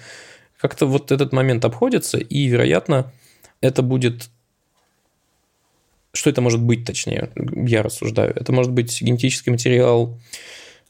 как-то 0.58 0.86
вот 0.86 1.12
этот 1.12 1.32
момент 1.32 1.64
обходится, 1.64 2.18
и, 2.18 2.46
вероятно, 2.46 3.12
это 3.60 3.82
будет... 3.82 4.30
Что 6.12 6.30
это 6.30 6.40
может 6.40 6.62
быть, 6.62 6.84
точнее, 6.84 7.30
я 7.66 7.82
рассуждаю. 7.82 8.32
Это 8.36 8.52
может 8.52 8.70
быть 8.70 9.02
генетический 9.02 9.50
материал, 9.50 10.16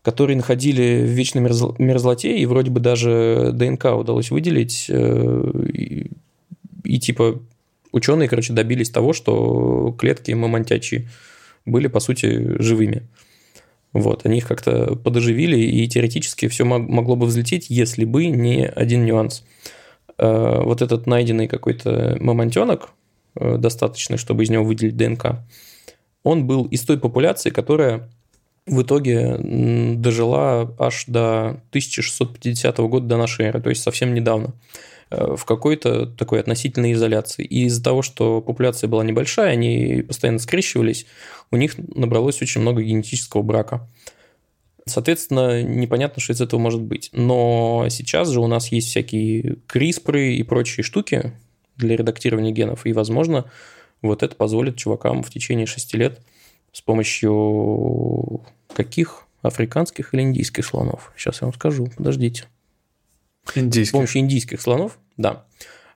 который 0.03 0.37
находили 0.37 1.03
в 1.03 1.09
вечной 1.09 1.41
мерзлоте, 1.41 2.37
и 2.37 2.45
вроде 2.45 2.71
бы 2.71 2.79
даже 2.81 3.51
ДНК 3.55 3.87
удалось 3.97 4.31
выделить, 4.31 4.87
э, 4.89 5.51
и, 5.73 6.11
и 6.85 6.99
типа 7.01 7.41
ученые, 7.95 8.29
короче, 8.29 8.53
добились 8.53 8.91
того, 8.91 9.13
что 9.13 9.95
клетки 9.99 10.33
мамонтячьи 10.33 11.09
были, 11.65 11.87
по 11.87 12.01
сути, 12.01 12.61
живыми. 12.61 13.07
Вот, 13.93 14.27
они 14.27 14.39
их 14.39 14.49
как-то 14.49 14.97
подоживили, 14.97 15.57
и 15.57 15.87
теоретически 15.89 16.49
все 16.49 16.65
могло 16.65 17.15
бы 17.15 17.27
взлететь, 17.27 17.71
если 17.71 18.05
бы 18.05 18.27
не 18.27 18.67
один 18.67 19.05
нюанс. 19.05 19.45
Э, 20.19 20.63
вот 20.63 20.83
этот 20.83 21.07
найденный 21.07 21.47
какой-то 21.47 22.17
мамонтенок, 22.21 22.91
э, 23.37 23.57
достаточный, 23.57 24.19
чтобы 24.19 24.43
из 24.43 24.51
него 24.51 24.65
выделить 24.65 24.97
ДНК, 24.97 25.39
он 26.25 26.47
был 26.47 26.65
из 26.65 26.83
той 26.83 26.99
популяции, 26.99 27.51
которая 27.51 28.11
в 28.67 28.83
итоге 28.83 29.37
дожила 29.39 30.75
аж 30.79 31.05
до 31.07 31.61
1650 31.71 32.79
года 32.79 33.07
до 33.07 33.17
нашей 33.17 33.47
эры, 33.47 33.61
то 33.61 33.71
есть 33.71 33.83
совсем 33.83 34.15
недавно. 34.15 34.55
Э, 35.15 35.37
в 35.37 35.45
какой-то 35.45 36.07
такой 36.07 36.41
относительной 36.41 36.93
изоляции. 36.93 37.45
И 37.45 37.65
из-за 37.65 37.83
того, 37.83 38.03
что 38.03 38.41
популяция 38.41 38.89
была 38.89 39.05
небольшая, 39.05 39.53
они 39.53 40.03
постоянно 40.07 40.39
скрещивались, 40.39 41.07
у 41.51 41.57
них 41.57 41.77
набралось 41.79 42.43
очень 42.43 42.61
много 42.61 42.83
генетического 42.83 43.43
брака. 43.43 43.89
Соответственно, 44.87 45.63
непонятно, 45.63 46.21
что 46.21 46.33
из 46.33 46.41
этого 46.41 46.61
может 46.61 46.83
быть. 46.83 47.11
Но 47.13 47.87
сейчас 47.91 48.29
же 48.29 48.41
у 48.41 48.47
нас 48.47 48.69
есть 48.69 48.89
всякие 48.89 49.57
CRISPR 49.69 50.33
и 50.33 50.43
прочие 50.43 50.85
штуки 50.85 51.33
для 51.77 51.97
редактирования 51.97 52.53
генов, 52.53 52.87
и, 52.87 52.93
возможно, 52.93 53.51
вот 54.03 54.23
это 54.23 54.37
позволит 54.37 54.77
чувакам 54.77 55.23
в 55.23 55.31
течение 55.31 55.67
шести 55.67 55.97
лет 55.97 56.21
с 56.73 56.81
помощью 56.83 58.43
каких 58.75 59.27
Африканских 59.43 60.13
или 60.13 60.23
индийских 60.23 60.67
слонов? 60.67 61.13
Сейчас 61.17 61.41
я 61.41 61.47
вам 61.47 61.55
скажу, 61.55 61.89
подождите. 61.97 62.45
Индийских. 63.55 63.91
С 63.91 63.93
помощью 63.93 64.21
индийских 64.23 64.61
слонов, 64.61 64.99
да, 65.17 65.45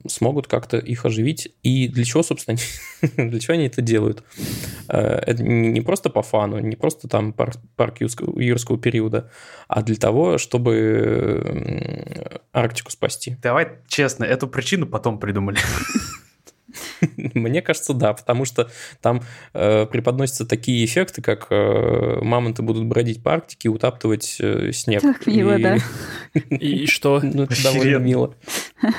смогут 0.06 0.46
как-то 0.46 0.78
их 0.78 1.04
оживить. 1.04 1.54
И 1.62 1.88
для 1.88 2.04
чего, 2.04 2.22
собственно, 2.22 2.58
для 3.16 3.40
чего 3.40 3.54
они 3.54 3.66
это 3.66 3.82
делают? 3.82 4.22
Э, 4.88 5.20
это 5.26 5.42
не 5.42 5.80
просто 5.80 6.10
по 6.10 6.22
фану, 6.22 6.58
не 6.58 6.76
просто 6.76 7.08
там 7.08 7.32
парк 7.32 8.00
юрского 8.00 8.78
периода, 8.78 9.30
а 9.66 9.82
для 9.82 9.96
того, 9.96 10.38
чтобы 10.38 12.40
Арктику 12.52 12.90
спасти. 12.90 13.36
Давай 13.42 13.68
честно, 13.88 14.24
эту 14.24 14.48
причину 14.48 14.86
потом 14.86 15.18
придумали. 15.18 15.58
Мне 17.16 17.62
кажется, 17.62 17.94
да, 17.94 18.12
потому 18.12 18.44
что 18.44 18.70
там 19.00 19.22
э, 19.54 19.86
преподносятся 19.86 20.46
такие 20.46 20.84
эффекты, 20.84 21.22
как 21.22 21.46
э, 21.50 22.18
мамонты 22.22 22.62
будут 22.62 22.86
бродить 22.86 23.22
по 23.22 23.34
Арктике 23.34 23.68
и 23.68 23.70
утаптывать 23.70 24.36
э, 24.40 24.72
снег. 24.72 25.02
Так 25.02 25.26
мило, 25.26 25.56
и... 25.56 25.62
да. 25.62 25.76
И 26.50 26.86
что? 26.86 27.20
Ну, 27.22 27.44
это 27.44 27.62
довольно 27.62 27.98
мило. 27.98 28.34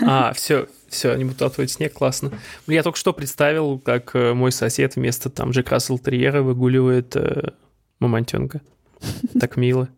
А, 0.01 0.33
все, 0.33 0.67
все, 0.87 1.11
они 1.11 1.23
будут 1.23 1.37
утаптывать 1.37 1.71
снег, 1.71 1.93
классно. 1.93 2.31
Я 2.67 2.83
только 2.83 2.97
что 2.97 3.13
представил, 3.13 3.79
как 3.79 4.15
э, 4.15 4.33
мой 4.33 4.51
сосед 4.51 4.95
вместо 4.95 5.29
там 5.29 5.51
Джек 5.51 5.69
Рассел 5.69 5.99
Терьера 5.99 6.41
выгуливает 6.41 7.15
э, 7.15 7.51
мамонтенка. 7.99 8.61
Так 9.39 9.57
мило. 9.57 9.89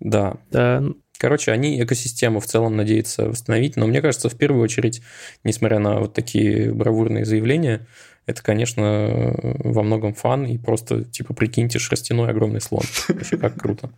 Да. 0.00 0.36
Да, 0.50 0.82
Короче, 1.18 1.52
они 1.52 1.82
экосистему 1.82 2.40
в 2.40 2.46
целом 2.46 2.76
надеются 2.76 3.28
восстановить, 3.28 3.76
но 3.76 3.86
мне 3.86 4.02
кажется, 4.02 4.28
в 4.28 4.36
первую 4.36 4.62
очередь, 4.62 5.00
несмотря 5.44 5.78
на 5.78 6.00
вот 6.00 6.12
такие 6.12 6.72
бравурные 6.72 7.24
заявления, 7.24 7.86
это, 8.26 8.42
конечно, 8.42 9.34
во 9.42 9.82
многом 9.82 10.14
фан, 10.14 10.46
и 10.46 10.58
просто, 10.58 11.04
типа, 11.04 11.34
прикиньте, 11.34 11.78
шерстяной 11.78 12.30
огромный 12.30 12.60
слон. 12.60 12.82
Вообще 13.08 13.36
как 13.36 13.60
круто. 13.60 13.90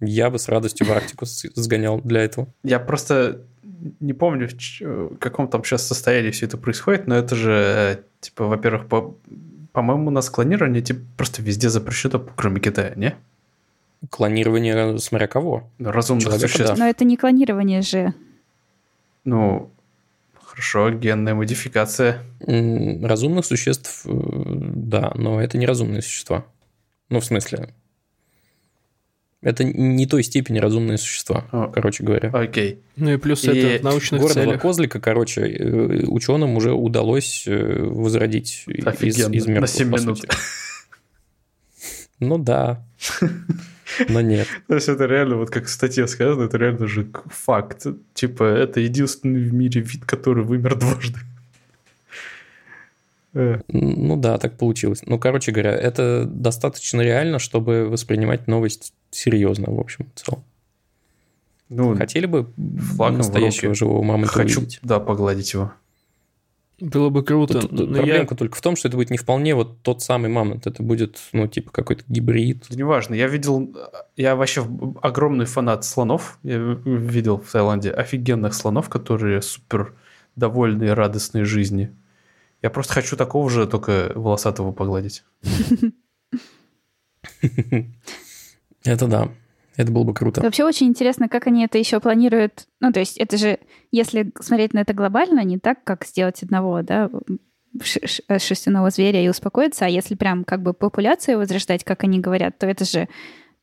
Я 0.00 0.30
бы 0.30 0.38
с 0.38 0.48
радостью 0.48 0.86
в 0.86 0.92
Арктику 0.92 1.26
сгонял 1.26 2.00
для 2.00 2.22
этого. 2.22 2.48
Я 2.62 2.78
просто 2.78 3.44
не 4.00 4.12
помню, 4.12 4.48
в 4.80 5.16
каком 5.16 5.48
там 5.48 5.64
сейчас 5.64 5.86
состоянии 5.86 6.30
все 6.30 6.46
это 6.46 6.56
происходит, 6.56 7.06
но 7.06 7.16
это 7.16 7.34
же, 7.34 7.52
э, 7.52 7.96
типа, 8.20 8.46
во-первых, 8.46 8.86
по, 8.88 9.18
по-моему, 9.72 10.08
у 10.08 10.10
нас 10.10 10.28
клонирование 10.30 10.82
типа, 10.82 11.00
просто 11.16 11.42
везде 11.42 11.68
запрещено, 11.68 12.18
кроме 12.36 12.60
Китая, 12.60 12.92
не? 12.96 13.14
Клонирование, 14.08 14.98
смотря 14.98 15.26
кого. 15.26 15.70
Разумных 15.78 16.24
Человека, 16.24 16.48
существ. 16.48 16.74
Да. 16.74 16.76
Но 16.76 16.88
это 16.88 17.04
не 17.04 17.16
клонирование 17.16 17.82
же. 17.82 18.14
Ну, 19.24 19.70
хорошо, 20.42 20.90
генная 20.90 21.34
модификация. 21.34 22.22
Разумных 22.40 23.44
существ, 23.44 24.06
э, 24.06 24.10
да, 24.10 25.12
но 25.14 25.40
это 25.42 25.58
не 25.58 25.66
разумные 25.66 26.00
существа. 26.00 26.46
Ну, 27.10 27.20
в 27.20 27.24
смысле, 27.24 27.74
это 29.42 29.64
не 29.64 30.06
той 30.06 30.22
степени 30.22 30.58
разумные 30.58 30.98
существа, 30.98 31.46
О, 31.50 31.68
короче 31.68 32.04
говоря. 32.04 32.30
Окей. 32.30 32.80
Ну 32.96 33.10
и 33.12 33.16
плюс 33.16 33.44
и 33.44 33.48
это 33.50 33.80
в 33.80 33.84
научных 33.84 34.20
гордого 34.20 34.44
целях. 34.46 34.60
козлика, 34.62 35.00
короче, 35.00 35.42
э, 35.42 36.04
ученым 36.06 36.56
уже 36.56 36.72
удалось 36.72 37.44
э, 37.46 37.82
возродить 37.82 38.64
Офигенно. 38.84 39.34
из, 39.34 39.42
из 39.42 39.46
мертвых, 39.46 39.60
На 39.60 39.66
7 39.66 39.88
минут. 39.90 40.20
Ну 42.18 42.36
да. 42.38 42.84
Но 44.08 44.20
нет. 44.20 44.46
То 44.68 44.74
есть 44.74 44.88
это 44.88 45.06
реально, 45.06 45.36
вот 45.36 45.50
как 45.50 45.66
в 45.66 45.70
статье 45.70 46.06
сказано, 46.06 46.44
это 46.44 46.58
реально 46.58 46.86
же 46.86 47.10
факт. 47.26 47.86
Типа, 48.14 48.44
это 48.44 48.80
единственный 48.80 49.42
в 49.42 49.52
мире 49.52 49.80
вид, 49.80 50.04
который 50.04 50.44
вымер 50.44 50.76
дважды. 50.76 51.18
Э. 53.32 53.60
Ну 53.68 54.16
да, 54.16 54.38
так 54.38 54.58
получилось. 54.58 55.02
Ну, 55.06 55.16
короче 55.16 55.52
говоря, 55.52 55.70
это 55.70 56.24
достаточно 56.24 57.00
реально, 57.00 57.38
чтобы 57.38 57.88
воспринимать 57.88 58.48
новость 58.48 58.92
серьезно, 59.12 59.70
в 59.70 59.78
общем, 59.78 60.10
в 60.16 60.18
целом. 60.18 60.42
Ну, 61.68 61.96
Хотели 61.96 62.26
бы 62.26 62.48
настоящего 62.56 63.72
живого 63.74 64.02
мамонта 64.02 64.32
Хочу, 64.32 64.58
увидеть? 64.58 64.80
да, 64.82 64.98
погладить 64.98 65.52
его. 65.52 65.72
Было 66.80 67.10
бы 67.10 67.22
круто. 67.22 67.60
Тут, 67.60 67.72
но 67.72 67.86
проблемка 67.86 68.34
я... 68.34 68.38
только 68.38 68.56
в 68.56 68.60
том, 68.60 68.74
что 68.74 68.88
это 68.88 68.96
будет 68.96 69.10
не 69.10 69.18
вполне 69.18 69.54
вот 69.54 69.82
тот 69.82 70.02
самый 70.02 70.30
мамонт. 70.30 70.66
Это 70.66 70.82
будет, 70.82 71.20
ну, 71.32 71.46
типа 71.46 71.70
какой-то 71.70 72.04
гибрид. 72.08 72.64
Да 72.70 72.76
неважно. 72.76 73.14
Я 73.14 73.28
видел... 73.28 73.76
Я 74.16 74.34
вообще 74.34 74.66
огромный 75.02 75.44
фанат 75.44 75.84
слонов. 75.84 76.38
Я 76.42 76.58
видел 76.84 77.38
в 77.38 77.50
Таиланде 77.50 77.90
офигенных 77.90 78.54
слонов, 78.54 78.88
которые 78.88 79.42
супер 79.42 79.94
довольные, 80.36 80.94
радостные 80.94 81.44
жизни. 81.44 81.94
Я 82.62 82.70
просто 82.70 82.94
хочу 82.94 83.16
такого 83.16 83.50
же, 83.50 83.66
только 83.66 84.12
волосатого 84.14 84.72
погладить. 84.72 85.24
Это 88.84 89.06
да. 89.06 89.28
Это 89.80 89.92
было 89.92 90.04
бы 90.04 90.12
круто. 90.12 90.42
Вообще 90.42 90.64
очень 90.64 90.88
интересно, 90.88 91.28
как 91.28 91.46
они 91.46 91.64
это 91.64 91.78
еще 91.78 92.00
планируют. 92.00 92.66
Ну, 92.80 92.92
то 92.92 93.00
есть 93.00 93.16
это 93.16 93.38
же, 93.38 93.58
если 93.90 94.30
смотреть 94.38 94.74
на 94.74 94.80
это 94.80 94.92
глобально, 94.92 95.42
не 95.42 95.58
так, 95.58 95.82
как 95.84 96.04
сделать 96.04 96.42
одного, 96.42 96.82
да, 96.82 97.10
шерстяного 97.82 98.90
зверя 98.90 99.24
и 99.24 99.28
успокоиться, 99.28 99.86
а 99.86 99.88
если 99.88 100.16
прям 100.16 100.44
как 100.44 100.62
бы 100.62 100.74
популяцию 100.74 101.38
возрождать, 101.38 101.82
как 101.84 102.04
они 102.04 102.20
говорят, 102.20 102.58
то 102.58 102.66
это 102.66 102.84
же, 102.84 103.08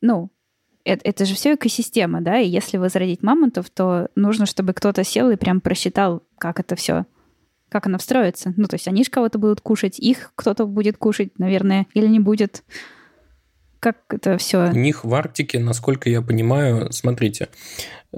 ну, 0.00 0.30
это, 0.84 1.08
это 1.08 1.24
же 1.24 1.36
все 1.36 1.54
экосистема, 1.54 2.20
да, 2.20 2.38
и 2.38 2.48
если 2.48 2.78
возродить 2.78 3.22
мамонтов, 3.22 3.70
то 3.70 4.08
нужно, 4.16 4.46
чтобы 4.46 4.72
кто-то 4.72 5.04
сел 5.04 5.30
и 5.30 5.36
прям 5.36 5.60
просчитал, 5.60 6.24
как 6.38 6.58
это 6.58 6.74
все, 6.74 7.04
как 7.68 7.86
оно 7.86 7.98
встроится. 7.98 8.54
Ну, 8.56 8.64
то 8.64 8.74
есть 8.74 8.88
они 8.88 9.04
же 9.04 9.10
кого-то 9.10 9.38
будут 9.38 9.60
кушать, 9.60 10.00
их 10.00 10.32
кто-то 10.34 10.66
будет 10.66 10.96
кушать, 10.96 11.38
наверное, 11.38 11.86
или 11.94 12.08
не 12.08 12.18
будет. 12.18 12.64
Как 13.80 13.96
это 14.10 14.36
все? 14.38 14.70
У 14.70 14.76
них 14.76 15.04
в 15.04 15.14
Арктике, 15.14 15.60
насколько 15.60 16.10
я 16.10 16.20
понимаю, 16.20 16.92
смотрите, 16.92 17.48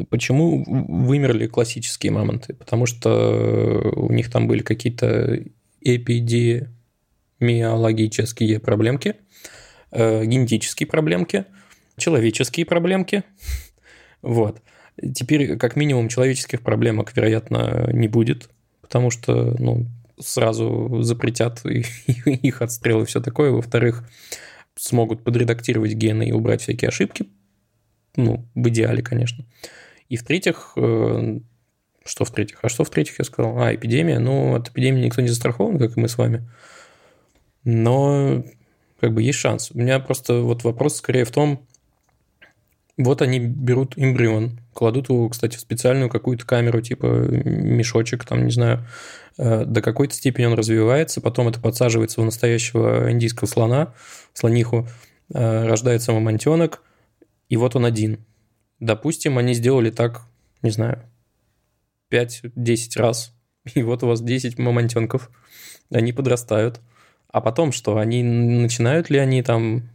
почему 0.08 0.64
вымерли 0.66 1.46
классические 1.46 2.12
мамонты? 2.12 2.54
Потому 2.54 2.86
что 2.86 3.92
у 3.94 4.10
них 4.12 4.30
там 4.30 4.48
были 4.48 4.62
какие-то 4.62 5.44
эпидемиологические 5.80 8.60
проблемки, 8.60 9.16
э, 9.90 10.24
генетические 10.24 10.86
проблемки, 10.86 11.44
человеческие 11.98 12.64
проблемки. 12.64 13.24
Вот. 14.22 14.62
Теперь, 15.14 15.56
как 15.56 15.76
минимум, 15.76 16.08
человеческих 16.08 16.62
проблемок, 16.62 17.14
вероятно, 17.16 17.88
не 17.92 18.08
будет, 18.08 18.48
потому 18.80 19.10
что 19.10 19.54
ну, 19.58 19.86
сразу 20.18 21.02
запретят 21.02 21.60
их 21.64 22.62
отстрелы 22.62 23.02
и 23.02 23.06
все 23.06 23.20
такое. 23.20 23.50
Во-вторых, 23.50 24.08
смогут 24.80 25.22
подредактировать 25.24 25.92
гены 25.92 26.28
и 26.28 26.32
убрать 26.32 26.62
всякие 26.62 26.88
ошибки. 26.88 27.26
Ну, 28.16 28.46
в 28.54 28.68
идеале, 28.68 29.02
конечно. 29.02 29.44
И 30.08 30.16
в-третьих, 30.16 30.72
э, 30.76 31.40
что 32.04 32.24
в-третьих? 32.24 32.58
А 32.62 32.68
что 32.68 32.84
в-третьих 32.84 33.18
я 33.18 33.24
сказал? 33.24 33.58
А, 33.58 33.74
эпидемия. 33.74 34.18
Ну, 34.18 34.54
от 34.54 34.70
эпидемии 34.70 35.04
никто 35.04 35.20
не 35.20 35.28
застрахован, 35.28 35.78
как 35.78 35.96
и 35.96 36.00
мы 36.00 36.08
с 36.08 36.16
вами. 36.16 36.48
Но 37.64 38.42
как 39.00 39.12
бы 39.12 39.22
есть 39.22 39.38
шанс. 39.38 39.70
У 39.70 39.78
меня 39.78 40.00
просто 40.00 40.40
вот 40.40 40.64
вопрос 40.64 40.96
скорее 40.96 41.24
в 41.24 41.30
том, 41.30 41.66
вот 43.02 43.22
они 43.22 43.38
берут 43.38 43.94
эмбрион, 43.96 44.60
кладут 44.72 45.08
его, 45.08 45.28
кстати, 45.28 45.56
в 45.56 45.60
специальную 45.60 46.10
какую-то 46.10 46.46
камеру, 46.46 46.80
типа 46.80 47.06
мешочек, 47.06 48.24
там, 48.24 48.44
не 48.44 48.50
знаю, 48.50 48.86
э, 49.38 49.64
до 49.64 49.82
какой-то 49.82 50.14
степени 50.14 50.46
он 50.46 50.54
развивается, 50.54 51.20
потом 51.20 51.48
это 51.48 51.60
подсаживается 51.60 52.20
в 52.20 52.24
настоящего 52.24 53.10
индийского 53.10 53.46
слона, 53.46 53.94
слониху, 54.34 54.88
э, 55.32 55.66
рождается 55.66 56.12
мамонтенок, 56.12 56.82
и 57.48 57.56
вот 57.56 57.76
он 57.76 57.84
один. 57.84 58.24
Допустим, 58.78 59.38
они 59.38 59.54
сделали 59.54 59.90
так, 59.90 60.22
не 60.62 60.70
знаю, 60.70 61.02
5-10 62.10 62.98
раз, 62.98 63.34
и 63.74 63.82
вот 63.82 64.02
у 64.02 64.08
вас 64.08 64.20
10 64.20 64.58
мамонтенков, 64.58 65.30
они 65.90 66.12
подрастают. 66.12 66.80
А 67.32 67.40
потом 67.40 67.70
что, 67.70 67.98
они 67.98 68.22
начинают 68.22 69.08
ли 69.08 69.18
они 69.18 69.42
там 69.42 69.88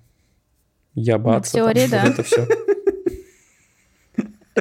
ябаться? 0.94 1.58
Ну, 1.58 1.70
в 1.70 1.74
теории, 1.74 1.88
там, 1.90 2.02
да. 2.02 2.04
Вот 2.04 2.14
это 2.14 2.24
все. 2.24 2.65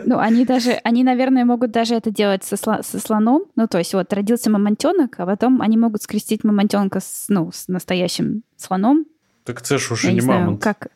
Ну, 0.04 0.18
они 0.18 0.44
даже, 0.44 0.72
они, 0.82 1.04
наверное, 1.04 1.44
могут 1.44 1.70
даже 1.70 1.94
это 1.94 2.10
делать 2.10 2.42
со, 2.42 2.56
сло, 2.56 2.80
со 2.82 2.98
слоном. 2.98 3.44
Ну, 3.54 3.68
то 3.68 3.78
есть 3.78 3.94
вот 3.94 4.12
родился 4.12 4.50
мамонтенок, 4.50 5.20
а 5.20 5.26
потом 5.26 5.62
они 5.62 5.76
могут 5.76 6.02
скрестить 6.02 6.42
мамонтенка 6.42 7.00
с, 7.00 7.26
ну, 7.28 7.50
с 7.52 7.68
настоящим 7.68 8.42
слоном. 8.56 9.06
Так 9.44 9.60
это 9.60 9.78
ж 9.78 9.92
уже 9.92 10.08
не, 10.08 10.14
не 10.14 10.20
мамонт. 10.22 10.62
Знаю, 10.62 10.76
как... 10.76 10.88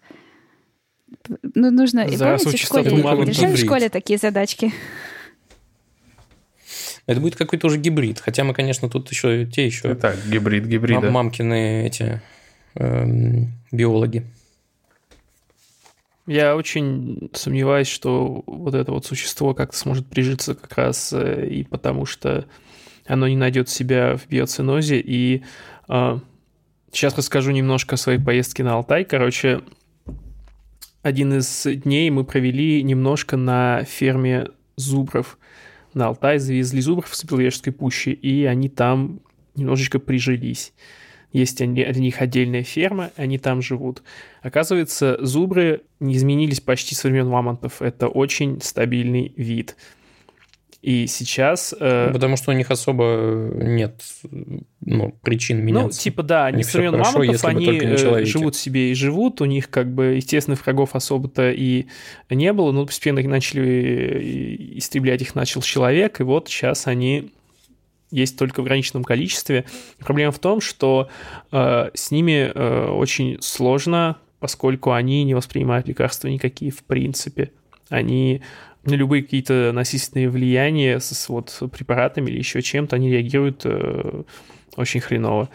Ну, 1.55 1.71
нужно... 1.71 2.05
Помните, 2.05 2.57
в 2.57 2.57
школе 2.57 2.91
решали 2.91 3.55
в 3.55 3.59
школе 3.59 3.89
такие 3.89 4.19
задачки? 4.19 4.73
Это 7.07 7.21
будет 7.21 7.37
какой-то 7.37 7.69
уже 7.69 7.79
гибрид. 7.79 8.21
Хотя 8.21 8.45
мы, 8.45 8.53
конечно, 8.53 8.91
тут 8.91 9.11
еще 9.11 9.47
те 9.47 9.65
еще... 9.65 9.95
Так, 9.95 10.17
гибрид, 10.27 10.65
гибрида. 10.65 11.11
Мамкины 11.11 11.87
эти 11.87 12.21
эм, 12.75 13.53
биологи. 13.71 14.27
Я 16.29 16.57
очень 16.57 17.31
сомневаюсь, 17.33 17.89
что 17.89 18.45
вот 18.47 18.75
это 18.75 18.93
вот 18.93 19.07
существо 19.07 19.55
как-то 19.55 19.79
сможет 19.79 20.07
прижиться 20.09 20.55
как 20.55 20.77
раз 20.77 21.11
э, 21.15 21.49
и 21.49 21.65
потому, 21.65 22.05
что 22.05 22.45
оно 23.07 23.27
не 23.29 23.37
найдет 23.37 23.71
себя 23.71 24.15
в 24.19 24.29
биоцинозе. 24.29 25.01
И 25.01 25.43
э, 25.89 26.19
сейчас 26.93 27.17
расскажу 27.17 27.53
немножко 27.53 27.95
о 27.95 27.97
своей 27.97 28.19
поездке 28.19 28.63
на 28.63 28.75
Алтай. 28.75 29.07
Короче, 29.07 29.63
один 31.01 31.33
из 31.33 31.67
дней 31.67 32.11
мы 32.11 32.25
провели 32.25 32.83
немножко 32.83 33.39
на 33.39 33.85
ферме 33.85 34.49
зубров. 34.77 35.39
На 35.95 36.09
Алтай 36.09 36.39
завезли 36.39 36.83
зубров 36.83 37.17
с 37.17 37.25
Беловежской 37.25 37.73
пущи, 37.73 38.11
и 38.11 38.45
они 38.45 38.69
там 38.69 39.21
немножечко 39.57 39.99
прижились. 39.99 40.75
Есть 41.33 41.59
для 41.59 41.93
них 41.93 42.23
отдельная 42.23 42.63
ферма, 42.63 43.11
они 43.17 43.39
там 43.39 43.61
живут. 43.61 44.03
Оказывается, 44.43 45.19
зубры 45.21 45.83
не 46.01 46.17
изменились 46.17 46.61
почти 46.61 46.95
со 46.95 47.09
времен 47.09 47.29
мамонтов. 47.29 47.83
Это 47.83 48.09
очень 48.09 48.61
стабильный 48.63 49.33
вид. 49.37 49.77
И 50.81 51.07
сейчас... 51.07 51.75
Э... 51.79 52.07
Ну, 52.07 52.15
потому 52.15 52.37
что 52.37 52.53
у 52.53 52.55
них 52.55 52.71
особо 52.71 53.51
нет 53.53 54.01
ну, 54.81 55.13
причин 55.23 55.59
ну, 55.59 55.65
меняться. 55.65 55.99
Ну, 55.99 56.03
типа, 56.03 56.23
да, 56.23 56.47
они 56.47 56.63
со 56.63 56.79
времен 56.79 56.99
мамонтов, 56.99 57.45
они 57.45 57.79
э, 57.79 58.25
живут 58.25 58.55
себе 58.55 58.93
и 58.93 58.95
живут, 58.95 59.41
у 59.41 59.45
них, 59.45 59.71
как 59.71 59.93
бы, 59.93 60.15
естественных 60.17 60.65
врагов 60.65 60.95
особо-то 60.95 61.51
и 61.51 61.87
не 62.31 62.53
было, 62.53 62.71
но 62.71 62.87
постепенно 62.87 63.21
начали 63.29 63.67
э, 63.67 64.57
истреблять 64.79 65.21
их 65.21 65.35
начал 65.35 65.63
человек, 65.63 66.21
и 66.21 66.23
вот 66.23 66.49
сейчас 66.49 66.87
они 66.87 67.33
есть 68.11 68.39
только 68.39 68.61
в 68.61 68.63
ограниченном 68.65 69.05
количестве. 69.05 69.65
Проблема 69.99 70.33
в 70.33 70.39
том, 70.39 70.61
что 70.61 71.09
э, 71.53 71.91
с 71.95 72.11
ними 72.11 72.51
э, 72.55 72.89
очень 72.91 73.39
сложно, 73.41 74.17
поскольку 74.41 74.93
они 74.93 75.25
не 75.25 75.35
воспринимают 75.35 75.89
лекарства 75.89 76.29
никакие 76.29 76.71
в 76.71 76.83
принципе. 76.85 77.51
Они 77.89 78.43
на 78.85 78.95
любые 78.95 79.23
какие-то 79.23 79.73
насильственные 79.73 80.29
влияния 80.31 81.01
с 81.01 81.29
вот 81.29 81.63
препаратами 81.73 82.31
или 82.31 82.39
еще 82.39 82.63
чем-то, 82.63 82.97
они 82.97 83.11
реагируют 83.11 83.63
э, 83.65 84.23
очень 84.77 85.01
хреново. 85.01 85.49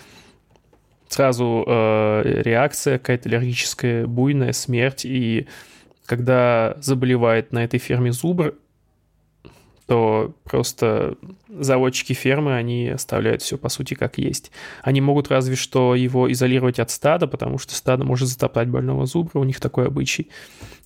Сразу 1.08 1.64
э, 1.68 2.42
реакция 2.44 2.98
какая-то 2.98 3.30
аллергическая, 3.30 4.08
буйная, 4.08 4.52
смерть. 4.52 5.06
И 5.06 5.48
когда 6.06 6.76
заболевает 6.80 7.52
на 7.52 7.64
этой 7.64 7.80
ферме 7.80 8.12
зубр, 8.12 8.56
то 9.94 10.34
просто 10.44 11.18
заводчики 11.48 12.14
фермы, 12.14 12.56
они 12.56 12.90
оставляют 12.90 13.44
все 13.44 13.60
по 13.60 13.70
сути 13.70 13.94
как 13.94 14.18
есть. 14.18 14.50
Они 14.82 15.02
могут 15.02 15.30
разве 15.30 15.56
что 15.56 15.94
его 15.94 16.32
изолировать 16.32 16.80
от 16.80 16.90
стада, 16.90 17.28
потому 17.28 17.60
что 17.60 17.76
стадо 17.76 18.04
может 18.04 18.28
затоптать 18.28 18.70
больного 18.70 19.06
зубра, 19.06 19.38
у 19.38 19.44
них 19.44 19.60
такой 19.60 19.86
обычай. 19.86 20.30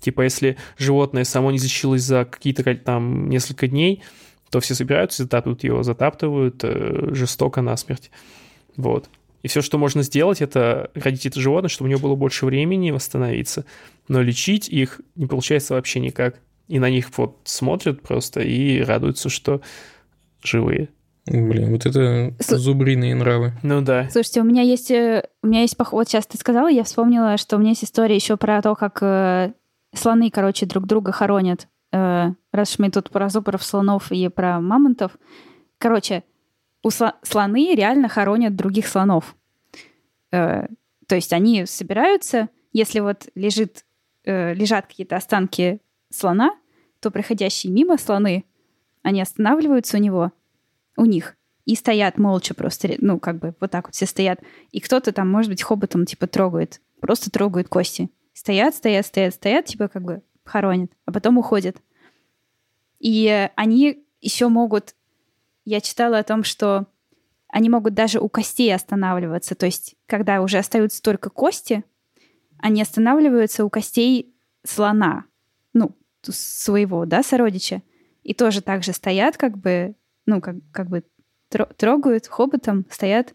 Типа 0.01 0.24
если 0.24 0.58
животное 0.78 1.24
само 1.24 1.51
не 1.51 1.58
защитилось 1.58 2.01
за 2.01 2.26
какие-то 2.26 2.76
там 2.76 3.30
несколько 3.30 3.70
дней, 3.70 4.03
то 4.49 4.60
все 4.60 4.76
собираются, 4.76 5.24
затаптывают 5.24 5.64
его, 5.64 5.84
затаптывают 5.84 6.60
э, 6.66 7.14
жестоко 7.14 7.62
насмерть. 7.62 8.12
Вот. 8.76 9.10
И 9.41 9.47
все, 9.47 9.62
что 9.62 9.78
можно 9.78 10.03
сделать, 10.03 10.41
это 10.41 10.91
родить 10.95 11.26
это 11.26 11.39
животное, 11.39 11.70
чтобы 11.70 11.88
у 11.88 11.91
него 11.91 12.01
было 12.01 12.16
больше 12.16 12.45
времени 12.45 12.91
восстановиться. 12.91 13.64
Но 14.10 14.22
лечить 14.22 14.68
их 14.68 14.99
не 15.16 15.28
получается 15.28 15.76
вообще 15.76 16.01
никак 16.01 16.41
и 16.68 16.80
на 16.80 16.89
них 16.89 17.09
вот 17.18 17.39
смотрят 17.45 18.01
просто 18.01 18.41
и 18.41 18.82
радуются, 18.82 19.30
что 19.30 19.61
живые. 20.43 20.89
Блин, 21.26 21.72
вот 21.72 21.86
это 21.86 22.34
С... 22.39 22.57
зубриные 22.57 23.13
нравы. 23.13 23.53
Ну 23.61 23.82
да. 23.82 24.09
Слушайте, 24.09 24.41
у 24.41 24.45
меня 24.45 24.61
есть, 24.61 24.91
э, 24.91 25.28
у 25.43 25.47
меня 25.47 25.61
есть 25.61 25.76
поход, 25.76 25.93
вот 25.93 26.07
сейчас 26.07 26.26
ты 26.26 26.38
сказала, 26.38 26.70
я 26.70 26.84
вспомнила, 26.84 27.38
что 27.38 27.57
у 27.57 27.59
меня 27.59 27.72
есть 27.72 27.84
история 27.84 28.15
еще 28.15 28.38
про 28.38 28.61
то, 28.61 28.76
как 28.76 28.99
э, 29.01 29.51
слоны, 29.93 30.30
короче, 30.30 30.65
друг 30.65 30.86
друга 30.86 31.11
хоронят. 31.11 31.68
Э, 31.91 32.30
раз 32.53 32.74
уж 32.74 32.80
мы 32.80 32.89
тут 32.91 33.09
про 33.09 33.28
зубров, 33.28 33.63
слонов 33.63 34.11
и 34.11 34.28
про 34.30 34.61
мамонтов. 34.61 35.18
Короче, 35.78 36.24
у 36.82 36.89
сло... 36.91 37.13
слоны 37.24 37.76
реально 37.76 38.07
хоронят 38.07 38.55
других 38.55 38.88
слонов. 38.88 39.36
Э, 40.32 40.68
то 41.07 41.15
есть 41.15 41.34
они 41.34 41.65
собираются, 41.65 42.47
если 42.72 43.01
вот 43.01 43.28
лежит, 43.36 43.86
э, 44.24 44.53
лежат 44.53 44.88
какие-то 44.88 45.18
останки 45.18 45.82
слона, 46.10 46.58
то 46.99 47.12
проходящие 47.12 47.72
мимо 47.72 47.97
слоны, 47.97 48.45
они 49.01 49.22
останавливаются 49.22 49.97
у 49.97 49.99
него, 49.99 50.32
у 50.95 51.05
них, 51.05 51.38
и 51.68 51.76
стоят 51.76 52.18
молча 52.18 52.53
просто, 52.53 52.95
ну, 52.99 53.20
как 53.20 53.39
бы 53.39 53.53
вот 53.60 53.72
так 53.72 53.88
вот 53.88 53.95
все 53.95 54.05
стоят. 54.05 54.39
И 54.72 54.80
кто-то 54.80 55.12
там, 55.12 55.30
может 55.30 55.51
быть, 55.51 55.62
хоботом, 55.62 56.05
типа, 56.05 56.26
трогает, 56.26 56.82
просто 57.01 57.30
трогают 57.30 57.68
кости. 57.68 58.10
Стоят, 58.34 58.74
стоят, 58.74 59.05
стоят, 59.05 59.34
стоят, 59.34 59.66
типа, 59.66 59.89
как 59.89 60.03
бы 60.03 60.22
хоронят, 60.45 60.91
а 61.05 61.12
потом 61.12 61.38
уходят. 61.38 61.78
И 62.99 63.49
они 63.55 64.05
еще 64.22 64.47
могут... 64.47 64.95
Я 65.66 65.82
читала 65.82 66.20
о 66.20 66.24
том, 66.24 66.45
что 66.45 66.88
они 67.49 67.70
могут 67.70 67.93
даже 67.93 68.20
у 68.20 68.30
костей 68.30 68.74
останавливаться. 68.74 69.53
То 69.53 69.66
есть, 69.66 69.95
когда 70.05 70.41
уже 70.41 70.60
остаются 70.60 71.01
только 71.01 71.30
кости, 71.30 71.84
они 72.60 72.82
останавливаются 72.82 73.66
у 73.66 73.70
костей 73.70 74.34
слона 74.64 75.26
своего, 76.24 77.05
да, 77.05 77.24
сородича, 77.24 77.82
и 78.24 78.34
тоже 78.34 78.61
так 78.61 78.84
же 78.84 78.93
стоят, 78.93 79.38
как 79.38 79.57
бы, 79.57 79.95
ну, 80.26 80.41
как, 80.41 80.55
как 80.72 80.89
бы 80.89 81.03
трогают 81.49 82.28
хоботом, 82.28 82.86
стоят 82.89 83.34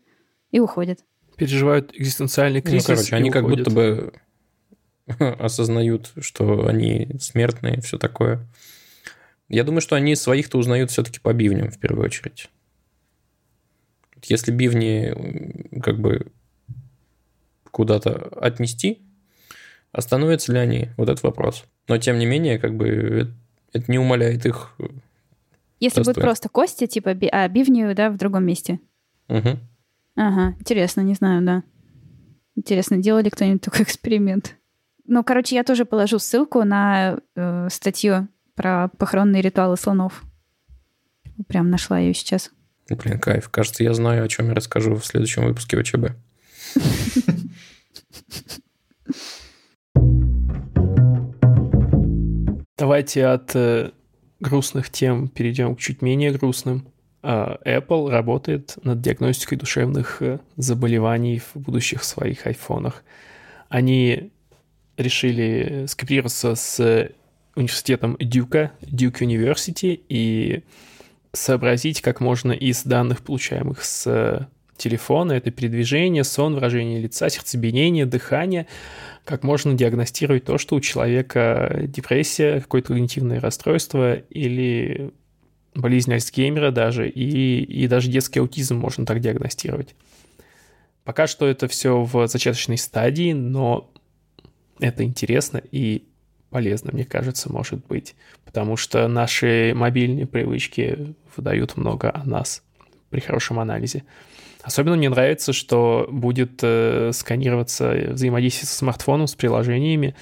и 0.51 0.61
уходят. 0.61 1.01
Переживают 1.37 1.95
экзистенциальный 1.95 2.61
ну, 2.63 2.71
кризис. 2.71 2.89
Ну, 2.89 2.95
короче, 2.95 3.17
они 3.17 3.31
уходят. 3.31 3.49
как 3.49 3.57
будто 3.57 3.71
бы 3.71 4.13
осознают, 5.39 6.13
что 6.21 6.67
они 6.67 7.17
смертные, 7.21 7.81
все 7.81 7.99
такое. 7.99 8.47
Я 9.49 9.65
думаю, 9.65 9.81
что 9.81 9.97
они 9.97 10.15
своих-то 10.15 10.59
узнают 10.59 10.91
все-таки 10.91 11.21
по 11.21 11.33
бивням 11.33 11.71
в 11.71 11.79
первую 11.79 12.07
очередь. 12.07 12.49
Если 14.25 14.53
бивни 14.53 15.81
как 15.81 15.99
бы 15.99 16.33
куда-то 17.71 18.29
отнести, 18.41 19.03
остановятся 19.91 20.53
ли 20.53 20.59
они? 20.59 20.91
Вот 20.97 21.09
этот 21.09 21.23
вопрос. 21.23 21.65
Но 21.89 21.99
тем 21.99 22.19
не 22.19 22.27
менее, 22.27 22.59
как 22.59 22.77
бы 22.77 23.33
это 23.73 23.91
не 23.91 23.99
умаляет 23.99 24.47
их. 24.47 24.75
Э, 24.79 24.85
Если 25.81 26.03
будет 26.03 26.17
просто 26.17 26.49
кости, 26.49 26.87
типа, 26.87 27.15
би, 27.15 27.29
а 27.29 27.49
бивню, 27.49 27.95
да, 27.95 28.11
в 28.11 28.17
другом 28.17 28.45
месте. 28.45 28.81
Угу. 29.29 29.59
Ага, 30.17 30.55
интересно, 30.59 31.01
не 31.01 31.15
знаю, 31.15 31.43
да. 31.43 31.63
Интересно, 32.55 32.99
делали 32.99 33.31
кто-нибудь 33.31 33.63
такой 33.63 33.83
эксперимент? 33.85 34.57
Ну, 35.07 35.25
короче, 35.25 35.57
я 35.57 35.65
тоже 35.65 35.85
положу 35.85 36.19
ссылку 36.19 36.63
на 36.65 37.19
э, 37.35 37.69
статью 37.71 38.29
про 38.55 38.89
похоронные 38.99 39.43
ритуалы 39.43 39.77
слонов. 39.77 40.23
Прям 41.49 41.71
нашла 41.71 41.99
ее 41.99 42.15
сейчас. 42.15 42.51
Блин, 42.89 43.19
кайф. 43.19 43.49
Кажется, 43.49 43.83
я 43.83 43.95
знаю, 43.95 44.25
о 44.25 44.29
чем 44.29 44.49
я 44.49 44.55
расскажу 44.55 44.95
в 44.97 45.05
следующем 45.05 45.45
выпуске 45.45 45.83
ВЧБ. 45.83 46.13
Давайте 52.83 53.27
от 53.27 53.55
э, 53.55 53.93
грустных 54.41 54.91
тем 54.91 55.29
перейдем 55.29 55.77
к 55.77 55.79
чуть 55.79 56.03
менее 56.03 56.33
грустным. 56.33 56.89
Э, 57.23 57.55
Apple 57.65 58.11
работает 58.11 58.77
над 58.83 59.01
диагностикой 59.01 59.57
душевных 59.57 60.21
э, 60.21 60.41
заболеваний 60.57 61.39
в 61.39 61.61
будущих 61.61 62.03
своих 62.03 62.45
айфонах. 62.45 63.05
Они 63.69 64.33
решили 64.97 65.87
скопироваться 65.87 66.57
с 66.57 67.13
университетом 67.55 68.17
Дюка, 68.19 68.73
Duke 68.81 69.21
University, 69.21 70.01
и 70.09 70.65
сообразить, 71.33 72.01
как 72.01 72.19
можно 72.19 72.51
из 72.51 72.83
данных, 72.83 73.23
получаемых 73.23 73.85
с 73.85 74.49
телефона, 74.77 75.35
это 75.35 75.53
передвижение, 75.53 76.25
сон, 76.25 76.57
выражение 76.57 77.01
лица, 77.01 77.29
сердцебиение, 77.31 78.07
дыхание, 78.07 78.67
как 79.25 79.45
можно 79.45 79.75
диагностировать 79.75 80.45
то, 80.45 80.59
что 80.59 80.77
у 80.77 80.81
человека 80.81 81.83
депрессия, 81.83 82.61
какое-то 82.61 82.89
когнитивное 82.89 83.41
расстройство 83.41 84.15
или 84.15 85.13
болезнь 85.75 86.13
Альцгеймера 86.13 86.71
даже, 86.71 87.09
и, 87.09 87.63
и 87.63 87.87
даже 87.87 88.11
детский 88.11 88.41
аутизм 88.41 88.77
можно 88.77 89.07
так 89.07 89.21
диагностировать. 89.21 89.95
Пока 91.05 91.27
что 91.27 91.47
это 91.47 91.67
все 91.69 92.03
в 92.03 92.27
зачаточной 92.27 92.79
стадии, 92.79 93.33
но 93.33 93.91
это 94.79 95.05
интересно 95.05 95.63
и 95.71 96.05
полезно, 96.51 96.91
мне 96.93 97.05
кажется, 97.05 97.51
может 97.51 97.87
быть, 97.87 98.15
потому 98.45 98.77
что 98.77 99.09
наши 99.09 99.73
мобильные 99.75 100.27
привычки 100.27 101.15
выдают 101.35 101.77
много 101.77 102.11
о 102.13 102.25
нас 102.25 102.63
при 103.11 103.21
хорошем 103.21 103.59
анализе. 103.59 104.05
Особенно 104.63 104.97
мне 104.97 105.09
нравится, 105.09 105.53
что 105.53 106.09
будет 106.11 106.61
э, 106.63 107.11
сканироваться 107.13 107.91
взаимодействие 108.11 108.69
со 108.69 108.77
смартфоном, 108.77 109.27
с 109.27 109.35
приложениями, 109.35 110.15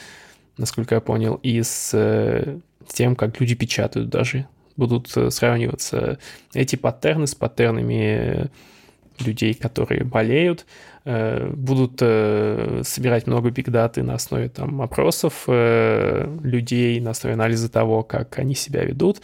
насколько 0.56 0.94
я 0.94 1.00
понял, 1.00 1.38
и 1.42 1.62
с 1.62 1.90
э, 1.92 2.58
тем, 2.92 3.16
как 3.16 3.38
люди 3.40 3.54
печатают 3.54 4.08
даже. 4.08 4.46
Будут 4.76 5.14
э, 5.16 5.30
сравниваться 5.30 6.18
эти 6.54 6.76
паттерны 6.76 7.26
с 7.26 7.34
паттернами 7.34 8.50
людей, 9.18 9.52
которые 9.52 10.04
болеют, 10.04 10.64
э, 11.04 11.50
будут 11.52 11.98
э, 12.00 12.80
собирать 12.84 13.26
много 13.26 13.50
бигдаты 13.50 14.02
на 14.02 14.14
основе 14.14 14.48
там 14.48 14.80
опросов 14.80 15.44
людей, 15.46 17.00
на 17.00 17.10
основе 17.10 17.34
анализа 17.34 17.70
того, 17.70 18.02
как 18.02 18.38
они 18.38 18.54
себя 18.54 18.84
ведут, 18.84 19.20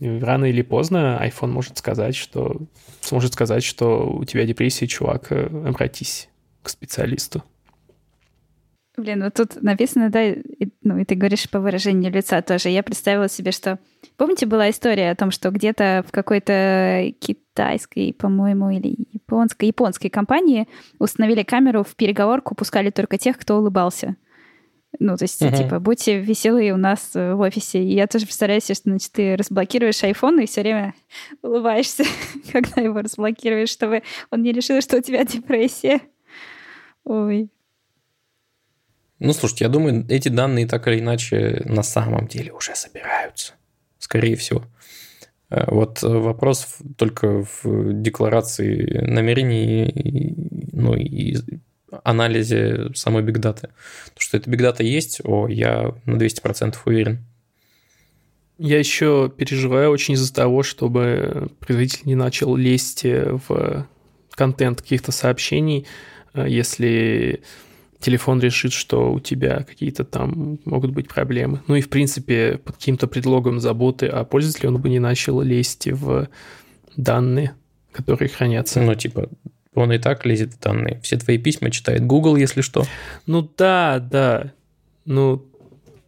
рано 0.00 0.46
или 0.46 0.62
поздно 0.62 1.20
iPhone 1.22 1.48
может 1.48 1.78
сказать, 1.78 2.14
что 2.14 2.60
сможет 3.00 3.32
сказать, 3.32 3.64
что 3.64 4.08
у 4.08 4.24
тебя 4.24 4.46
депрессия, 4.46 4.86
чувак, 4.86 5.32
э, 5.32 5.46
обратись 5.66 6.28
к 6.62 6.68
специалисту. 6.68 7.42
Блин, 8.96 9.22
вот 9.22 9.34
тут 9.34 9.62
написано, 9.62 10.10
да, 10.10 10.24
и, 10.24 10.42
ну 10.82 10.98
и 10.98 11.04
ты 11.04 11.14
говоришь 11.14 11.48
по 11.48 11.60
выражению 11.60 12.12
лица 12.12 12.42
тоже. 12.42 12.68
Я 12.68 12.82
представила 12.82 13.28
себе, 13.28 13.52
что... 13.52 13.78
Помните, 14.16 14.44
была 14.44 14.70
история 14.70 15.12
о 15.12 15.14
том, 15.14 15.30
что 15.30 15.50
где-то 15.50 16.04
в 16.06 16.10
какой-то 16.10 17.12
китайской, 17.20 18.12
по-моему, 18.12 18.70
или 18.70 18.96
японской, 19.12 19.66
японской 19.66 20.08
компании 20.08 20.66
установили 20.98 21.44
камеру 21.44 21.84
в 21.84 21.94
переговорку, 21.94 22.56
пускали 22.56 22.90
только 22.90 23.18
тех, 23.18 23.38
кто 23.38 23.58
улыбался. 23.58 24.16
Ну, 24.98 25.16
то 25.16 25.24
есть, 25.24 25.40
uh-huh. 25.42 25.56
типа, 25.56 25.80
будьте 25.80 26.18
веселые 26.18 26.72
у 26.72 26.76
нас 26.76 27.14
э, 27.14 27.34
в 27.34 27.40
офисе. 27.40 27.82
И 27.82 27.94
я 27.94 28.06
тоже 28.06 28.24
представляю 28.24 28.60
себе, 28.60 28.74
что, 28.74 28.90
значит, 28.90 29.12
ты 29.12 29.36
разблокируешь 29.36 30.02
iPhone 30.02 30.42
и 30.42 30.46
все 30.46 30.62
время 30.62 30.94
улыбаешься, 31.42 32.04
когда 32.52 32.80
его 32.80 33.00
разблокируешь, 33.00 33.68
чтобы 33.68 34.02
он 34.30 34.42
не 34.42 34.52
решил, 34.52 34.80
что 34.80 34.96
у 34.96 35.02
тебя 35.02 35.24
депрессия. 35.24 36.00
Ой. 37.04 37.50
Ну, 39.18 39.32
слушайте, 39.32 39.64
я 39.64 39.70
думаю, 39.70 40.06
эти 40.08 40.28
данные 40.28 40.66
так 40.66 40.86
или 40.88 41.00
иначе 41.00 41.62
на 41.64 41.82
самом 41.82 42.26
деле 42.26 42.52
уже 42.52 42.74
собираются. 42.74 43.54
Скорее 43.98 44.36
всего. 44.36 44.64
Э, 45.50 45.64
вот 45.68 46.02
вопрос 46.02 46.78
только 46.96 47.44
в 47.44 47.92
декларации 47.92 49.04
намерений, 49.06 50.34
ну 50.72 50.94
и 50.94 51.36
анализе 52.04 52.90
самой 52.94 53.22
бигдаты. 53.22 53.68
То, 54.14 54.20
что 54.20 54.36
эта 54.36 54.50
бигдата 54.50 54.82
есть, 54.82 55.20
о, 55.24 55.48
я 55.48 55.94
на 56.04 56.16
200% 56.16 56.76
уверен. 56.84 57.24
Я 58.58 58.78
еще 58.78 59.32
переживаю 59.34 59.90
очень 59.90 60.14
из-за 60.14 60.34
того, 60.34 60.62
чтобы 60.62 61.48
производитель 61.60 62.02
не 62.04 62.16
начал 62.16 62.56
лезть 62.56 63.04
в 63.04 63.86
контент 64.30 64.82
каких-то 64.82 65.12
сообщений, 65.12 65.86
э, 66.34 66.46
если 66.48 67.42
телефон 68.00 68.40
решит, 68.40 68.72
что 68.72 69.12
у 69.12 69.20
тебя 69.20 69.64
какие-то 69.64 70.04
там 70.04 70.58
могут 70.64 70.92
быть 70.92 71.08
проблемы. 71.08 71.62
Ну 71.66 71.74
и, 71.74 71.80
в 71.80 71.88
принципе, 71.88 72.58
под 72.58 72.76
каким-то 72.76 73.08
предлогом 73.08 73.60
заботы 73.60 74.06
о 74.06 74.24
пользователе 74.24 74.68
он 74.68 74.80
бы 74.80 74.88
не 74.88 75.00
начал 75.00 75.40
лезть 75.40 75.88
в 75.88 76.28
данные, 76.96 77.54
которые 77.92 78.28
хранятся. 78.28 78.80
Ну, 78.80 78.94
типа, 78.94 79.28
он 79.78 79.92
и 79.92 79.98
так 79.98 80.24
лезет 80.26 80.54
в 80.54 80.60
данные. 80.60 81.00
Все 81.02 81.16
твои 81.16 81.38
письма 81.38 81.70
читает 81.70 82.06
Google, 82.06 82.36
если 82.36 82.60
что. 82.60 82.84
Ну 83.26 83.48
да, 83.56 83.98
да. 83.98 84.52
Ну, 85.04 85.44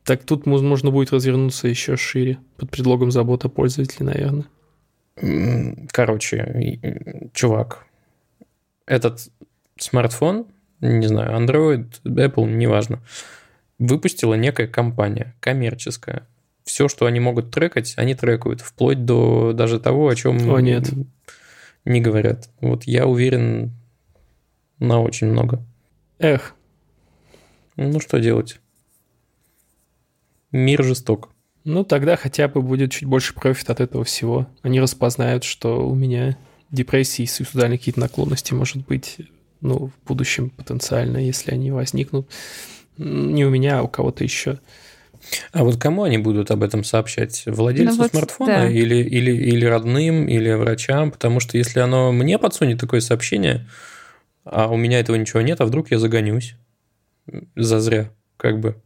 так 0.04 0.24
тут 0.24 0.46
можно 0.46 0.90
будет 0.90 1.12
развернуться 1.12 1.68
еще 1.68 1.96
шире, 1.96 2.38
под 2.56 2.70
предлогом 2.70 3.10
заботы 3.10 3.48
о 3.48 3.50
пользователе, 3.50 4.06
наверное. 4.06 4.46
Короче, 5.92 7.30
чувак, 7.32 7.84
этот 8.86 9.28
смартфон 9.78 10.46
не 10.80 11.06
знаю, 11.06 11.36
Android, 11.38 11.86
Apple, 12.04 12.50
неважно, 12.50 13.00
выпустила 13.78 14.34
некая 14.34 14.66
компания 14.66 15.34
коммерческая. 15.40 16.26
Все, 16.64 16.88
что 16.88 17.06
они 17.06 17.20
могут 17.20 17.50
трекать, 17.50 17.94
они 17.96 18.14
трекают, 18.14 18.60
вплоть 18.60 19.04
до 19.04 19.52
даже 19.52 19.80
того, 19.80 20.08
о 20.08 20.14
чем 20.14 20.50
о, 20.50 20.60
нет. 20.60 20.88
Не 21.84 22.00
говорят. 22.00 22.50
Вот 22.60 22.84
я 22.84 23.06
уверен 23.06 23.72
на 24.78 25.00
очень 25.00 25.28
много. 25.28 25.64
Эх. 26.18 26.54
Ну, 27.76 28.00
что 28.00 28.18
делать? 28.18 28.60
Мир 30.52 30.82
жесток. 30.84 31.30
Ну, 31.64 31.84
тогда 31.84 32.16
хотя 32.16 32.48
бы 32.48 32.62
будет 32.62 32.92
чуть 32.92 33.08
больше 33.08 33.34
профит 33.34 33.70
от 33.70 33.80
этого 33.80 34.04
всего. 34.04 34.46
Они 34.62 34.80
распознают, 34.80 35.44
что 35.44 35.86
у 35.86 35.94
меня 35.94 36.36
депрессии 36.70 37.22
и 37.22 37.26
суицидальные 37.26 37.78
какие-то 37.78 38.00
наклонности, 38.00 38.54
может 38.54 38.86
быть, 38.86 39.18
ну, 39.60 39.88
в 39.88 40.06
будущем 40.06 40.50
потенциально, 40.50 41.18
если 41.18 41.52
они 41.52 41.70
возникнут. 41.70 42.28
Не 42.96 43.44
у 43.44 43.50
меня, 43.50 43.80
а 43.80 43.82
у 43.82 43.88
кого-то 43.88 44.24
еще. 44.24 44.60
А 45.52 45.64
вот 45.64 45.76
кому 45.76 46.04
они 46.04 46.18
будут 46.18 46.50
об 46.50 46.62
этом 46.62 46.84
сообщать? 46.84 47.44
Владельцу 47.46 47.96
ну, 47.96 48.02
вот, 48.02 48.10
смартфона 48.10 48.52
да. 48.52 48.68
или, 48.70 48.96
или, 48.96 49.30
или 49.32 49.64
родным, 49.64 50.26
или 50.26 50.52
врачам? 50.52 51.10
Потому 51.10 51.40
что 51.40 51.58
если 51.58 51.80
оно 51.80 52.12
мне 52.12 52.38
подсунет 52.38 52.80
такое 52.80 53.00
сообщение, 53.00 53.68
а 54.44 54.68
у 54.68 54.76
меня 54.76 55.00
этого 55.00 55.16
ничего 55.16 55.40
нет, 55.42 55.60
а 55.60 55.66
вдруг 55.66 55.90
я 55.90 55.98
загонюсь 55.98 56.56
зазря, 57.56 58.10
как 58.36 58.60
бы. 58.60 58.76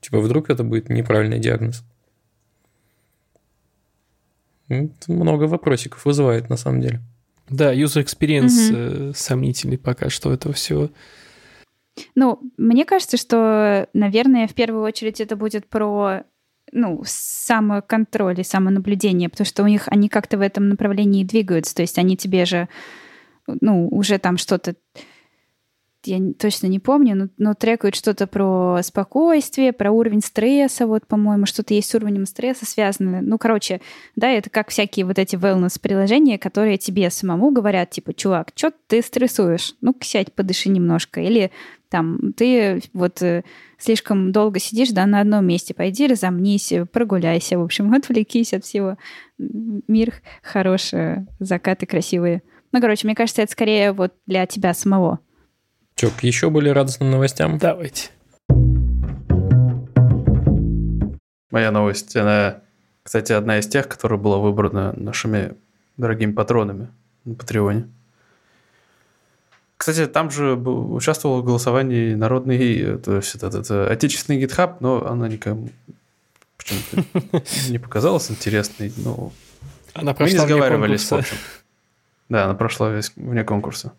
Типа, 0.00 0.20
вдруг 0.20 0.50
это 0.50 0.64
будет 0.64 0.88
неправильный 0.88 1.38
диагноз. 1.38 1.84
Это 4.68 5.12
много 5.12 5.44
вопросиков 5.44 6.04
вызывает 6.04 6.48
на 6.48 6.56
самом 6.56 6.80
деле. 6.80 7.00
Да, 7.48 7.74
user 7.74 8.02
experience 8.02 9.08
угу. 9.08 9.14
сомнительный 9.14 9.78
пока 9.78 10.08
что 10.08 10.32
этого 10.32 10.54
всего. 10.54 10.90
Ну, 12.14 12.40
мне 12.56 12.84
кажется, 12.84 13.16
что, 13.16 13.88
наверное, 13.92 14.46
в 14.46 14.54
первую 14.54 14.82
очередь 14.82 15.20
это 15.20 15.36
будет 15.36 15.68
про 15.68 16.24
ну, 16.72 17.02
самоконтроль 17.04 18.40
и 18.40 18.44
самонаблюдение, 18.44 19.28
потому 19.28 19.46
что 19.46 19.62
у 19.62 19.66
них 19.66 19.88
они 19.88 20.08
как-то 20.08 20.38
в 20.38 20.40
этом 20.40 20.68
направлении 20.68 21.24
двигаются. 21.24 21.74
То 21.74 21.82
есть 21.82 21.98
они 21.98 22.16
тебе 22.16 22.46
же, 22.46 22.68
ну, 23.46 23.88
уже 23.88 24.18
там 24.18 24.38
что-то 24.38 24.74
я 26.04 26.20
точно 26.38 26.66
не 26.66 26.78
помню, 26.78 27.14
но, 27.14 27.28
но 27.38 27.54
трекают 27.54 27.94
что-то 27.94 28.26
про 28.26 28.80
спокойствие, 28.82 29.72
про 29.72 29.90
уровень 29.90 30.20
стресса, 30.20 30.86
вот, 30.86 31.06
по-моему, 31.06 31.46
что-то 31.46 31.74
есть 31.74 31.90
с 31.90 31.94
уровнем 31.94 32.26
стресса 32.26 32.66
связано. 32.66 33.20
Ну, 33.22 33.38
короче, 33.38 33.80
да, 34.16 34.30
это 34.30 34.50
как 34.50 34.70
всякие 34.70 35.06
вот 35.06 35.18
эти 35.18 35.36
wellness-приложения, 35.36 36.38
которые 36.38 36.78
тебе 36.78 37.10
самому 37.10 37.50
говорят, 37.50 37.90
типа, 37.90 38.14
чувак, 38.14 38.48
что 38.54 38.72
ты 38.86 39.02
стрессуешь? 39.02 39.74
Ну, 39.80 39.94
сядь, 40.00 40.32
подыши 40.32 40.68
немножко. 40.68 41.20
Или 41.20 41.50
там, 41.88 42.32
ты 42.32 42.80
вот 42.94 43.20
э, 43.20 43.44
слишком 43.78 44.32
долго 44.32 44.58
сидишь, 44.58 44.90
да, 44.90 45.04
на 45.04 45.20
одном 45.20 45.46
месте, 45.46 45.74
пойди 45.74 46.06
разомнись, 46.06 46.72
прогуляйся, 46.90 47.58
в 47.58 47.62
общем, 47.62 47.92
отвлекись 47.94 48.54
от 48.54 48.64
всего. 48.64 48.96
Мир 49.38 50.14
хороший, 50.42 51.26
закаты 51.38 51.86
красивые. 51.86 52.42
Ну, 52.72 52.80
короче, 52.80 53.06
мне 53.06 53.14
кажется, 53.14 53.42
это 53.42 53.52
скорее 53.52 53.92
вот 53.92 54.14
для 54.26 54.46
тебя 54.46 54.72
самого. 54.72 55.20
Че, 55.94 56.10
к 56.10 56.22
еще 56.22 56.50
более 56.50 56.72
радостным 56.72 57.10
новостям? 57.10 57.58
Давайте. 57.58 58.10
Моя 61.50 61.70
новость, 61.70 62.16
она, 62.16 62.60
кстати, 63.02 63.32
одна 63.32 63.58
из 63.58 63.68
тех, 63.68 63.88
которая 63.88 64.18
была 64.18 64.38
выбрана 64.38 64.92
нашими 64.96 65.54
дорогими 65.96 66.32
патронами 66.32 66.88
на 67.24 67.34
Патреоне. 67.34 67.88
Кстати, 69.76 70.06
там 70.06 70.30
же 70.30 70.54
участвовал 70.54 71.42
в 71.42 71.44
голосовании 71.44 72.14
народный, 72.14 72.98
то 72.98 73.16
есть 73.16 73.34
это, 73.34 73.48
это, 73.48 73.90
отечественный 73.90 74.40
GitHub, 74.40 74.76
но 74.80 75.04
она 75.06 75.28
никому 75.28 75.70
почему-то 76.56 77.42
не 77.68 77.78
показалась 77.78 78.30
интересной. 78.30 78.92
Но 78.96 79.32
она 79.92 80.14
прошла 80.14 80.36
мы 80.36 80.40
не 80.40 80.46
сговаривались, 80.46 81.10
в 81.10 81.14
общем. 81.14 81.36
Да, 82.28 82.44
она 82.44 82.54
прошла 82.54 82.98
вне 83.16 83.44
конкурса. 83.44 83.92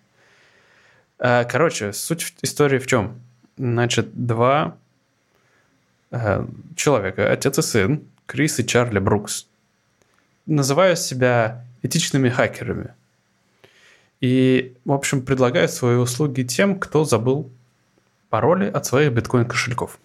Э, 1.23 1.45
короче, 1.45 1.93
суть 1.93 2.35
истории 2.41 2.79
в 2.79 2.85
чем? 2.85 3.21
Значит, 3.57 4.09
два 4.13 4.75
э, 6.11 6.45
человека, 6.75 7.31
отец 7.31 7.57
и 7.57 7.61
сын, 7.61 8.03
Крис 8.25 8.59
и 8.59 8.67
Чарли 8.67 8.99
Брукс, 8.99 9.47
называют 10.45 10.99
себя 10.99 11.65
этичными 11.81 12.29
хакерами. 12.29 12.93
И, 14.19 14.75
в 14.83 14.91
общем, 14.91 15.21
предлагают 15.21 15.71
свои 15.71 15.95
услуги 15.95 16.43
тем, 16.43 16.77
кто 16.77 17.05
забыл 17.05 17.49
пароли 18.29 18.65
от 18.69 18.85
своих 18.85 19.13
биткоин-кошельков. 19.13 19.97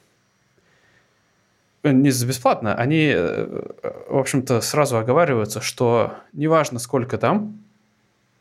Не 1.83 2.11
за 2.11 2.27
бесплатно. 2.27 2.75
Они, 2.77 3.11
э, 3.13 3.63
в 4.09 4.19
общем-то, 4.19 4.61
сразу 4.61 4.97
оговариваются, 4.99 5.61
что 5.61 6.15
неважно, 6.33 6.79
сколько 6.79 7.19
там, 7.19 7.59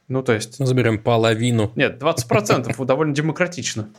ну, 0.07 0.23
то 0.23 0.33
есть... 0.33 0.65
Заберем 0.65 0.99
половину. 0.99 1.71
Нет, 1.75 2.01
20% 2.01 2.73
довольно 2.85 3.13
демократично. 3.13 3.89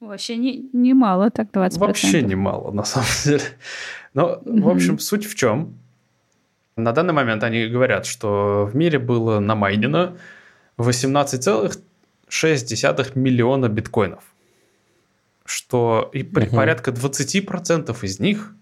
Вообще 0.00 0.36
не, 0.36 0.68
не 0.72 0.94
мало, 0.94 1.30
так 1.30 1.48
20%. 1.52 1.78
Вообще 1.78 2.22
не 2.22 2.34
мало, 2.34 2.70
на 2.70 2.84
самом 2.84 3.08
деле. 3.24 3.42
Но, 4.14 4.40
в 4.44 4.68
общем, 4.68 4.98
суть 4.98 5.26
в 5.26 5.34
чем? 5.34 5.74
На 6.76 6.92
данный 6.92 7.14
момент 7.14 7.42
они 7.42 7.66
говорят, 7.66 8.06
что 8.06 8.68
в 8.70 8.76
мире 8.76 8.98
было 8.98 9.40
намайнено 9.40 10.18
18,6 10.78 13.18
миллиона 13.18 13.68
биткоинов. 13.68 14.24
Что 15.44 16.10
и 16.12 16.22
угу. 16.22 16.54
порядка 16.54 16.90
20% 16.90 18.04
из 18.04 18.20
них 18.20 18.52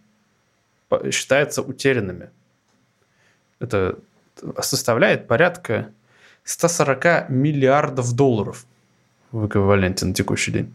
считается 1.11 1.62
утерянными. 1.62 2.31
Это 3.59 3.99
составляет 4.61 5.27
порядка 5.27 5.91
140 6.45 7.30
миллиардов 7.30 8.12
долларов 8.14 8.66
в 9.32 9.47
эквиваленте 9.47 10.07
на 10.07 10.14
текущий 10.14 10.53
день. 10.53 10.72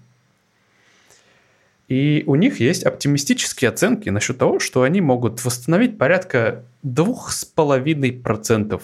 И 1.87 2.23
у 2.27 2.35
них 2.35 2.59
есть 2.59 2.83
оптимистические 2.83 3.69
оценки 3.69 4.09
насчет 4.09 4.37
того, 4.37 4.59
что 4.59 4.83
они 4.83 5.01
могут 5.01 5.43
восстановить 5.43 5.97
порядка 5.97 6.63
2,5% 6.85 8.81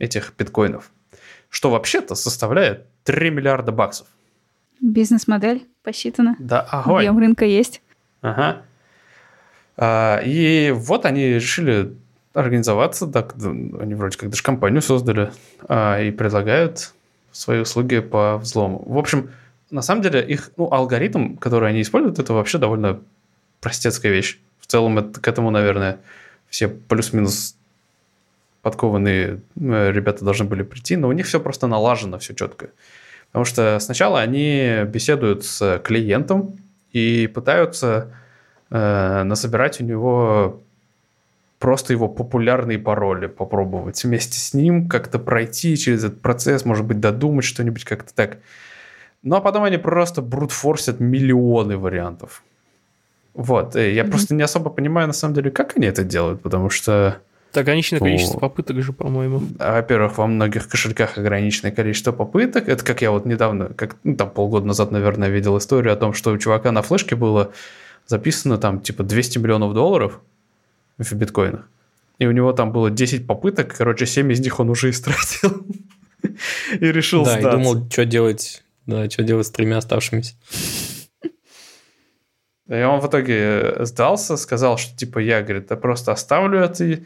этих 0.00 0.34
биткоинов, 0.36 0.90
что 1.48 1.70
вообще-то 1.70 2.16
составляет 2.16 2.86
3 3.04 3.30
миллиарда 3.30 3.70
баксов. 3.70 4.08
Бизнес-модель 4.80 5.68
посчитана. 5.84 6.34
Да, 6.40 6.60
огонь. 6.62 7.06
Объем 7.06 7.18
рынка 7.18 7.44
есть. 7.44 7.82
Ага. 8.20 8.62
А, 9.76 10.20
и 10.24 10.72
вот 10.72 11.06
они 11.06 11.24
решили 11.26 11.94
организоваться, 12.34 13.06
так, 13.06 13.34
они 13.36 13.94
вроде 13.94 14.16
как 14.16 14.30
даже 14.30 14.42
компанию 14.42 14.82
создали 14.82 15.32
а, 15.68 16.00
и 16.00 16.10
предлагают 16.10 16.92
свои 17.30 17.60
услуги 17.60 18.00
по 18.00 18.38
взлому. 18.38 18.82
В 18.86 18.98
общем, 18.98 19.30
на 19.70 19.82
самом 19.82 20.02
деле 20.02 20.22
их 20.22 20.50
ну, 20.56 20.70
алгоритм, 20.70 21.36
который 21.36 21.70
они 21.70 21.82
используют, 21.82 22.18
это 22.18 22.32
вообще 22.32 22.58
довольно 22.58 23.00
простецкая 23.60 24.12
вещь. 24.12 24.38
В 24.60 24.66
целом 24.66 24.98
это, 24.98 25.20
к 25.20 25.28
этому, 25.28 25.50
наверное, 25.50 25.98
все 26.48 26.68
плюс-минус 26.68 27.56
подкованные 28.60 29.40
э, 29.60 29.90
ребята 29.92 30.24
должны 30.24 30.44
были 30.44 30.62
прийти, 30.62 30.96
но 30.96 31.08
у 31.08 31.12
них 31.12 31.26
все 31.26 31.40
просто 31.40 31.66
налажено, 31.66 32.18
все 32.18 32.34
четко. 32.34 32.70
Потому 33.28 33.44
что 33.44 33.78
сначала 33.80 34.20
они 34.20 34.84
беседуют 34.86 35.44
с 35.44 35.80
клиентом 35.82 36.58
и 36.92 37.26
пытаются 37.32 38.12
э, 38.70 39.22
насобирать 39.24 39.80
у 39.80 39.84
него 39.84 40.60
просто 41.62 41.92
его 41.92 42.08
популярные 42.08 42.76
пароли 42.76 43.28
попробовать 43.28 44.02
вместе 44.02 44.40
с 44.40 44.52
ним, 44.52 44.88
как-то 44.88 45.20
пройти 45.20 45.76
через 45.76 46.02
этот 46.02 46.20
процесс, 46.20 46.64
может 46.64 46.84
быть, 46.84 46.98
додумать 46.98 47.44
что-нибудь 47.44 47.84
как-то 47.84 48.12
так. 48.12 48.38
Ну, 49.22 49.36
а 49.36 49.40
потом 49.40 49.62
они 49.62 49.76
просто 49.78 50.22
брутфорсят 50.22 50.98
миллионы 50.98 51.78
вариантов. 51.78 52.42
Вот, 53.32 53.76
э, 53.76 53.92
я 53.94 54.02
mm-hmm. 54.02 54.10
просто 54.10 54.34
не 54.34 54.42
особо 54.42 54.70
понимаю, 54.70 55.06
на 55.06 55.12
самом 55.12 55.34
деле, 55.34 55.52
как 55.52 55.76
они 55.76 55.86
это 55.86 56.02
делают, 56.02 56.42
потому 56.42 56.68
что... 56.68 57.18
ограниченное 57.60 58.00
ну, 58.00 58.06
количество 58.06 58.40
попыток 58.40 58.82
же, 58.82 58.92
по-моему. 58.92 59.40
Во-первых, 59.60 60.18
во 60.18 60.26
многих 60.26 60.68
кошельках 60.68 61.16
ограниченное 61.16 61.70
количество 61.70 62.10
попыток. 62.10 62.68
Это 62.68 62.84
как 62.84 63.02
я 63.02 63.12
вот 63.12 63.24
недавно, 63.24 63.66
как 63.66 63.94
ну, 64.02 64.16
там 64.16 64.30
полгода 64.30 64.66
назад, 64.66 64.90
наверное, 64.90 65.28
видел 65.28 65.56
историю 65.58 65.92
о 65.92 65.96
том, 65.96 66.12
что 66.12 66.32
у 66.32 66.38
чувака 66.38 66.72
на 66.72 66.82
флешке 66.82 67.14
было 67.14 67.52
записано 68.08 68.58
там 68.58 68.80
типа 68.80 69.04
200 69.04 69.38
миллионов 69.38 69.74
долларов 69.74 70.20
в 70.98 71.12
биткоинах. 71.12 71.68
И 72.18 72.26
у 72.26 72.32
него 72.32 72.52
там 72.52 72.72
было 72.72 72.90
10 72.90 73.26
попыток, 73.26 73.74
короче, 73.76 74.06
7 74.06 74.30
из 74.32 74.40
них 74.40 74.60
он 74.60 74.70
уже 74.70 74.90
истратил. 74.90 75.66
И 76.80 76.86
решил 76.86 77.24
Да, 77.24 77.38
и 77.38 77.42
думал, 77.42 77.90
что 77.90 78.04
делать, 78.04 78.62
да, 78.86 79.10
что 79.10 79.24
делать 79.24 79.46
с 79.46 79.50
тремя 79.50 79.78
оставшимися. 79.78 80.34
И 82.68 82.82
он 82.82 83.00
в 83.00 83.08
итоге 83.08 83.84
сдался, 83.84 84.36
сказал, 84.36 84.78
что 84.78 84.96
типа 84.96 85.18
я, 85.18 85.42
говорит, 85.42 85.70
я 85.70 85.76
просто 85.76 86.12
оставлю 86.12 86.60
это, 86.60 87.00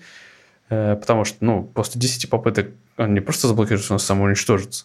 э, 0.68 0.96
потому 0.96 1.24
что, 1.24 1.38
ну, 1.40 1.64
после 1.64 1.98
10 1.98 2.28
попыток 2.28 2.68
он 2.98 3.14
не 3.14 3.20
просто 3.20 3.48
заблокируется, 3.48 3.94
он 3.94 3.98
самоуничтожится. 3.98 4.84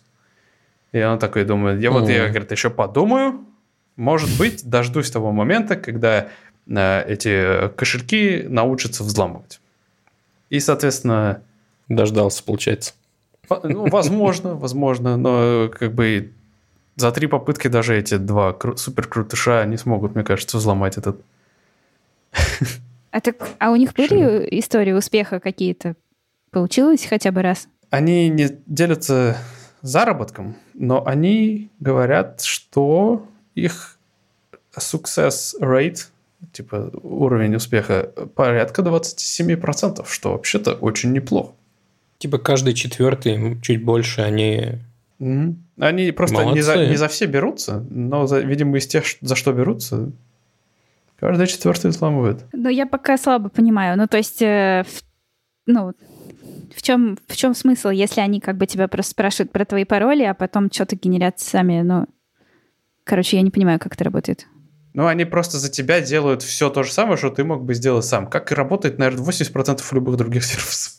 И 0.93 1.01
он 1.01 1.19
такой 1.19 1.43
думает, 1.43 1.81
я 1.81 1.91
вот, 1.91 2.09
я, 2.09 2.29
говорит, 2.29 2.51
еще 2.51 2.69
подумаю, 2.69 3.45
может 3.95 4.29
быть, 4.37 4.67
дождусь 4.67 5.11
того 5.11 5.31
момента, 5.31 5.75
когда 5.75 6.19
э, 6.19 6.29
эти 6.67 7.69
кошельки 7.75 8.45
научатся 8.47 9.03
взламывать. 9.03 9.59
И, 10.49 10.59
соответственно... 10.59 11.41
Дождался, 11.89 12.41
получается. 12.43 12.93
Ну, 13.63 13.89
возможно, 13.89 14.55
возможно, 14.55 15.17
но 15.17 15.69
как 15.69 15.93
бы 15.93 16.31
за 16.95 17.11
три 17.11 17.27
попытки 17.27 17.67
даже 17.67 17.97
эти 17.97 18.15
два 18.17 18.51
кру- 18.51 18.77
супер 18.77 19.07
крутыша 19.07 19.65
не 19.65 19.77
смогут, 19.77 20.15
мне 20.15 20.23
кажется, 20.23 20.57
взломать 20.57 20.97
этот. 20.97 21.21
А, 23.11 23.19
так, 23.19 23.35
а 23.59 23.71
у 23.71 23.75
них 23.75 23.93
были 23.93 24.47
истории 24.59 24.93
успеха 24.93 25.41
какие-то? 25.41 25.95
Получилось 26.51 27.05
хотя 27.05 27.31
бы 27.31 27.41
раз? 27.41 27.67
Они 27.89 28.29
не 28.29 28.57
делятся 28.67 29.37
заработком, 29.81 30.55
но 30.73 31.05
они 31.05 31.69
говорят, 31.81 32.41
что 32.41 33.25
их 33.53 33.97
success 34.77 35.55
rate, 35.59 36.07
типа 36.51 36.91
уровень 37.01 37.55
успеха, 37.55 38.11
порядка 38.35 38.81
27%, 38.81 40.05
что 40.07 40.31
вообще-то 40.31 40.73
очень 40.73 41.11
неплохо. 41.11 41.53
Типа 42.17 42.37
каждый 42.37 42.73
четвертый, 42.73 43.59
чуть 43.61 43.83
больше, 43.83 44.21
они 44.21 44.79
Mm-hmm. 45.21 45.55
Они 45.77 46.11
просто 46.11 46.45
не 46.45 46.61
за, 46.61 46.87
не 46.87 46.95
за 46.95 47.07
все 47.07 47.27
берутся, 47.27 47.85
но, 47.91 48.25
за, 48.25 48.39
видимо, 48.39 48.77
из 48.77 48.87
тех, 48.87 49.03
за 49.21 49.35
что 49.35 49.53
берутся, 49.53 50.11
каждый 51.19 51.45
четвертый 51.45 51.91
взламывает. 51.91 52.43
Ну, 52.53 52.69
я 52.69 52.87
пока 52.87 53.17
слабо 53.17 53.49
понимаю. 53.49 53.97
Ну, 53.97 54.07
то 54.07 54.17
есть, 54.17 54.41
э, 54.41 54.83
в, 54.87 55.03
ну, 55.67 55.93
в 56.75 56.81
чем, 56.81 57.19
в 57.27 57.35
чем 57.35 57.53
смысл, 57.53 57.89
если 57.89 58.19
они 58.19 58.39
как 58.39 58.57
бы 58.57 58.65
тебя 58.65 58.87
просто 58.87 59.11
спрашивают 59.11 59.51
про 59.51 59.63
твои 59.63 59.85
пароли, 59.85 60.23
а 60.23 60.33
потом 60.33 60.71
что-то 60.71 60.95
генерят 60.95 61.39
сами, 61.39 61.81
ну... 61.81 62.07
Короче, 63.03 63.37
я 63.37 63.43
не 63.43 63.51
понимаю, 63.51 63.79
как 63.79 63.93
это 63.93 64.03
работает. 64.03 64.47
Ну, 64.93 65.07
они 65.07 65.25
просто 65.25 65.57
за 65.57 65.69
тебя 65.69 66.01
делают 66.01 66.41
все 66.41 66.69
то 66.69 66.83
же 66.83 66.91
самое, 66.91 67.17
что 67.17 67.29
ты 67.29 67.43
мог 67.43 67.63
бы 67.63 67.73
сделать 67.73 68.05
сам. 68.05 68.27
Как 68.27 68.51
и 68.51 68.55
работает, 68.55 68.97
наверное, 68.97 69.25
80% 69.25 69.81
любых 69.93 70.17
других 70.17 70.43
сервисов. 70.45 70.93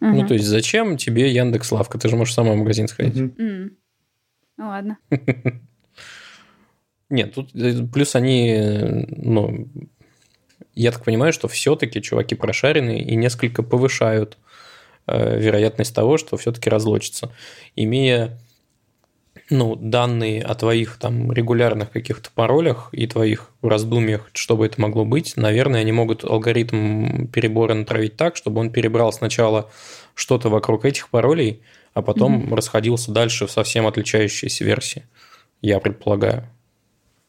Угу. 0.00 0.10
Ну, 0.10 0.26
то 0.26 0.34
есть, 0.34 0.46
зачем 0.46 0.96
тебе 0.96 1.30
Яндекс 1.32 1.72
Лавка? 1.72 1.98
Ты 1.98 2.08
же 2.08 2.16
можешь 2.16 2.34
сама 2.34 2.52
в 2.52 2.56
магазин 2.56 2.88
сходить. 2.88 3.16
Угу. 3.16 3.42
Mm. 3.42 3.70
Ну, 4.56 4.66
ладно. 4.66 4.98
Нет, 7.10 7.34
тут 7.34 7.54
э, 7.54 7.86
плюс 7.92 8.14
они, 8.14 9.06
ну, 9.08 9.68
я 10.74 10.92
так 10.92 11.04
понимаю, 11.04 11.32
что 11.32 11.48
все-таки 11.48 12.02
чуваки 12.02 12.34
прошаренные 12.34 13.02
и 13.02 13.16
несколько 13.16 13.62
повышают 13.62 14.38
э, 15.06 15.38
вероятность 15.40 15.94
того, 15.94 16.18
что 16.18 16.36
все-таки 16.36 16.70
разлочится. 16.70 17.32
Имея 17.76 18.38
ну, 19.50 19.76
данные 19.76 20.42
о 20.42 20.54
твоих 20.54 20.96
там 20.98 21.32
регулярных 21.32 21.90
каких-то 21.90 22.30
паролях 22.34 22.90
и 22.92 23.06
твоих 23.06 23.50
раздумьях, 23.62 24.30
что 24.34 24.56
бы 24.56 24.66
это 24.66 24.80
могло 24.80 25.04
быть, 25.04 25.36
наверное, 25.36 25.80
они 25.80 25.92
могут 25.92 26.24
алгоритм 26.24 27.26
перебора 27.28 27.74
натравить 27.74 28.16
так, 28.16 28.36
чтобы 28.36 28.60
он 28.60 28.70
перебрал 28.70 29.12
сначала 29.12 29.70
что-то 30.14 30.50
вокруг 30.50 30.84
этих 30.84 31.08
паролей, 31.08 31.62
а 31.94 32.02
потом 32.02 32.42
mm-hmm. 32.42 32.54
расходился 32.54 33.12
дальше 33.12 33.46
в 33.46 33.50
совсем 33.50 33.86
отличающиеся 33.86 34.64
версии. 34.64 35.04
Я 35.62 35.80
предполагаю. 35.80 36.48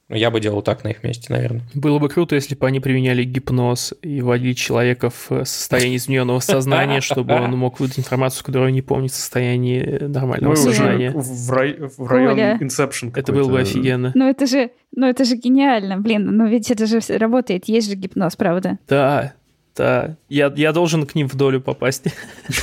Я 0.09 0.31
бы 0.31 0.39
делал 0.39 0.63
так 0.63 0.83
на 0.83 0.89
их 0.89 1.03
месте, 1.03 1.31
наверное. 1.31 1.61
Было 1.75 1.99
бы 1.99 2.09
круто, 2.09 2.33
если 2.33 2.55
бы 2.55 2.65
они 2.65 2.79
применяли 2.79 3.23
гипноз 3.23 3.93
и 4.01 4.21
вводили 4.21 4.53
человека 4.53 5.11
в 5.11 5.45
состояние 5.45 5.97
измененного 5.97 6.39
сознания, 6.39 6.99
чтобы 6.99 7.35
он 7.35 7.51
мог 7.51 7.79
выдать 7.79 7.99
информацию, 7.99 8.43
которую 8.43 8.73
не 8.73 8.81
помнит 8.81 9.11
в 9.11 9.15
состоянии 9.15 9.99
нормального 10.01 10.55
ну, 10.55 10.55
сознания. 10.55 11.11
В, 11.13 11.51
рай, 11.51 11.77
в 11.79 12.07
район 12.07 12.33
Оля. 12.33 12.57
Inception 12.59 13.11
Это 13.15 13.31
было 13.31 13.49
бы 13.49 13.59
офигенно. 13.59 14.11
Ну 14.15 14.27
это 14.27 14.47
же, 14.47 14.71
ну 14.95 15.05
это 15.05 15.25
же 15.25 15.35
гениально, 15.35 15.97
блин, 15.97 16.25
но 16.25 16.47
ведь 16.47 16.71
это 16.71 16.87
же 16.87 16.99
работает, 17.17 17.65
есть 17.65 17.89
же 17.89 17.95
гипноз, 17.95 18.35
правда? 18.35 18.79
Да, 18.87 19.33
да. 19.75 20.17
Я, 20.27 20.51
я 20.55 20.73
должен 20.73 21.05
к 21.05 21.13
ним 21.13 21.29
в 21.29 21.35
долю 21.35 21.61
попасть. 21.61 22.05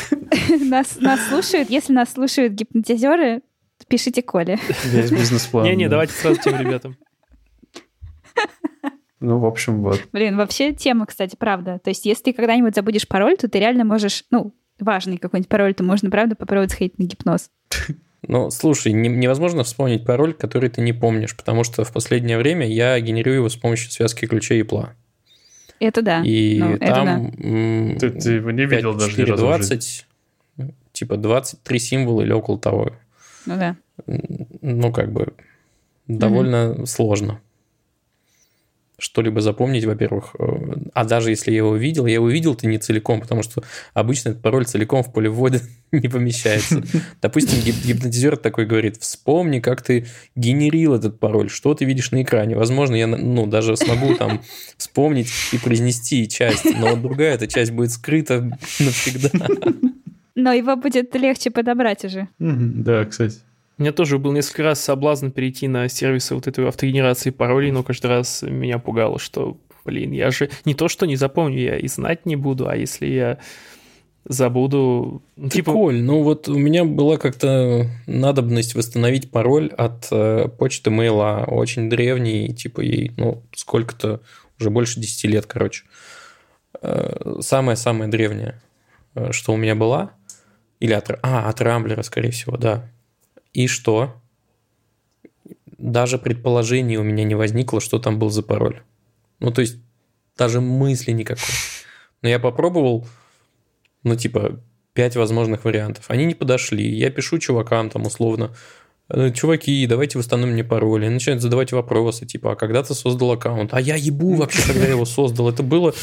Нас, 0.60 0.98
нас 1.00 1.20
слушают, 1.28 1.70
если 1.70 1.92
нас 1.92 2.12
слушают 2.12 2.52
гипнотизеры, 2.52 3.42
пишите 3.88 4.22
Коле. 4.22 4.58
Весь 4.84 5.10
бизнес-план. 5.12 5.64
Не-не, 5.64 5.88
давайте 5.88 6.12
сразу 6.12 6.40
тем 6.40 6.58
ребятам. 6.58 6.96
Ну, 9.26 9.40
в 9.40 9.44
общем, 9.44 9.82
вот. 9.82 10.00
Блин, 10.12 10.36
вообще 10.36 10.72
тема, 10.72 11.04
кстати, 11.04 11.34
правда. 11.34 11.80
То 11.82 11.90
есть, 11.90 12.06
если 12.06 12.24
ты 12.24 12.32
когда-нибудь 12.32 12.76
забудешь 12.76 13.08
пароль, 13.08 13.36
то 13.36 13.48
ты 13.48 13.58
реально 13.58 13.84
можешь, 13.84 14.22
ну, 14.30 14.54
важный 14.78 15.16
какой-нибудь 15.16 15.48
пароль, 15.48 15.74
то 15.74 15.82
можно, 15.82 16.10
правда, 16.10 16.36
попробовать 16.36 16.70
сходить 16.70 16.98
на 16.98 17.04
гипноз. 17.04 17.50
Ну, 18.28 18.50
слушай, 18.50 18.90
не, 18.92 19.08
невозможно 19.08 19.62
вспомнить 19.62 20.04
пароль, 20.04 20.34
который 20.34 20.68
ты 20.68 20.80
не 20.80 20.92
помнишь, 20.92 21.36
потому 21.36 21.62
что 21.62 21.84
в 21.84 21.92
последнее 21.92 22.38
время 22.38 22.66
я 22.66 22.98
генерирую 22.98 23.36
его 23.36 23.48
с 23.48 23.54
помощью 23.54 23.92
связки 23.92 24.26
ключей 24.26 24.60
и 24.60 24.62
пла. 24.64 24.94
Это 25.78 26.02
да. 26.02 26.22
И 26.24 26.58
ну, 26.58 26.76
там... 26.78 27.26
Это 27.28 28.00
да. 28.00 28.00
Ты, 28.00 28.10
ты 28.18 28.32
его 28.32 28.50
не 28.50 28.64
видел 28.64 28.94
5, 28.94 28.98
даже 28.98 29.10
4, 29.12 29.32
ни 29.32 29.36
20, 29.36 30.06
типа 30.92 31.16
23 31.18 31.78
символа 31.78 32.22
или 32.22 32.32
около 32.32 32.58
того. 32.58 32.90
Ну 33.44 33.56
да. 33.58 33.76
Ну, 34.06 34.92
как 34.92 35.12
бы 35.12 35.34
довольно 36.08 36.70
угу. 36.72 36.86
сложно 36.86 37.40
что-либо 38.98 39.40
запомнить, 39.40 39.84
во-первых. 39.84 40.34
Э, 40.38 40.44
а 40.94 41.04
даже 41.04 41.30
если 41.30 41.50
я 41.50 41.58
его 41.58 41.76
видел, 41.76 42.06
я 42.06 42.14
его 42.14 42.28
видел-то 42.28 42.66
не 42.66 42.78
целиком, 42.78 43.20
потому 43.20 43.42
что 43.42 43.62
обычно 43.92 44.30
этот 44.30 44.42
пароль 44.42 44.64
целиком 44.64 45.02
в 45.02 45.12
поле 45.12 45.28
ввода 45.28 45.60
не 45.92 46.08
помещается. 46.08 46.82
Допустим, 47.22 47.60
гипнотизер 47.60 48.36
такой 48.36 48.66
говорит, 48.66 48.96
вспомни, 48.96 49.60
как 49.60 49.82
ты 49.82 50.06
генерил 50.34 50.94
этот 50.94 51.20
пароль, 51.20 51.50
что 51.50 51.74
ты 51.74 51.84
видишь 51.84 52.10
на 52.10 52.22
экране. 52.22 52.56
Возможно, 52.56 52.94
я 52.94 53.06
ну, 53.06 53.46
даже 53.46 53.76
смогу 53.76 54.14
там 54.14 54.42
вспомнить 54.78 55.28
и 55.52 55.58
произнести 55.58 56.28
часть, 56.28 56.64
но 56.64 56.96
другая 56.96 57.34
эта 57.34 57.46
часть 57.46 57.72
будет 57.72 57.92
скрыта 57.92 58.58
навсегда. 58.80 59.46
Но 60.34 60.52
его 60.52 60.76
будет 60.76 61.14
легче 61.14 61.50
подобрать 61.50 62.04
уже. 62.04 62.28
Да, 62.38 63.04
кстати. 63.04 63.38
У 63.78 63.82
меня 63.82 63.92
тоже 63.92 64.18
был 64.18 64.32
несколько 64.32 64.62
раз 64.62 64.80
соблазн 64.80 65.28
перейти 65.28 65.68
на 65.68 65.88
сервисы 65.88 66.34
вот 66.34 66.46
этой 66.46 66.66
автогенерации 66.66 67.30
паролей, 67.30 67.70
но 67.72 67.82
каждый 67.82 68.06
раз 68.06 68.42
меня 68.42 68.78
пугало, 68.78 69.18
что, 69.18 69.58
блин, 69.84 70.12
я 70.12 70.30
же 70.30 70.48
не 70.64 70.74
то, 70.74 70.88
что 70.88 71.04
не 71.04 71.16
запомню, 71.16 71.58
я 71.58 71.76
и 71.76 71.86
знать 71.86 72.24
не 72.24 72.36
буду, 72.36 72.68
а 72.68 72.76
если 72.76 73.06
я 73.06 73.38
забуду. 74.24 75.22
Ну, 75.36 75.48
типа... 75.48 75.72
Коль, 75.72 76.02
ну 76.02 76.22
вот 76.22 76.48
у 76.48 76.56
меня 76.56 76.84
была 76.84 77.18
как-то 77.18 77.86
надобность 78.06 78.74
восстановить 78.74 79.30
пароль 79.30 79.68
от 79.76 80.08
э, 80.10 80.48
почты 80.58 80.90
мейла, 80.90 81.44
очень 81.46 81.88
древний, 81.90 82.54
типа 82.54 82.80
ей, 82.80 83.12
ну, 83.16 83.42
сколько-то, 83.54 84.20
уже 84.58 84.70
больше 84.70 85.00
10 85.00 85.24
лет, 85.24 85.46
короче. 85.46 85.84
Э, 86.80 87.36
самая-самая 87.40 88.08
древняя, 88.08 88.60
э, 89.14 89.32
что 89.32 89.52
у 89.52 89.56
меня 89.56 89.74
была. 89.74 90.12
Или 90.80 90.92
от... 90.92 91.10
А, 91.22 91.48
от 91.48 91.60
Рамблера, 91.60 92.02
скорее 92.02 92.30
всего, 92.30 92.56
да. 92.56 92.90
И 93.52 93.66
что? 93.66 94.20
Даже 95.78 96.18
предположений 96.18 96.96
у 96.96 97.02
меня 97.02 97.24
не 97.24 97.34
возникло, 97.34 97.80
что 97.80 97.98
там 97.98 98.18
был 98.18 98.30
за 98.30 98.42
пароль. 98.42 98.82
Ну, 99.40 99.50
то 99.50 99.60
есть, 99.60 99.78
даже 100.36 100.60
мысли 100.60 101.12
никакой. 101.12 101.44
Но 102.22 102.28
я 102.28 102.38
попробовал, 102.38 103.06
ну, 104.02 104.16
типа, 104.16 104.60
пять 104.94 105.16
возможных 105.16 105.64
вариантов. 105.64 106.06
Они 106.08 106.24
не 106.24 106.34
подошли. 106.34 106.88
Я 106.88 107.10
пишу 107.10 107.38
чувакам 107.38 107.90
там 107.90 108.06
условно, 108.06 108.54
«Э, 109.08 109.30
чуваки, 109.30 109.86
давайте 109.86 110.18
восстановим 110.18 110.54
мне 110.54 110.64
пароль. 110.64 111.04
И 111.04 111.08
начинают 111.08 111.42
задавать 111.42 111.72
вопросы, 111.72 112.26
типа, 112.26 112.52
а 112.52 112.56
когда 112.56 112.82
ты 112.82 112.94
создал 112.94 113.32
аккаунт? 113.32 113.72
А 113.72 113.80
я 113.80 113.94
ебу 113.94 114.34
вообще, 114.34 114.66
когда 114.66 114.84
я 114.84 114.90
его 114.90 115.04
создал. 115.04 115.48
Это 115.48 115.62
было, 115.62 115.94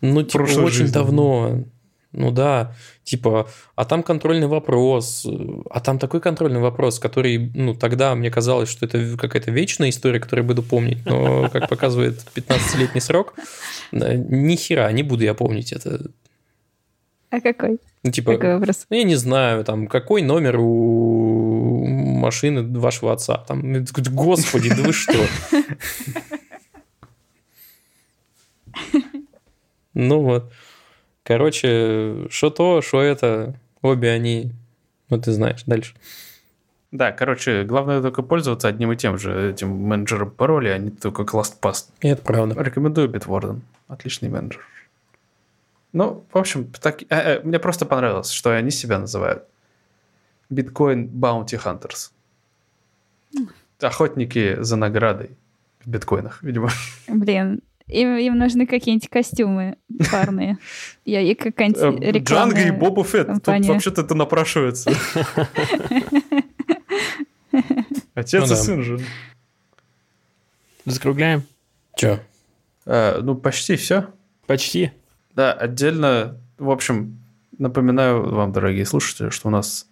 ну, 0.00 0.22
типа, 0.22 0.42
очень 0.42 0.70
жизни. 0.70 0.92
давно. 0.92 1.64
Ну 2.16 2.30
да, 2.30 2.74
типа, 3.04 3.48
а 3.74 3.84
там 3.84 4.02
контрольный 4.02 4.46
вопрос, 4.46 5.26
а 5.70 5.80
там 5.80 5.98
такой 5.98 6.20
контрольный 6.20 6.60
вопрос, 6.60 6.98
который, 6.98 7.52
ну, 7.54 7.74
тогда 7.74 8.14
мне 8.14 8.30
казалось, 8.30 8.70
что 8.70 8.86
это 8.86 9.18
какая-то 9.18 9.50
вечная 9.50 9.90
история, 9.90 10.18
которую 10.18 10.46
буду 10.46 10.62
помнить, 10.62 11.04
но, 11.04 11.48
как 11.52 11.68
показывает 11.68 12.18
15-летний 12.34 13.02
срок, 13.02 13.34
ни 13.92 14.56
хера 14.56 14.90
не 14.92 15.02
буду 15.02 15.24
я 15.24 15.34
помнить 15.34 15.72
это. 15.72 16.10
А 17.28 17.40
какой? 17.40 17.78
Ну, 18.02 18.10
типа, 18.10 18.32
какой 18.32 18.58
вопрос? 18.58 18.86
Ну, 18.88 18.96
я 18.96 19.02
не 19.04 19.16
знаю, 19.16 19.62
там, 19.64 19.88
какой 19.88 20.22
номер 20.22 20.56
у 20.58 21.84
машины 21.86 22.62
вашего 22.78 23.12
отца? 23.12 23.44
Там, 23.46 23.84
господи, 23.94 24.70
да 24.70 24.82
вы 24.82 24.92
что? 24.92 25.18
Ну 29.98 30.20
вот. 30.20 30.52
Короче, 31.26 32.28
что 32.30 32.50
то, 32.50 32.80
что 32.82 33.02
это, 33.02 33.58
обе 33.82 34.10
они, 34.10 34.52
ну 35.10 35.20
ты 35.20 35.32
знаешь, 35.32 35.64
дальше. 35.64 35.96
Да, 36.92 37.10
короче, 37.10 37.64
главное 37.64 38.00
только 38.00 38.22
пользоваться 38.22 38.68
одним 38.68 38.92
и 38.92 38.96
тем 38.96 39.18
же 39.18 39.50
этим 39.50 39.70
менеджером 39.70 40.30
паролей, 40.30 40.72
а 40.72 40.78
не 40.78 40.90
только 40.90 41.22
ClastPass. 41.22 41.88
Это 42.00 42.22
правда. 42.22 42.62
Рекомендую 42.62 43.08
Bitwarden. 43.10 43.58
Отличный 43.88 44.28
менеджер. 44.28 44.60
Ну, 45.92 46.24
в 46.32 46.38
общем, 46.38 46.70
так, 46.80 47.02
э, 47.02 47.06
э, 47.08 47.40
мне 47.42 47.58
просто 47.58 47.86
понравилось, 47.86 48.30
что 48.30 48.56
они 48.56 48.70
себя 48.70 49.00
называют. 49.00 49.42
Bitcoin 50.48 51.10
Bounty 51.10 51.60
Hunters. 51.60 52.12
Охотники 53.80 54.62
за 54.62 54.76
наградой 54.76 55.30
в 55.84 55.88
биткоинах, 55.90 56.40
видимо. 56.44 56.70
Блин, 57.08 57.62
им, 57.88 58.16
им 58.16 58.38
нужны 58.38 58.66
какие-нибудь 58.66 59.08
костюмы 59.08 59.76
парные. 60.10 60.58
Я 61.04 61.20
и 61.20 61.34
какая-нибудь 61.34 62.02
э, 62.02 62.12
реклама. 62.12 62.52
Джанго 62.52 62.68
и 62.68 62.70
Боба 62.70 63.04
Фетт. 63.04 63.44
Тут 63.44 63.66
вообще-то 63.66 64.02
это 64.02 64.14
напрашивается. 64.14 64.90
Отец 68.14 68.48
ну 68.48 68.54
и 68.54 68.56
сын 68.56 68.82
же. 68.82 68.98
Закругляем. 70.84 71.42
Че? 71.96 72.22
А, 72.86 73.20
ну, 73.20 73.34
почти 73.34 73.76
все. 73.76 74.08
Почти. 74.46 74.92
Да, 75.34 75.52
отдельно, 75.52 76.40
в 76.58 76.70
общем, 76.70 77.18
напоминаю 77.58 78.28
вам, 78.34 78.52
дорогие 78.52 78.86
слушатели, 78.86 79.30
что 79.30 79.48
у 79.48 79.50
нас 79.50 79.86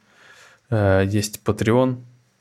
э, 0.70 1.04
есть 1.06 1.40
Patreon, 1.44 1.98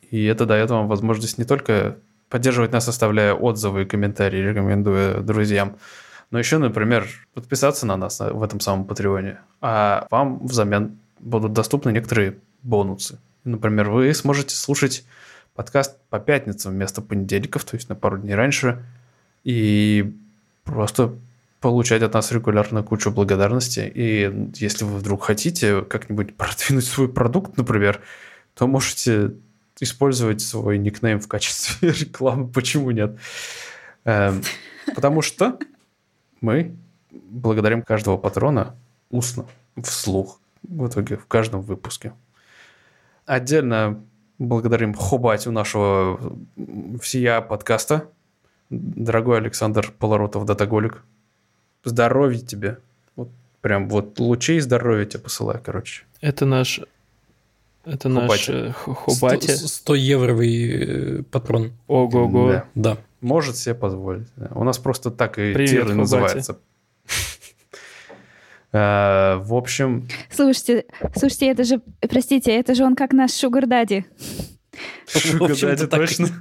и 0.10 0.24
это 0.26 0.46
дает 0.46 0.70
вам 0.70 0.88
возможность 0.88 1.38
не 1.38 1.44
только 1.44 1.98
поддерживать 2.34 2.72
нас, 2.72 2.88
оставляя 2.88 3.36
отзывы 3.36 3.84
и 3.84 3.86
комментарии, 3.86 4.40
рекомендуя 4.40 5.20
друзьям. 5.20 5.76
Но 6.32 6.40
еще, 6.40 6.58
например, 6.58 7.08
подписаться 7.36 7.86
на 7.86 7.96
нас 7.96 8.20
в 8.20 8.42
этом 8.42 8.60
самом 8.60 8.86
Патреоне. 8.86 9.38
А 9.62 10.08
вам 10.10 10.44
взамен 10.44 10.98
будут 11.20 11.54
доступны 11.54 11.92
некоторые 11.92 12.40
бонусы. 12.64 13.20
Например, 13.44 13.92
вы 13.92 14.12
сможете 14.16 14.56
слушать 14.56 15.06
подкаст 15.54 16.00
по 16.10 16.20
пятницам 16.20 16.72
вместо 16.72 17.04
понедельников, 17.04 17.66
то 17.66 17.76
есть 17.76 17.88
на 17.88 17.94
пару 17.94 18.18
дней 18.18 18.34
раньше, 18.34 18.84
и 19.44 20.12
просто 20.64 21.14
получать 21.62 22.02
от 22.02 22.16
нас 22.16 22.32
регулярно 22.32 22.82
кучу 22.82 23.12
благодарности. 23.12 23.92
И 23.94 24.50
если 24.56 24.86
вы 24.86 24.98
вдруг 24.98 25.24
хотите 25.24 25.84
как-нибудь 25.84 26.36
продвинуть 26.36 26.86
свой 26.86 27.10
продукт, 27.10 27.58
например, 27.58 28.02
то 28.56 28.66
можете 28.66 29.34
использовать 29.84 30.42
свой 30.42 30.78
никнейм 30.78 31.20
в 31.20 31.28
качестве 31.28 31.92
рекламы. 32.00 32.48
Почему 32.48 32.92
нет? 32.92 33.18
Эм, 34.06 34.42
потому 34.96 35.22
что 35.22 35.58
мы 36.42 36.76
благодарим 37.12 37.82
каждого 37.84 38.18
патрона 38.18 38.76
устно, 39.10 39.46
вслух, 39.82 40.40
в 40.64 40.88
итоге 40.88 41.18
в 41.18 41.26
каждом 41.28 41.62
выпуске. 41.62 42.14
Отдельно 43.26 44.04
благодарим 44.40 44.94
Хобатю 44.94 45.52
нашего 45.52 46.36
всея 47.02 47.42
подкаста. 47.42 48.10
Дорогой 48.70 49.38
Александр 49.38 49.94
Полоротов, 49.98 50.46
датаголик. 50.46 51.04
Здоровья 51.84 52.40
тебе. 52.40 52.80
Вот 53.16 53.30
прям 53.62 53.88
вот 53.88 54.20
лучей 54.20 54.60
здоровья 54.60 55.06
тебе 55.06 55.24
посылаю, 55.24 55.62
короче. 55.64 56.04
Это 56.22 56.46
наш 56.46 56.82
это 57.86 58.10
наш 58.10 58.50
э, 58.50 58.72
Хобати. 58.72 59.48
100, 59.48 59.68
100 59.68 59.96
евровый 59.96 61.20
э, 61.20 61.24
патрон. 61.24 61.74
Ого-го. 61.88 62.50
Да. 62.50 62.66
да. 62.76 62.98
Может 63.22 63.58
себе 63.58 63.76
позволить. 63.76 64.28
У 64.52 64.64
нас 64.64 64.78
просто 64.78 65.12
так 65.12 65.38
и 65.40 65.54
тир 65.54 65.94
называется. 65.94 66.60
Uh, 68.72 69.38
в 69.44 69.54
общем... 69.54 70.08
Слушайте, 70.32 70.86
слушайте, 71.16 71.48
это 71.48 71.64
же, 71.64 71.82
простите, 72.02 72.52
это 72.52 72.74
же 72.74 72.84
он 72.84 72.96
как 72.96 73.14
наш 73.14 73.32
Шугар 73.32 73.68
Дади. 73.68 74.06
Шугар 75.08 75.56
Дади, 75.56 75.88
точно. 75.88 76.30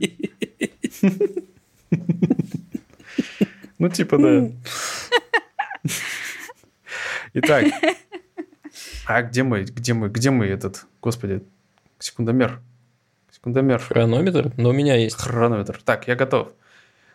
Ну, 3.83 3.89
типа, 3.89 4.17
да. 4.17 4.49
Итак, 7.35 7.67
а 9.07 9.23
где 9.23 9.43
мы, 9.43 9.63
где 9.65 9.95
мы, 9.95 10.09
где 10.09 10.31
мы 10.31 10.47
этот, 10.47 10.87
господи, 11.01 11.43
секундомер? 11.99 12.61
Секундомер. 13.31 13.79
Хронометр? 13.81 14.53
Но 14.57 14.71
у 14.71 14.73
меня 14.73 14.97
есть. 14.97 15.17
Хронометр. 15.17 15.81
Так, 15.85 16.07
я 16.07 16.15
готов. 16.15 16.49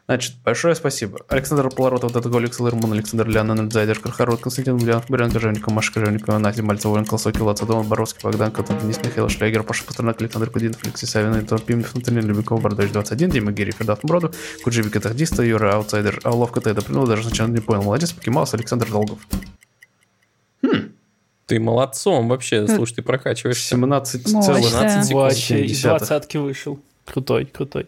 Значит, 0.07 0.35
большое 0.43 0.73
спасибо. 0.73 1.19
Александр 1.27 1.69
Полоротов, 1.69 2.13
Датаго, 2.13 2.37
Александр 2.37 2.71
Румун, 2.71 2.93
Александр 2.93 3.27
Леонид 3.27 3.73
Зайдер, 3.73 3.99
Кархарот, 3.99 4.39
Константин 4.39 4.77
Бульянов, 4.77 5.09
Бурян 5.09 5.29
Кожевников, 5.29 5.73
Маша 5.73 5.93
Кожевникова, 5.93 6.37
Настя 6.37 6.63
Мальцев, 6.63 6.85
Войн 6.85 7.05
Колсоки, 7.05 7.41
Лаца, 7.41 7.65
Дон, 7.65 7.85
Боровский, 7.85 8.21
Богдан, 8.23 8.51
Катан, 8.51 8.79
Денис 8.79 8.97
Михаил 8.99 9.27
Шлягер, 9.27 9.63
Паша 9.63 9.83
Пастернак, 9.83 10.21
Александр 10.21 10.49
Кудинов, 10.49 10.81
Алексей 10.83 11.07
Савин, 11.07 11.33
Антон 11.33 11.59
Пименов, 11.59 11.93
Антонин 11.93 12.25
Любиков, 12.25 12.61
Бардович 12.61 12.91
21, 12.93 13.29
Дима 13.31 13.51
Гири, 13.51 13.71
Фердат 13.71 13.99
Броду, 14.03 14.31
Куджиби 14.63 14.87
Катахдиста, 14.87 15.43
Юра 15.43 15.75
Аутсайдер, 15.75 16.21
Ауловка 16.23 16.61
Тайда, 16.61 16.81
Принул, 16.81 17.05
даже 17.05 17.23
сначала 17.23 17.49
не 17.49 17.59
понял. 17.59 17.83
Молодец, 17.83 18.13
Покемаус, 18.13 18.53
Александр 18.53 18.89
Долгов. 18.89 19.19
Ты 21.47 21.61
молодцом 21.61 22.27
вообще, 22.27 22.67
слушай, 22.67 22.95
ты 22.95 23.01
прокачиваешься. 23.01 23.69
17 23.69 24.27
целых 24.27 24.65
17 24.65 25.13
Вообще, 25.13 25.65
из 25.65 25.81
двадцатки 25.81 26.35
вышел. 26.35 26.77
Крутой, 27.05 27.45
крутой. 27.45 27.87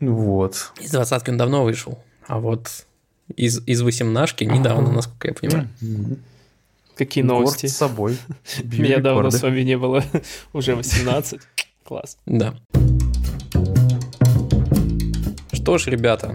Вот. 0.00 0.72
Из 0.80 0.90
двадцатки 0.90 1.30
он 1.30 1.36
давно 1.36 1.62
вышел. 1.62 2.02
А 2.26 2.40
вот 2.40 2.68
из, 3.36 3.62
из 3.66 3.80
восемнашки 3.82 4.42
недавно, 4.42 4.90
насколько 4.90 5.28
я 5.28 5.34
понимаю. 5.34 5.68
Какие 6.96 7.22
новости? 7.22 7.66
с 7.66 7.76
собой. 7.76 8.18
Меня 8.64 8.98
давно 8.98 9.30
с 9.30 9.40
вами 9.40 9.60
не 9.60 9.78
было. 9.78 10.02
Уже 10.52 10.74
18. 10.74 11.40
Класс. 11.84 12.18
Да. 12.26 12.54
Что 15.52 15.78
ж, 15.78 15.86
ребята, 15.86 16.34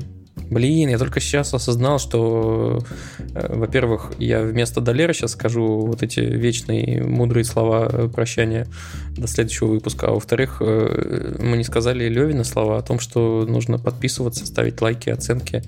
Блин, 0.49 0.89
я 0.89 0.97
только 0.97 1.19
сейчас 1.19 1.53
осознал, 1.53 1.99
что, 1.99 2.83
э, 3.33 3.55
во-первых, 3.55 4.13
я 4.19 4.41
вместо 4.41 4.81
Долера 4.81 5.13
сейчас 5.13 5.31
скажу 5.31 5.85
вот 5.85 6.03
эти 6.03 6.19
вечные 6.19 7.03
мудрые 7.03 7.43
слова 7.43 8.09
прощания 8.09 8.67
до 9.17 9.27
следующего 9.27 9.67
выпуска. 9.67 10.07
А 10.07 10.11
во-вторых, 10.11 10.57
э, 10.61 11.37
мы 11.39 11.57
не 11.57 11.63
сказали 11.63 12.07
Левина 12.07 12.43
слова 12.43 12.77
о 12.77 12.81
том, 12.81 12.99
что 12.99 13.45
нужно 13.47 13.79
подписываться, 13.79 14.45
ставить 14.45 14.81
лайки, 14.81 15.09
оценки, 15.09 15.63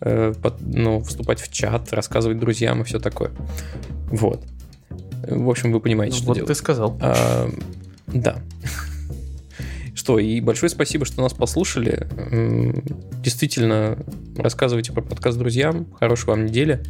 э, 0.00 0.32
ну, 0.60 1.00
вступать 1.00 1.40
в 1.40 1.52
чат, 1.52 1.92
рассказывать 1.92 2.38
друзьям 2.38 2.82
и 2.82 2.84
все 2.84 2.98
такое. 2.98 3.30
Вот. 4.10 4.42
В 5.28 5.50
общем, 5.50 5.72
вы 5.72 5.80
понимаете, 5.80 6.16
ну, 6.16 6.18
что 6.18 6.28
вот 6.28 6.34
делать. 6.36 6.48
ты 6.48 6.54
сказал. 6.54 6.96
А, 7.00 7.50
да 8.06 8.42
что, 10.06 10.20
и 10.20 10.40
большое 10.40 10.70
спасибо, 10.70 11.04
что 11.04 11.20
нас 11.20 11.32
послушали. 11.32 12.06
Действительно, 13.24 13.98
рассказывайте 14.36 14.92
про 14.92 15.02
подкаст 15.02 15.36
друзьям. 15.36 15.88
Хорошей 15.98 16.26
вам 16.26 16.46
недели. 16.46 16.80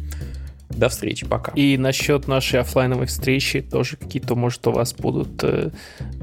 До 0.69 0.87
встречи, 0.87 1.25
пока. 1.25 1.51
И 1.53 1.79
насчет 1.79 2.27
нашей 2.27 2.59
офлайновой 2.59 3.07
встречи 3.07 3.61
тоже 3.61 3.97
какие-то, 3.97 4.35
может, 4.35 4.67
у 4.67 4.71
вас 4.71 4.93
будут 4.93 5.43
э, 5.43 5.71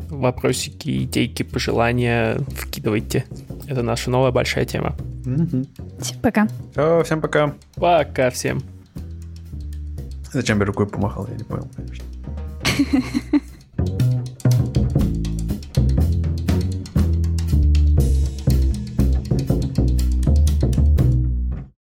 вопросики, 0.08 1.02
идейки, 1.02 1.42
пожелания, 1.42 2.38
вкидывайте. 2.56 3.24
Это 3.66 3.82
наша 3.82 4.10
новая 4.10 4.30
большая 4.30 4.64
тема. 4.64 4.94
Всем 5.98 6.20
пока. 6.22 6.46
Все, 6.70 7.02
всем 7.02 7.20
пока. 7.20 7.54
Пока 7.74 8.30
всем. 8.30 8.62
Зачем 10.32 10.60
я 10.60 10.64
рукой 10.64 10.86
помахал, 10.86 11.26
я 11.26 11.34
не 11.34 11.42
понял, 11.42 11.68
конечно. 11.74 12.04